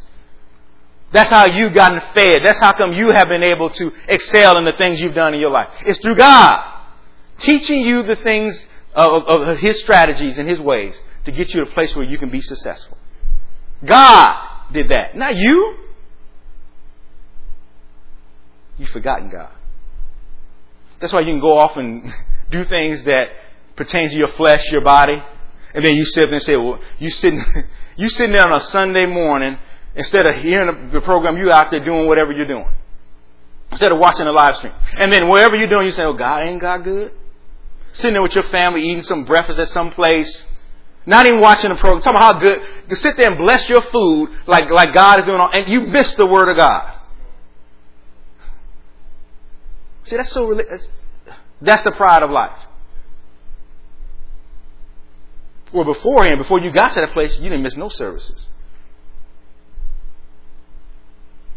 That's 1.17 1.31
how 1.31 1.47
you've 1.47 1.73
gotten 1.73 1.99
fed. 2.13 2.41
That's 2.43 2.59
how 2.59 2.73
come 2.73 2.93
you 2.93 3.09
have 3.09 3.27
been 3.27 3.41
able 3.41 3.71
to 3.71 3.91
excel 4.07 4.55
in 4.59 4.65
the 4.65 4.73
things 4.73 5.01
you've 5.01 5.15
done 5.15 5.33
in 5.33 5.39
your 5.39 5.49
life. 5.49 5.69
It's 5.83 5.97
through 5.97 6.13
God 6.13 6.61
teaching 7.39 7.81
you 7.81 8.03
the 8.03 8.17
things 8.17 8.63
of, 8.93 9.23
of 9.23 9.57
His 9.57 9.79
strategies 9.79 10.37
and 10.37 10.47
His 10.47 10.59
ways 10.59 11.01
to 11.25 11.31
get 11.31 11.55
you 11.55 11.65
to 11.65 11.71
a 11.71 11.73
place 11.73 11.95
where 11.95 12.05
you 12.05 12.19
can 12.19 12.29
be 12.29 12.39
successful. 12.39 12.99
God 13.83 14.35
did 14.71 14.89
that, 14.89 15.17
not 15.17 15.35
you. 15.35 15.77
You've 18.77 18.89
forgotten 18.89 19.31
God. 19.31 19.49
That's 20.99 21.11
why 21.11 21.21
you 21.21 21.31
can 21.31 21.39
go 21.39 21.57
off 21.57 21.77
and 21.77 22.13
do 22.51 22.63
things 22.63 23.05
that 23.05 23.29
pertain 23.75 24.07
to 24.07 24.15
your 24.15 24.29
flesh, 24.29 24.71
your 24.71 24.83
body, 24.83 25.19
and 25.73 25.83
then 25.83 25.95
you 25.95 26.05
sit 26.05 26.27
there 26.27 26.35
and 26.35 26.43
say, 26.43 26.55
"Well, 26.55 26.79
you 26.99 27.09
sitting, 27.09 27.41
you 27.97 28.07
sitting 28.11 28.35
there 28.35 28.45
on 28.45 28.53
a 28.53 28.63
Sunday 28.65 29.07
morning 29.07 29.57
instead 29.97 30.25
of 30.25 30.35
hearing 30.35 30.91
the 30.91 31.01
program, 31.01 31.37
you 31.37 31.51
out 31.51 31.71
there 31.71 31.83
doing 31.83 32.07
whatever 32.07 32.31
you're 32.31 32.47
doing, 32.47 32.67
instead 33.71 33.91
of 33.91 33.99
watching 33.99 34.25
the 34.25 34.31
live 34.31 34.55
stream. 34.55 34.73
And 34.97 35.11
then 35.11 35.27
wherever 35.27 35.55
you're 35.55 35.67
doing, 35.67 35.85
you 35.85 35.91
say, 35.91 36.03
"Oh, 36.03 36.13
God 36.13 36.43
ain't 36.43 36.61
God 36.61 36.83
good." 36.83 37.11
Sitting 37.91 38.13
there 38.13 38.21
with 38.21 38.35
your 38.35 38.45
family, 38.45 38.83
eating 38.83 39.01
some 39.01 39.25
breakfast 39.25 39.59
at 39.59 39.67
some 39.69 39.91
place, 39.91 40.45
not 41.05 41.25
even 41.25 41.41
watching 41.41 41.69
the 41.71 41.75
program. 41.75 42.01
Talking 42.01 42.17
about 42.17 42.35
how 42.35 42.39
good 42.39 42.61
to 42.89 42.95
sit 42.95 43.17
there 43.17 43.27
and 43.27 43.37
bless 43.37 43.67
your 43.67 43.81
food 43.81 44.29
like 44.45 44.69
like 44.69 44.93
God 44.93 45.19
is 45.19 45.25
doing, 45.25 45.39
all, 45.39 45.49
and 45.51 45.67
you 45.67 45.81
miss 45.81 46.13
the 46.15 46.25
Word 46.25 46.49
of 46.49 46.55
God. 46.55 46.93
See, 50.03 50.15
that's 50.15 50.31
so. 50.31 50.59
That's 51.59 51.83
the 51.83 51.91
pride 51.91 52.21
of 52.21 52.29
life. 52.29 52.57
Or 55.73 55.83
beforehand, 55.83 56.37
before 56.37 56.61
you 56.61 56.71
got 56.71 56.93
to 56.93 57.01
that 57.01 57.11
place, 57.11 57.37
you 57.39 57.49
didn't 57.49 57.63
miss 57.63 57.75
no 57.75 57.89
services. 57.89 58.47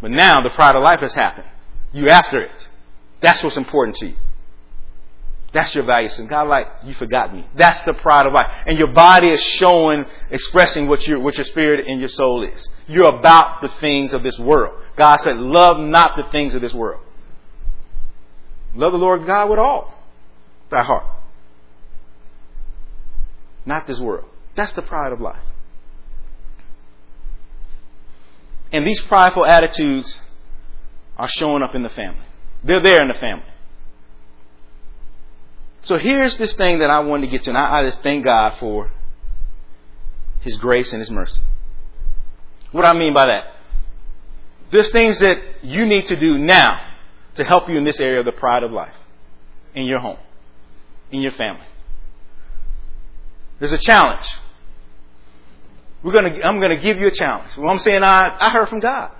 But 0.00 0.10
now 0.10 0.42
the 0.42 0.50
pride 0.50 0.76
of 0.76 0.82
life 0.82 1.00
has 1.00 1.14
happened. 1.14 1.46
You 1.92 2.08
after 2.08 2.40
it. 2.40 2.68
That's 3.20 3.42
what's 3.42 3.56
important 3.56 3.96
to 3.98 4.06
you. 4.06 4.16
That's 5.52 5.74
your 5.74 5.84
value 5.84 6.08
system. 6.08 6.28
God, 6.28 6.46
like, 6.48 6.68
you 6.84 6.94
forgot 6.94 7.34
me. 7.34 7.44
That's 7.56 7.80
the 7.80 7.92
pride 7.92 8.26
of 8.26 8.32
life. 8.32 8.50
And 8.66 8.78
your 8.78 8.92
body 8.92 9.28
is 9.28 9.42
showing, 9.42 10.06
expressing 10.30 10.86
what 10.86 11.06
your, 11.06 11.18
what 11.18 11.36
your 11.36 11.44
spirit 11.44 11.86
and 11.88 11.98
your 11.98 12.08
soul 12.08 12.44
is. 12.44 12.68
You're 12.86 13.18
about 13.18 13.60
the 13.60 13.68
things 13.68 14.12
of 14.12 14.22
this 14.22 14.38
world. 14.38 14.80
God 14.96 15.16
said, 15.18 15.36
love 15.36 15.78
not 15.78 16.16
the 16.16 16.30
things 16.30 16.54
of 16.54 16.60
this 16.60 16.72
world. 16.72 17.02
Love 18.74 18.92
the 18.92 18.98
Lord 18.98 19.26
God 19.26 19.50
with 19.50 19.58
all 19.58 19.92
thy 20.70 20.84
heart. 20.84 21.04
Not 23.66 23.88
this 23.88 23.98
world. 23.98 24.26
That's 24.54 24.72
the 24.72 24.82
pride 24.82 25.12
of 25.12 25.20
life. 25.20 25.42
And 28.72 28.86
these 28.86 29.00
prideful 29.00 29.44
attitudes 29.44 30.20
are 31.16 31.28
showing 31.28 31.62
up 31.62 31.74
in 31.74 31.82
the 31.82 31.88
family. 31.88 32.24
They're 32.62 32.80
there 32.80 33.02
in 33.02 33.08
the 33.08 33.18
family. 33.18 33.44
So 35.82 35.96
here's 35.96 36.36
this 36.36 36.52
thing 36.52 36.80
that 36.80 36.90
I 36.90 37.00
wanted 37.00 37.26
to 37.26 37.32
get 37.32 37.44
to, 37.44 37.50
and 37.50 37.58
I, 37.58 37.80
I 37.80 37.84
just 37.84 38.02
thank 38.02 38.24
God 38.24 38.56
for 38.58 38.90
His 40.40 40.56
grace 40.56 40.92
and 40.92 41.00
His 41.00 41.10
mercy. 41.10 41.40
What 42.72 42.84
I 42.84 42.92
mean 42.92 43.14
by 43.14 43.26
that? 43.26 43.54
There's 44.70 44.90
things 44.90 45.18
that 45.20 45.38
you 45.62 45.86
need 45.86 46.06
to 46.08 46.16
do 46.16 46.38
now 46.38 46.86
to 47.34 47.44
help 47.44 47.68
you 47.68 47.76
in 47.76 47.84
this 47.84 47.98
area 47.98 48.20
of 48.20 48.26
the 48.26 48.32
pride 48.32 48.62
of 48.62 48.70
life, 48.70 48.94
in 49.74 49.86
your 49.86 50.00
home, 50.00 50.18
in 51.10 51.22
your 51.22 51.32
family. 51.32 51.66
There's 53.58 53.72
a 53.72 53.78
challenge. 53.78 54.26
We're 56.02 56.12
gonna, 56.12 56.40
I'm 56.42 56.60
going 56.60 56.74
to 56.74 56.82
give 56.82 56.98
you 56.98 57.08
a 57.08 57.14
challenge. 57.14 57.56
What 57.56 57.70
I'm 57.70 57.78
saying, 57.78 58.02
I, 58.02 58.36
I 58.38 58.50
heard 58.50 58.68
from 58.68 58.80
God. 58.80 59.12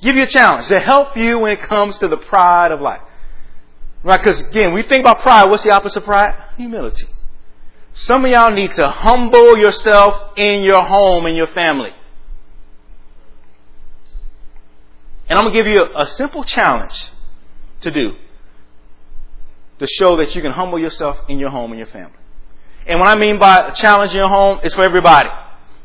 Give 0.00 0.16
you 0.16 0.22
a 0.22 0.28
challenge 0.28 0.68
to 0.68 0.78
help 0.78 1.16
you 1.16 1.40
when 1.40 1.52
it 1.52 1.60
comes 1.60 1.98
to 1.98 2.08
the 2.08 2.16
pride 2.16 2.72
of 2.72 2.80
life. 2.80 3.02
Right? 4.02 4.18
Because 4.18 4.40
again, 4.40 4.72
we 4.72 4.82
think 4.82 5.02
about 5.02 5.20
pride. 5.20 5.50
What's 5.50 5.64
the 5.64 5.72
opposite 5.72 5.98
of 6.00 6.04
pride? 6.04 6.34
Humility. 6.56 7.06
Some 7.92 8.24
of 8.24 8.30
y'all 8.30 8.52
need 8.52 8.74
to 8.74 8.88
humble 8.88 9.58
yourself 9.58 10.32
in 10.36 10.62
your 10.62 10.82
home, 10.82 11.26
in 11.26 11.34
your 11.34 11.48
family. 11.48 11.90
And 15.28 15.38
I'm 15.38 15.44
going 15.44 15.52
to 15.52 15.58
give 15.58 15.66
you 15.66 15.82
a, 15.82 16.02
a 16.02 16.06
simple 16.06 16.44
challenge 16.44 17.10
to 17.80 17.90
do 17.90 18.12
to 19.78 19.86
show 19.86 20.16
that 20.16 20.34
you 20.34 20.42
can 20.42 20.52
humble 20.52 20.78
yourself 20.78 21.18
in 21.28 21.38
your 21.38 21.50
home 21.50 21.72
and 21.72 21.78
your 21.78 21.88
family. 21.88 22.16
And 22.86 23.00
what 23.00 23.08
I 23.08 23.16
mean 23.16 23.38
by 23.38 23.68
a 23.68 23.74
challenge 23.74 24.12
in 24.12 24.18
your 24.18 24.28
home 24.28 24.60
is 24.62 24.74
for 24.74 24.82
everybody. 24.82 25.28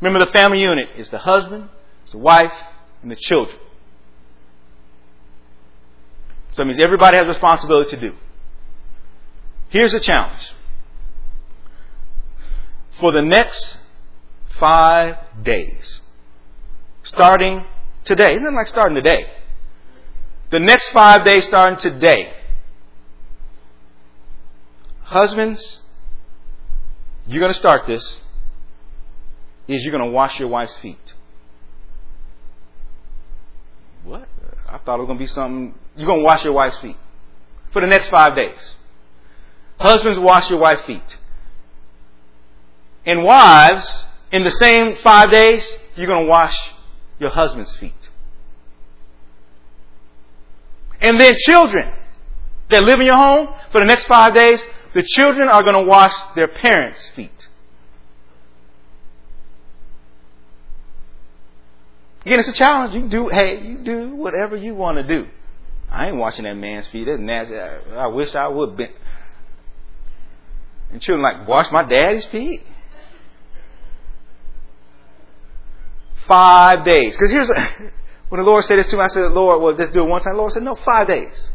Remember 0.00 0.24
the 0.24 0.32
family 0.32 0.60
unit 0.60 0.90
is 0.96 1.08
the 1.08 1.18
husband, 1.18 1.68
it's 2.02 2.12
the 2.12 2.18
wife, 2.18 2.54
and 3.02 3.10
the 3.10 3.16
children. 3.16 3.58
So 6.52 6.62
it 6.62 6.66
means 6.66 6.78
everybody 6.78 7.16
has 7.16 7.26
responsibility 7.26 7.90
to 7.96 8.10
do. 8.10 8.16
Here's 9.68 9.92
the 9.92 10.00
challenge. 10.00 10.52
For 13.00 13.10
the 13.10 13.22
next 13.22 13.78
five 14.60 15.16
days, 15.42 16.00
starting 17.02 17.64
today, 18.04 18.34
isn't 18.34 18.46
it 18.46 18.52
like 18.52 18.68
starting 18.68 18.94
today? 18.94 19.26
The 20.50 20.60
next 20.60 20.90
five 20.90 21.24
days 21.24 21.44
starting 21.46 21.78
today, 21.78 22.32
husbands, 25.02 25.80
you're 27.26 27.40
going 27.40 27.52
to 27.52 27.58
start 27.58 27.86
this, 27.86 28.20
is 29.66 29.82
you're 29.82 29.92
going 29.92 30.04
to 30.04 30.10
wash 30.10 30.38
your 30.38 30.48
wife's 30.48 30.76
feet. 30.78 31.14
What? 34.04 34.28
I 34.68 34.78
thought 34.78 34.96
it 34.96 35.02
was 35.02 35.06
going 35.06 35.18
to 35.18 35.22
be 35.22 35.26
something. 35.26 35.74
You're 35.96 36.06
going 36.06 36.20
to 36.20 36.24
wash 36.24 36.44
your 36.44 36.52
wife's 36.52 36.78
feet 36.78 36.96
for 37.72 37.80
the 37.80 37.86
next 37.86 38.08
five 38.08 38.36
days. 38.36 38.74
Husbands, 39.78 40.18
wash 40.18 40.50
your 40.50 40.60
wife's 40.60 40.82
feet. 40.82 41.18
And 43.06 43.22
wives, 43.22 44.06
in 44.32 44.44
the 44.44 44.50
same 44.50 44.96
five 44.96 45.30
days, 45.30 45.70
you're 45.96 46.06
going 46.06 46.24
to 46.24 46.30
wash 46.30 46.56
your 47.18 47.30
husband's 47.30 47.74
feet. 47.76 47.92
And 51.00 51.20
then 51.20 51.32
children 51.36 51.92
that 52.70 52.82
live 52.82 53.00
in 53.00 53.06
your 53.06 53.16
home 53.16 53.54
for 53.70 53.80
the 53.80 53.86
next 53.86 54.04
five 54.04 54.34
days, 54.34 54.62
the 54.94 55.02
children 55.02 55.48
are 55.48 55.62
going 55.62 55.74
to 55.74 55.88
wash 55.88 56.14
their 56.34 56.48
parents' 56.48 57.08
feet. 57.10 57.48
Again, 62.24 62.40
it's 62.40 62.48
a 62.48 62.52
challenge. 62.52 62.94
You 62.94 63.08
do, 63.08 63.28
hey, 63.28 63.60
you 63.60 63.78
do 63.78 64.14
whatever 64.14 64.56
you 64.56 64.74
want 64.74 64.96
to 64.96 65.02
do. 65.02 65.28
I 65.90 66.06
ain't 66.06 66.16
washing 66.16 66.44
that 66.44 66.56
man's 66.56 66.86
feet. 66.86 67.06
That's 67.06 67.20
nasty. 67.20 67.56
I, 67.58 67.78
I 67.94 68.06
wish 68.06 68.34
I 68.34 68.48
would 68.48 68.76
be. 68.76 68.88
And 70.90 71.02
children 71.02 71.22
like, 71.22 71.46
wash 71.46 71.70
my 71.70 71.82
daddy's 71.82 72.24
feet? 72.26 72.62
Five 76.26 76.84
days. 76.84 77.12
Because 77.12 77.30
here's, 77.30 77.48
when 78.28 78.40
the 78.40 78.46
Lord 78.46 78.64
said 78.64 78.78
this 78.78 78.86
to 78.88 78.96
me, 78.96 79.02
I 79.02 79.08
said, 79.08 79.32
Lord, 79.32 79.60
well, 79.60 79.74
let's 79.74 79.90
do 79.90 80.04
it 80.04 80.08
one 80.08 80.22
time. 80.22 80.34
The 80.34 80.38
Lord 80.38 80.52
said, 80.52 80.62
no, 80.62 80.76
five 80.76 81.08
days. 81.08 81.50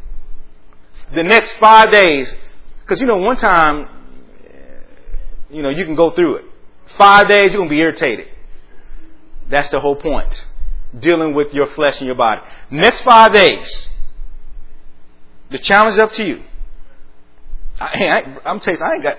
The 1.16 1.24
next 1.24 1.54
five 1.54 1.92
days, 1.92 2.34
because 2.90 3.02
you 3.02 3.06
know, 3.06 3.18
one 3.18 3.38
time, 3.38 3.88
you 5.52 5.62
know, 5.62 5.70
you 5.70 5.86
can 5.86 5.94
go 5.94 6.10
through 6.10 6.38
it. 6.38 6.46
Five 6.98 7.28
days, 7.28 7.52
you're 7.52 7.60
going 7.60 7.70
to 7.70 7.76
be 7.76 7.80
irritated. 7.80 8.28
That's 9.48 9.70
the 9.70 9.80
whole 9.80 9.96
point 9.96 10.48
dealing 10.98 11.36
with 11.36 11.54
your 11.54 11.68
flesh 11.68 12.00
and 12.00 12.08
your 12.08 12.16
body. 12.16 12.42
Next 12.72 13.02
five 13.02 13.32
days, 13.32 13.88
the 15.52 15.60
challenge 15.60 15.94
is 15.94 16.00
up 16.00 16.14
to 16.14 16.26
you. 16.26 16.42
I, 17.80 18.40
I, 18.44 18.50
am 18.50 18.60
telling 18.60 18.80
you, 18.80 18.86
I 18.86 18.94
ain't 18.96 19.04
got, 19.04 19.18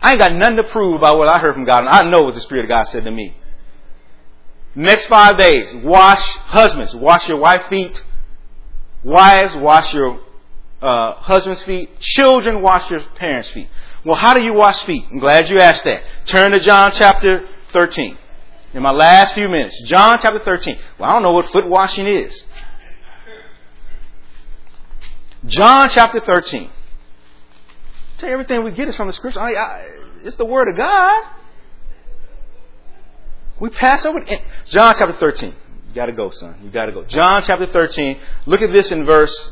I 0.00 0.12
ain't 0.12 0.20
got 0.20 0.32
nothing 0.34 0.58
to 0.58 0.64
prove 0.70 0.94
about 0.94 1.18
what 1.18 1.28
I 1.28 1.40
heard 1.40 1.54
from 1.54 1.64
God, 1.64 1.80
and 1.80 1.88
I 1.88 2.08
know 2.08 2.22
what 2.22 2.34
the 2.34 2.40
Spirit 2.40 2.66
of 2.66 2.68
God 2.68 2.84
said 2.84 3.02
to 3.02 3.10
me. 3.10 3.36
Next 4.76 5.06
five 5.06 5.36
days, 5.36 5.74
wash 5.82 6.22
husbands, 6.22 6.94
wash 6.94 7.28
your 7.28 7.38
wife's 7.38 7.66
feet. 7.66 8.00
Wives, 9.02 9.56
wash 9.56 9.92
your 9.92 10.20
uh, 10.80 11.14
husband's 11.14 11.62
feet. 11.64 11.98
Children, 12.00 12.62
wash 12.62 12.90
your 12.90 13.00
parents' 13.16 13.48
feet. 13.50 13.68
Well, 14.04 14.16
how 14.16 14.34
do 14.34 14.42
you 14.42 14.52
wash 14.52 14.84
feet? 14.84 15.04
I'm 15.10 15.18
glad 15.18 15.48
you 15.48 15.58
asked 15.58 15.84
that. 15.84 16.02
Turn 16.26 16.52
to 16.52 16.60
John 16.60 16.92
chapter 16.94 17.48
13 17.72 18.16
in 18.74 18.82
my 18.82 18.92
last 18.92 19.34
few 19.34 19.48
minutes. 19.48 19.80
John 19.84 20.18
chapter 20.20 20.38
13. 20.38 20.78
Well, 20.98 21.10
I 21.10 21.12
don't 21.12 21.22
know 21.22 21.32
what 21.32 21.48
foot 21.48 21.68
washing 21.68 22.06
is. 22.06 22.42
John 25.46 25.88
chapter 25.90 26.20
13. 26.20 26.70
Tell 28.18 28.28
you 28.28 28.32
everything 28.32 28.64
we 28.64 28.72
get 28.72 28.88
is 28.88 28.96
from 28.96 29.06
the 29.06 29.12
scripture. 29.12 29.40
I, 29.40 29.52
I, 29.52 29.88
it's 30.24 30.36
the 30.36 30.44
word 30.44 30.68
of 30.68 30.76
God. 30.76 31.26
We 33.60 33.70
pass 33.70 34.04
over. 34.04 34.20
John 34.66 34.94
chapter 34.96 35.14
13. 35.14 35.54
You 35.88 35.94
gotta 35.94 36.12
go, 36.12 36.30
son. 36.30 36.60
You 36.62 36.70
gotta 36.70 36.92
go. 36.92 37.04
John 37.04 37.42
chapter 37.42 37.66
13. 37.66 38.18
Look 38.46 38.62
at 38.62 38.72
this 38.72 38.92
in 38.92 39.04
verse, 39.04 39.50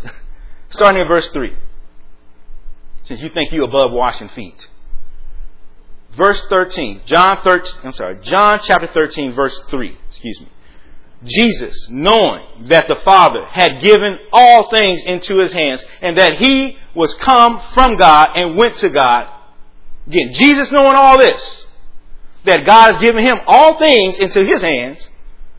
starting 0.69 1.01
in 1.01 1.09
verse 1.09 1.29
3. 1.29 1.55
Since 3.05 3.23
you 3.23 3.29
think 3.29 3.53
you 3.53 3.65
above 3.65 3.93
washing 3.93 4.29
feet 4.29 4.71
verse 6.17 6.41
13. 6.49 7.03
John 7.07 7.41
13, 7.43 7.81
I'm 7.85 7.93
sorry, 7.93 8.19
John 8.23 8.61
chapter 8.63 8.89
13, 8.89 9.33
verse 9.33 9.61
3. 9.69 9.97
Excuse 10.09 10.41
me. 10.41 10.49
Jesus, 11.25 11.89
knowing 11.91 12.45
that 12.67 12.89
the 12.89 12.97
Father 12.97 13.45
had 13.47 13.81
given 13.81 14.19
all 14.33 14.71
things 14.71 15.03
into 15.05 15.39
his 15.39 15.53
hands 15.53 15.85
and 16.01 16.17
that 16.19 16.37
he 16.39 16.79
was 16.95 17.15
come 17.15 17.61
from 17.73 17.97
God 17.97 18.31
and 18.37 18.57
went 18.57 18.77
to 18.79 18.91
God. 18.91 19.27
Again, 20.07 20.33
Jesus 20.35 20.71
knowing 20.71 20.95
all 20.95 21.19
this, 21.19 21.67
that 22.45 22.65
God 22.65 22.93
has 22.93 23.03
given 23.03 23.25
him 23.25 23.39
all 23.47 23.79
things 23.79 24.19
into 24.19 24.45
his 24.45 24.61
hands 24.61 25.09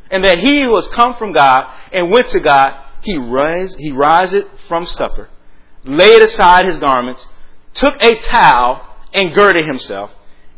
and 0.10 0.24
that 0.24 0.39
he 0.39 0.68
was 0.68 0.88
come 0.89 1.16
from 1.16 1.34
God 1.34 1.66
and 1.91 2.12
went 2.12 2.30
to 2.30 2.39
God, 2.39 2.86
he 3.08 3.18
rise, 3.18 3.74
he 3.76 3.93
riseth 3.93 4.45
from 4.68 4.86
supper, 4.86 5.30
laid 5.86 6.22
aside 6.22 6.66
his 6.66 6.78
garments, 6.78 7.26
took 7.74 7.95
a 8.03 8.16
towel 8.16 8.86
and 9.14 9.34
girded 9.34 9.66
himself. 9.66 10.12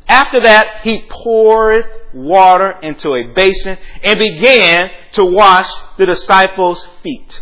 After 0.08 0.39
that, 0.39 0.82
he 0.82 1.06
poured 1.08 1.86
water 2.12 2.72
into 2.82 3.14
a 3.14 3.28
basin 3.28 3.78
and 4.02 4.18
began 4.18 4.89
to 5.12 5.24
wash 5.24 5.70
the 6.00 6.08
disciples' 6.08 6.84
feet 7.04 7.39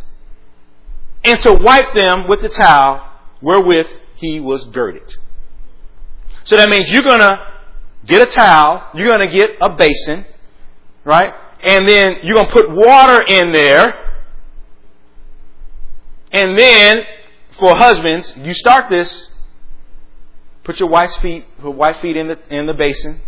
and 1.24 1.40
to 1.40 1.54
wipe 1.54 1.94
them 1.94 2.28
with 2.28 2.42
the 2.42 2.50
towel 2.50 3.10
wherewith 3.42 3.88
he 4.16 4.42
was 4.42 4.66
girded. 4.66 5.16
So 6.44 6.58
that 6.58 6.68
means 6.68 6.92
you're 6.92 7.02
going 7.02 7.20
to 7.20 7.48
get 8.06 8.22
a 8.22 8.30
towel, 8.30 8.90
you're 8.94 9.08
going 9.08 9.26
to 9.26 9.34
get 9.34 9.52
a 9.62 9.74
basin, 9.74 10.26
right? 11.06 11.34
And 11.62 11.88
then 11.88 12.18
you're 12.24 12.36
going 12.36 12.48
to 12.48 12.54
put 12.54 12.70
water 12.70 13.22
in 13.22 13.54
there. 13.54 14.04
And 16.32 16.58
then 16.58 17.06
for 17.60 17.76
husbands, 17.76 18.36
you 18.38 18.54
start 18.54 18.90
this 18.90 19.32
Put 20.68 20.82
your 20.82 20.90
wife's 20.90 21.16
feet, 21.16 21.46
her 21.62 21.70
wife's 21.70 22.02
feet 22.02 22.18
in 22.18 22.28
the, 22.28 22.38
in 22.54 22.66
the 22.66 22.74
basin 22.74 23.22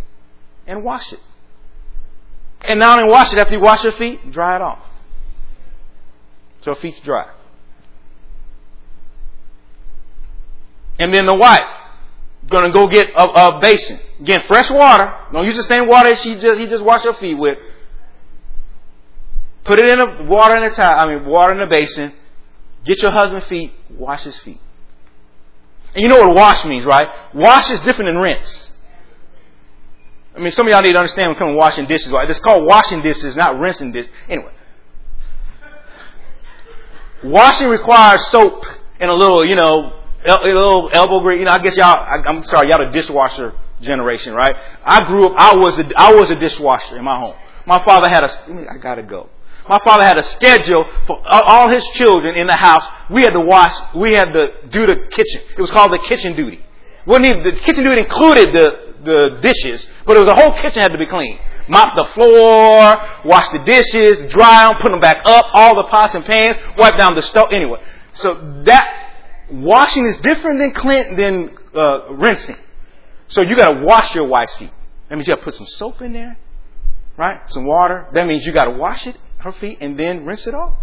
and 0.66 0.84
wash 0.84 1.10
it. 1.10 1.20
And 2.60 2.78
not 2.78 2.98
only 2.98 3.10
wash 3.10 3.32
it, 3.32 3.38
after 3.38 3.54
you 3.54 3.62
wash 3.62 3.82
your 3.82 3.94
feet, 3.94 4.30
dry 4.30 4.56
it 4.56 4.60
off. 4.60 4.84
So 6.60 6.74
her 6.74 6.80
feet's 6.82 7.00
dry. 7.00 7.30
And 10.98 11.14
then 11.14 11.24
the 11.24 11.34
wife 11.34 11.62
gonna 12.46 12.74
go 12.74 12.86
get 12.86 13.06
a, 13.14 13.22
a 13.22 13.58
basin. 13.58 13.98
Again, 14.20 14.42
fresh 14.46 14.70
water. 14.70 15.10
Don't 15.32 15.46
use 15.46 15.56
the 15.56 15.62
same 15.62 15.88
water 15.88 16.14
she 16.16 16.34
just 16.34 16.60
he 16.60 16.66
just 16.66 16.84
washed 16.84 17.06
her 17.06 17.14
feet 17.14 17.38
with. 17.38 17.56
Put 19.64 19.78
it 19.78 19.88
in 19.88 19.98
the 19.98 20.24
water 20.24 20.56
in 20.56 20.62
a 20.64 20.70
towel. 20.70 21.00
I 21.00 21.10
mean, 21.10 21.24
water 21.24 21.54
in 21.54 21.60
a 21.62 21.66
basin. 21.66 22.12
Get 22.84 23.02
your 23.02 23.10
husband's 23.10 23.46
feet. 23.46 23.72
Wash 23.90 24.24
his 24.24 24.38
feet. 24.38 24.60
And 25.94 26.02
you 26.02 26.08
know 26.08 26.20
what 26.20 26.34
wash 26.36 26.64
means, 26.64 26.84
right? 26.84 27.08
Wash 27.34 27.70
is 27.70 27.80
different 27.80 28.08
than 28.08 28.18
rinse. 28.18 28.72
I 30.36 30.40
mean, 30.40 30.52
some 30.52 30.66
of 30.66 30.70
y'all 30.70 30.82
need 30.82 30.92
to 30.92 30.98
understand 30.98 31.36
when 31.36 31.48
to 31.48 31.54
washing 31.54 31.86
dishes. 31.86 32.10
Right? 32.12 32.28
It's 32.30 32.38
called 32.38 32.64
washing 32.64 33.02
dishes, 33.02 33.36
not 33.36 33.58
rinsing 33.58 33.92
dishes. 33.92 34.10
Anyway. 34.28 34.52
Washing 37.24 37.68
requires 37.68 38.24
soap 38.28 38.64
and 38.98 39.10
a 39.10 39.14
little, 39.14 39.44
you 39.44 39.56
know, 39.56 40.00
a 40.24 40.42
little 40.42 40.90
elbow 40.92 41.20
grease. 41.20 41.40
You 41.40 41.46
know, 41.46 41.52
I 41.52 41.58
guess 41.58 41.76
y'all, 41.76 41.86
I, 41.86 42.22
am 42.26 42.44
sorry, 42.44 42.68
y'all 42.70 42.84
the 42.84 42.92
dishwasher 42.92 43.52
generation, 43.80 44.34
right? 44.34 44.54
I 44.84 45.04
grew 45.04 45.26
up, 45.26 45.34
I 45.36 45.56
was 45.56 45.76
the, 45.76 45.92
I 45.96 46.14
was 46.14 46.30
a 46.30 46.36
dishwasher 46.36 46.96
in 46.96 47.04
my 47.04 47.18
home. 47.18 47.34
My 47.66 47.82
father 47.84 48.08
had 48.08 48.24
a, 48.24 48.70
I 48.70 48.78
gotta 48.78 49.02
go. 49.02 49.28
My 49.68 49.78
father 49.84 50.04
had 50.04 50.18
a 50.18 50.22
schedule 50.22 50.84
for 51.06 51.22
all 51.30 51.68
his 51.68 51.84
children 51.94 52.34
in 52.34 52.46
the 52.46 52.56
house. 52.56 52.84
We 53.10 53.22
had 53.22 53.32
to 53.32 53.40
wash, 53.40 53.72
we 53.94 54.12
had 54.12 54.32
to 54.32 54.52
do 54.68 54.86
the 54.86 55.06
kitchen. 55.10 55.42
It 55.56 55.60
was 55.60 55.70
called 55.70 55.92
the 55.92 55.98
kitchen 55.98 56.34
duty. 56.34 56.64
Even, 57.06 57.42
the 57.42 57.52
kitchen 57.52 57.84
duty 57.84 58.02
included 58.02 58.54
the, 58.54 58.94
the 59.04 59.38
dishes, 59.40 59.86
but 60.06 60.16
it 60.16 60.20
was 60.20 60.26
the 60.26 60.34
whole 60.34 60.52
kitchen 60.52 60.82
had 60.82 60.92
to 60.92 60.98
be 60.98 61.06
clean. 61.06 61.38
Mop 61.68 61.94
the 61.94 62.04
floor, 62.04 62.96
wash 63.24 63.48
the 63.48 63.60
dishes, 63.64 64.32
dry 64.32 64.68
them, 64.68 64.80
put 64.80 64.90
them 64.90 65.00
back 65.00 65.22
up, 65.24 65.46
all 65.54 65.76
the 65.76 65.84
pots 65.84 66.14
and 66.14 66.24
pans, 66.24 66.56
wipe 66.76 66.96
down 66.98 67.14
the 67.14 67.22
stove. 67.22 67.48
Anyway, 67.52 67.80
so 68.14 68.62
that 68.64 69.12
washing 69.50 70.04
is 70.04 70.16
different 70.18 70.58
than 70.58 70.72
clean, 70.72 71.16
than 71.16 71.56
uh, 71.74 72.12
rinsing. 72.12 72.56
So 73.28 73.42
you 73.42 73.56
got 73.56 73.72
to 73.72 73.82
wash 73.84 74.14
your 74.14 74.26
wife's 74.26 74.54
feet. 74.56 74.72
That 75.08 75.16
means 75.16 75.28
you 75.28 75.34
got 75.34 75.40
to 75.40 75.44
put 75.44 75.54
some 75.54 75.66
soap 75.66 76.02
in 76.02 76.12
there, 76.12 76.36
right? 77.16 77.40
Some 77.50 77.64
water. 77.66 78.08
That 78.12 78.26
means 78.26 78.44
you 78.44 78.52
got 78.52 78.64
to 78.64 78.72
wash 78.72 79.06
it, 79.06 79.16
her 79.40 79.52
feet, 79.52 79.78
and 79.80 79.98
then 79.98 80.24
rinse 80.24 80.46
it 80.46 80.54
off. 80.54 80.74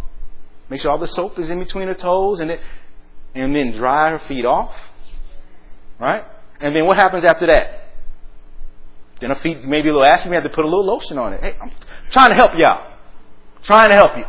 Make 0.70 0.82
sure 0.82 0.91
all 0.91 0.97
the 0.97 1.08
soap 1.08 1.39
is 1.39 1.49
in 1.49 1.60
between 1.60 1.88
her 1.88 1.93
toes, 1.93 2.39
and 2.39 2.49
then 2.49 2.60
and 3.36 3.55
then 3.55 3.72
dry 3.72 4.10
her 4.10 4.20
feet 4.20 4.45
off, 4.45 4.76
right? 5.99 6.26
And 6.60 6.76
then 6.76 6.86
what 6.86 6.97
happens 6.97 7.24
after 7.24 7.45
that? 7.47 7.84
Then 9.20 9.30
her 9.30 9.36
feet 9.36 9.64
maybe 9.64 9.89
a 9.89 9.93
little 9.93 10.05
ashy. 10.05 10.28
You 10.28 10.34
have 10.34 10.43
to 10.43 10.49
put 10.49 10.66
a 10.66 10.68
little 10.68 10.86
lotion 10.86 11.18
on 11.18 11.34
it. 11.34 11.41
Hey, 11.41 11.55
I'm 11.62 11.72
trying 12.10 12.30
to 12.30 12.36
help 12.36 12.58
y'all. 12.58 12.93
Trying 13.64 13.89
to 13.89 13.95
help 13.95 14.18
you. 14.18 14.26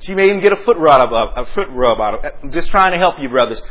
She 0.00 0.14
may 0.14 0.26
even 0.26 0.40
get 0.40 0.52
a 0.52 0.56
foot 0.56 0.76
rub, 0.76 1.12
a 1.12 1.46
foot 1.54 1.68
rub 1.70 2.00
out 2.00 2.24
of. 2.24 2.32
I'm 2.42 2.50
just 2.50 2.68
trying 2.70 2.92
to 2.92 2.98
help 2.98 3.16
you, 3.18 3.28
brothers. 3.28 3.62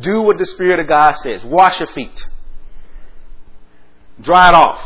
Do 0.00 0.20
what 0.22 0.38
the 0.38 0.46
Spirit 0.46 0.80
of 0.80 0.88
God 0.88 1.12
says. 1.16 1.42
Wash 1.44 1.80
your 1.80 1.88
feet. 1.88 2.24
Dry 4.20 4.48
it 4.48 4.54
off. 4.54 4.80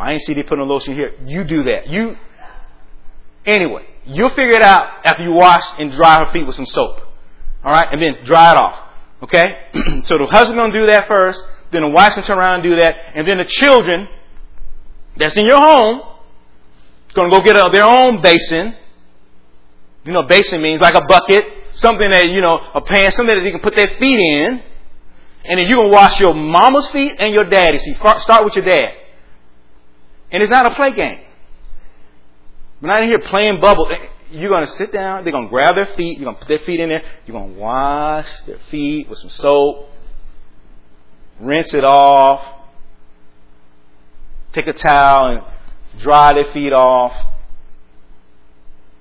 I 0.00 0.12
ain't 0.12 0.22
see 0.22 0.34
they 0.34 0.42
put 0.42 0.58
no 0.58 0.64
lotion 0.64 0.94
here. 0.94 1.12
You 1.24 1.44
do 1.44 1.64
that. 1.64 1.88
You, 1.88 2.16
anyway, 3.44 3.86
you'll 4.04 4.30
figure 4.30 4.54
it 4.54 4.62
out 4.62 5.04
after 5.04 5.22
you 5.22 5.32
wash 5.32 5.64
and 5.78 5.92
dry 5.92 6.24
her 6.24 6.32
feet 6.32 6.46
with 6.46 6.56
some 6.56 6.66
soap. 6.66 7.00
Alright? 7.64 7.88
And 7.92 8.00
then 8.00 8.24
dry 8.24 8.52
it 8.52 8.56
off. 8.56 8.78
Okay? 9.22 9.58
so 10.04 10.16
the 10.18 10.26
husband 10.30 10.56
gonna 10.56 10.72
do 10.72 10.86
that 10.86 11.06
first, 11.06 11.42
then 11.70 11.82
the 11.82 11.88
wife 11.88 12.14
can 12.14 12.22
turn 12.22 12.38
around 12.38 12.54
and 12.54 12.62
do 12.62 12.76
that, 12.80 12.96
and 13.14 13.28
then 13.28 13.38
the 13.38 13.44
children 13.44 14.08
that's 15.16 15.36
in 15.36 15.44
your 15.44 15.58
home 15.58 16.02
to 17.14 17.30
go 17.30 17.40
get 17.42 17.56
a, 17.56 17.68
their 17.70 17.84
own 17.84 18.22
basin. 18.22 18.74
You 20.04 20.12
know, 20.12 20.22
basin 20.22 20.62
means 20.62 20.80
like 20.80 20.94
a 20.94 21.04
bucket, 21.06 21.46
something 21.74 22.10
that, 22.10 22.30
you 22.30 22.40
know, 22.40 22.56
a 22.74 22.80
pan, 22.80 23.12
something 23.12 23.36
that 23.36 23.42
they 23.42 23.50
can 23.50 23.60
put 23.60 23.74
their 23.74 23.88
feet 23.88 24.18
in. 24.18 24.62
And 25.44 25.58
then 25.58 25.70
going 25.70 25.88
to 25.88 25.92
wash 25.92 26.20
your 26.20 26.34
mama's 26.34 26.86
feet 26.88 27.16
and 27.18 27.34
your 27.34 27.44
daddy's 27.44 27.82
feet. 27.82 27.96
Start 27.96 28.44
with 28.44 28.56
your 28.56 28.64
dad. 28.64 28.94
And 30.30 30.42
it's 30.42 30.50
not 30.50 30.70
a 30.70 30.74
play 30.74 30.92
game. 30.92 31.20
We're 32.80 32.88
not 32.88 33.02
in 33.02 33.08
here 33.08 33.18
playing 33.18 33.60
bubble. 33.60 33.90
Eh, 33.90 34.08
you're 34.30 34.48
going 34.48 34.66
to 34.66 34.72
sit 34.72 34.92
down. 34.92 35.24
They're 35.24 35.32
going 35.32 35.46
to 35.46 35.50
grab 35.50 35.74
their 35.74 35.86
feet. 35.86 36.18
You're 36.18 36.24
going 36.24 36.36
to 36.36 36.40
put 36.40 36.48
their 36.48 36.58
feet 36.58 36.80
in 36.80 36.88
there. 36.88 37.02
You're 37.26 37.38
going 37.38 37.54
to 37.54 37.60
wash 37.60 38.28
their 38.46 38.58
feet 38.70 39.08
with 39.08 39.18
some 39.18 39.30
soap. 39.30 39.88
Rinse 41.40 41.74
it 41.74 41.84
off. 41.84 42.58
Take 44.52 44.66
a 44.66 44.72
towel 44.72 45.26
and 45.26 46.00
dry 46.00 46.34
their 46.34 46.52
feet 46.52 46.72
off. 46.72 47.14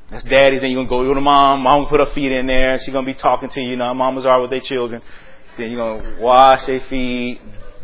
That's 0.09 0.23
daddy's. 0.23 0.61
Then 0.61 0.71
you're 0.71 0.85
gonna 0.85 1.07
go 1.07 1.13
to 1.13 1.21
mom. 1.21 1.61
Mom 1.61 1.85
put 1.87 1.99
her 1.99 2.11
feet 2.13 2.31
in 2.31 2.47
there. 2.47 2.79
She's 2.79 2.93
gonna 2.93 3.05
be 3.05 3.13
talking 3.13 3.49
to 3.49 3.61
you. 3.61 3.71
You 3.71 3.77
know, 3.77 3.93
mamas 3.93 4.25
are 4.25 4.41
with 4.41 4.49
their 4.49 4.59
children. 4.59 5.01
Then 5.57 5.71
you're 5.71 6.01
gonna 6.01 6.21
wash 6.21 6.65
their 6.65 6.79
feet, 6.81 7.41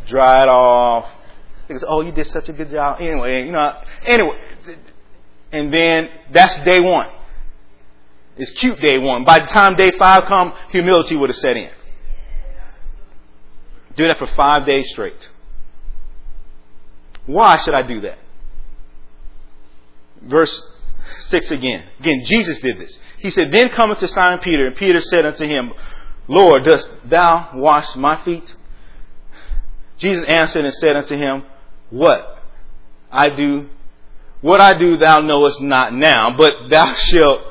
dry 0.08 0.44
it 0.44 0.50
off. 0.50 1.08
Because 1.68 1.84
oh, 1.88 2.02
you 2.02 2.12
did 2.12 2.28
such 2.28 2.50
a 2.50 2.54
good 2.54 2.70
job. 2.70 3.02
Anyway, 3.02 3.46
you 3.46 3.52
know. 3.52 3.82
Anyway, 4.06 4.38
and 5.52 5.74
then 5.74 6.10
that's 6.32 6.56
day 6.66 6.80
one. 6.80 7.10
It's 8.38 8.52
cute 8.52 8.80
day 8.82 8.98
one. 8.98 9.24
By 9.24 9.40
the 9.40 9.46
time 9.46 9.76
day 9.76 9.92
five 9.92 10.26
come, 10.26 10.54
humility 10.70 11.16
would 11.18 11.30
have 11.30 11.38
set 11.38 11.58
in. 11.58 11.70
Do 13.96 14.08
that 14.08 14.18
for 14.18 14.28
five 14.28 14.66
days 14.66 14.90
straight. 14.90 15.30
Why 17.26 17.58
should 17.58 17.74
I 17.74 17.82
do 17.82 18.02
that? 18.02 18.20
verse 20.26 20.68
6 21.22 21.52
again. 21.52 21.84
Again, 22.00 22.24
Jesus 22.26 22.60
did 22.60 22.80
this. 22.80 22.98
He 23.18 23.30
said, 23.30 23.52
Then 23.52 23.70
cometh 23.70 24.00
to 24.00 24.08
Simon 24.08 24.40
Peter, 24.40 24.68
and 24.68 24.76
Peter 24.76 25.02
said 25.02 25.26
unto 25.26 25.46
him, 25.46 25.72
Lord, 26.28 26.64
dost 26.64 26.92
thou 27.06 27.52
wash 27.54 27.96
my 27.96 28.22
feet? 28.24 28.56
Jesus 29.98 30.26
answered 30.28 30.66
and 30.66 30.74
said 30.74 30.96
unto 30.96 31.16
him, 31.16 31.44
What 31.90 32.44
I 33.12 33.30
do, 33.36 33.70
what 34.42 34.62
I 34.62 34.78
do 34.78 34.98
thou 34.98 35.22
knowest 35.22 35.62
not 35.62 35.94
now, 35.94 36.36
but 36.36 36.52
thou 36.70 36.94
shalt 36.96 37.42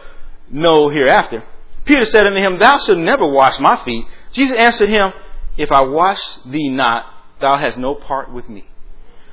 know 0.50 0.88
hereafter. 0.88 1.44
Peter 1.84 2.06
said 2.06 2.26
unto 2.26 2.38
him, 2.38 2.58
Thou 2.58 2.78
shalt 2.78 2.98
never 2.98 3.26
wash 3.26 3.58
my 3.58 3.82
feet. 3.84 4.06
Jesus 4.32 4.56
answered 4.56 4.88
him, 4.88 5.12
If 5.56 5.70
I 5.70 5.82
wash 5.82 6.20
thee 6.46 6.68
not, 6.68 7.06
thou 7.40 7.58
hast 7.58 7.76
no 7.78 7.94
part 7.94 8.32
with 8.32 8.48
me. 8.48 8.66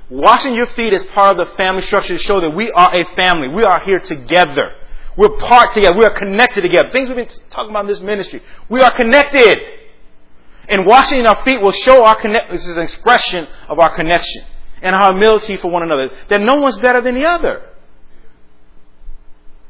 Washing 0.10 0.56
your 0.56 0.68
feet 0.68 0.92
is 0.92 1.06
part 1.08 1.38
of 1.40 1.48
the 1.48 1.56
family 1.56 1.82
structure 1.82 2.18
to 2.18 2.20
show 2.20 2.42
that 2.42 2.54
we 2.54 2.70
are 2.72 2.94
a 2.96 3.06
family. 3.16 3.48
We 3.48 3.64
are 3.64 3.80
here 3.80 4.00
together. 4.00 4.76
We're 5.16 5.38
part 5.38 5.74
together. 5.74 5.98
We 5.98 6.06
are 6.06 6.14
connected 6.14 6.62
together. 6.62 6.90
Things 6.92 7.08
we've 7.08 7.16
been 7.16 7.30
talking 7.50 7.70
about 7.70 7.82
in 7.82 7.88
this 7.88 8.02
ministry. 8.02 8.42
We 8.70 8.82
are 8.82 8.92
connected. 8.92 9.58
And 10.68 10.86
washing 10.86 11.26
our 11.26 11.42
feet 11.44 11.62
will 11.62 11.72
show 11.72 12.04
our 12.04 12.20
connect. 12.20 12.52
This 12.52 12.66
is 12.66 12.76
an 12.76 12.84
expression 12.84 13.48
of 13.70 13.80
our 13.80 13.96
connection 13.96 14.44
and 14.82 14.96
humility 14.96 15.58
for 15.58 15.70
one 15.70 15.84
another. 15.84 16.10
That 16.30 16.42
no 16.42 16.60
one's 16.60 16.78
better 16.78 17.02
than 17.02 17.16
the 17.16 17.26
other. 17.26 17.68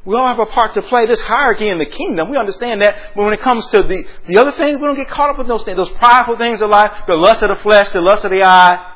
We 0.04 0.16
all 0.16 0.26
have 0.26 0.40
a 0.40 0.46
part 0.46 0.74
to 0.74 0.82
play. 0.82 1.06
This 1.06 1.20
hierarchy 1.20 1.68
in 1.68 1.78
the 1.78 1.86
kingdom, 1.86 2.30
we 2.30 2.36
understand 2.36 2.82
that. 2.82 3.14
But 3.14 3.22
when 3.22 3.32
it 3.32 3.40
comes 3.40 3.66
to 3.68 3.82
the, 3.82 4.04
the 4.26 4.38
other 4.38 4.52
things, 4.52 4.80
we 4.80 4.86
don't 4.86 4.96
get 4.96 5.08
caught 5.08 5.30
up 5.30 5.38
with 5.38 5.46
those 5.46 5.62
things. 5.62 5.76
Those 5.76 5.92
prideful 5.92 6.36
things 6.38 6.60
of 6.60 6.70
life, 6.70 7.06
the 7.06 7.16
lust 7.16 7.42
of 7.42 7.56
the 7.56 7.62
flesh, 7.62 7.88
the 7.90 8.00
lust 8.00 8.24
of 8.24 8.32
the 8.32 8.42
eye, 8.42 8.94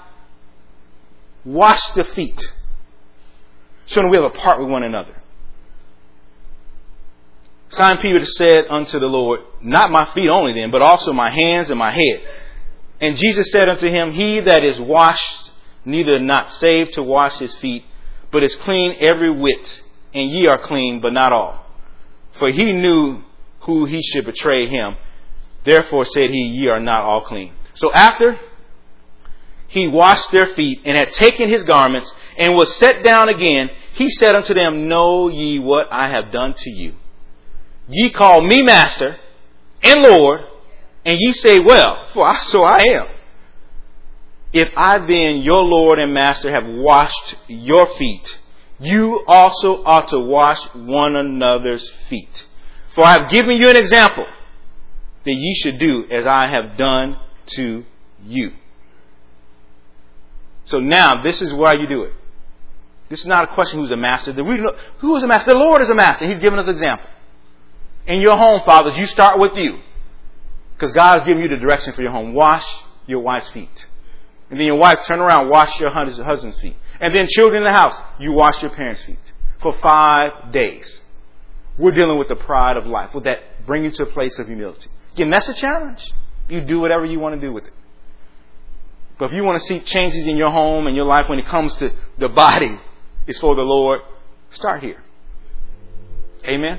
wash 1.45 1.81
the 1.95 2.05
feet, 2.05 2.43
showing 3.87 4.11
we 4.11 4.17
have 4.17 4.33
a 4.33 4.37
part 4.37 4.59
with 4.59 4.69
one 4.69 4.83
another. 4.83 5.15
Simon 7.69 7.99
Peter 7.99 8.25
said 8.25 8.67
unto 8.69 8.99
the 8.99 9.07
Lord, 9.07 9.41
Not 9.61 9.91
my 9.91 10.07
feet 10.13 10.29
only 10.29 10.53
then, 10.53 10.71
but 10.71 10.83
also 10.83 11.13
my 11.13 11.31
hands 11.31 11.71
and 11.71 11.79
my 11.79 11.91
head. 11.91 12.23
And 13.01 13.17
Jesus 13.17 13.51
said 13.53 13.69
unto 13.69 13.89
him, 13.89 14.13
He 14.13 14.41
that 14.41 14.65
is 14.65 14.81
washed, 14.81 15.46
neither 15.87 16.19
not 16.19 16.51
saved 16.51 16.95
to 16.95 17.03
wash 17.03 17.39
his 17.39 17.55
feet, 17.57 17.85
but 18.31 18.43
is 18.43 18.55
clean 18.57 18.97
every 19.01 19.31
whit, 19.31 19.83
and 20.13 20.29
ye 20.29 20.47
are 20.47 20.59
clean, 20.59 21.01
but 21.01 21.13
not 21.13 21.33
all. 21.33 21.65
For 22.39 22.51
he 22.51 22.73
knew 22.73 23.23
who 23.61 23.85
he 23.85 24.03
should 24.03 24.25
betray 24.25 24.67
him. 24.67 24.97
Therefore 25.65 26.05
said 26.05 26.31
he, 26.31 26.43
Ye 26.43 26.69
are 26.69 26.81
not 26.81 27.05
all 27.05 27.23
clean. 27.23 27.53
So 27.75 27.93
after 27.93 28.39
he 29.69 29.89
washed 29.89 30.31
their 30.31 30.47
feet 30.47 30.83
and 30.85 30.97
had 30.97 31.13
taken 31.13 31.49
his 31.49 31.65
garments 31.65 32.13
and 32.39 32.55
was 32.55 32.77
set 32.77 33.03
down 33.03 33.29
again, 33.29 33.71
he 33.95 34.11
said 34.11 34.35
unto 34.35 34.55
them, 34.55 34.89
Know 34.89 35.29
ye 35.29 35.59
what 35.59 35.89
I 35.91 36.09
have 36.09 36.31
done 36.31 36.55
to 36.59 36.71
you? 36.71 36.95
Ye 37.89 38.11
call 38.11 38.43
me 38.43 38.63
master 38.63 39.19
and 39.83 40.03
Lord, 40.03 40.41
and 41.05 41.19
ye 41.19 41.33
say, 41.33 41.61
Well, 41.61 42.09
for 42.13 42.35
so 42.37 42.63
I 42.63 42.85
am. 42.91 43.07
If 44.57 44.73
I 44.75 44.99
then, 44.99 45.43
your 45.43 45.63
Lord 45.63 45.99
and 45.99 46.15
Master, 46.15 46.51
have 46.51 46.65
washed 46.67 47.37
your 47.47 47.87
feet, 47.97 48.39
you 48.79 49.23
also 49.27 49.85
ought 49.85 50.09
to 50.09 50.19
wash 50.19 50.65
one 50.75 51.15
another's 51.15 51.87
feet. 52.09 52.47
For 52.95 53.05
I 53.05 53.21
have 53.21 53.31
given 53.31 53.59
you 53.59 53.69
an 53.69 53.77
example 53.77 54.25
that 55.27 55.35
ye 55.35 55.55
should 55.57 55.79
do 55.79 56.07
as 56.11 56.27
I 56.27 56.47
have 56.47 56.79
done 56.79 57.19
to 57.49 57.85
you. 58.25 58.53
So 60.65 60.81
now, 60.81 61.23
this 61.23 61.43
is 61.43 61.53
why 61.53 61.75
you 61.75 61.87
do 61.87 62.05
it. 62.05 62.15
This 63.11 63.21
is 63.21 63.27
not 63.27 63.45
a 63.45 63.55
question 63.55 63.81
who's 63.81 63.91
a 63.91 63.97
master. 63.97 64.33
Who 64.33 65.17
is 65.17 65.23
a 65.23 65.27
master? 65.27 65.53
The 65.53 65.59
Lord 65.59 65.83
is 65.83 65.91
a 65.91 65.95
master. 65.95 66.27
He's 66.27 66.41
given 66.41 66.59
us 66.59 66.65
an 66.65 66.73
example. 66.73 67.11
In 68.07 68.23
your 68.23 68.39
home, 68.39 68.63
fathers, 68.63 68.97
you 68.97 69.05
start 69.05 69.39
with 69.39 69.55
you. 69.57 69.81
Because 70.73 70.93
God 70.93 71.19
has 71.19 71.25
given 71.25 71.43
you 71.43 71.49
the 71.51 71.59
direction 71.59 71.93
for 71.93 72.01
your 72.01 72.11
home. 72.11 72.33
Wash 72.33 72.67
your 73.07 73.21
wife's 73.21 73.49
feet. 73.51 73.87
And 74.51 74.61
then 74.61 74.67
your 74.67 74.77
wife, 74.77 75.05
turn 75.07 75.21
around, 75.21 75.49
wash 75.49 75.81
your 75.81 75.91
husband's 75.91 76.61
feet. 76.61 76.77
And 77.01 77.15
then 77.15 77.27
children 77.29 77.63
in 77.63 77.65
the 77.65 77.73
house, 77.73 77.99
you 78.19 78.33
wash 78.33 78.63
your 78.63 78.71
parents' 78.71 79.03
feet. 79.03 79.19
For 79.61 79.73
five 79.81 80.53
days. 80.53 81.01
We're 81.79 81.93
dealing 81.93 82.19
with 82.19 82.29
the 82.29 82.37
pride 82.37 82.77
of 82.77 82.87
life. 82.87 83.13
Will 83.13 83.23
that 83.23 83.67
bring 83.67 83.85
you 83.85 83.91
to 83.91 84.05
a 84.05 84.07
place 84.07 84.39
of 84.39 84.47
humility? 84.47 84.89
Again, 85.13 85.31
that's 85.31 85.49
a 85.49 85.55
challenge. 85.55 86.03
You 86.49 86.61
do 86.61 86.79
whatever 86.79 87.05
you 87.05 87.19
want 87.19 87.35
to 87.35 87.41
do 87.41 87.53
with 87.53 87.65
it. 87.65 87.73
But 89.19 89.27
if 89.27 89.33
you 89.33 89.45
want 89.45 89.61
to 89.61 89.67
see 89.67 89.81
changes 89.81 90.27
in 90.27 90.37
your 90.37 90.51
home 90.51 90.87
and 90.87 90.95
your 90.95 91.07
life 91.07 91.29
when 91.29 91.39
it 91.39 91.47
comes 91.47 91.75
to 91.77 91.93
the 92.19 92.29
body 92.29 92.79
is 93.27 93.39
for 93.39 93.55
the 93.55 93.63
Lord, 93.63 94.01
start 94.51 94.83
here. 94.83 95.03
Amen. 96.45 96.79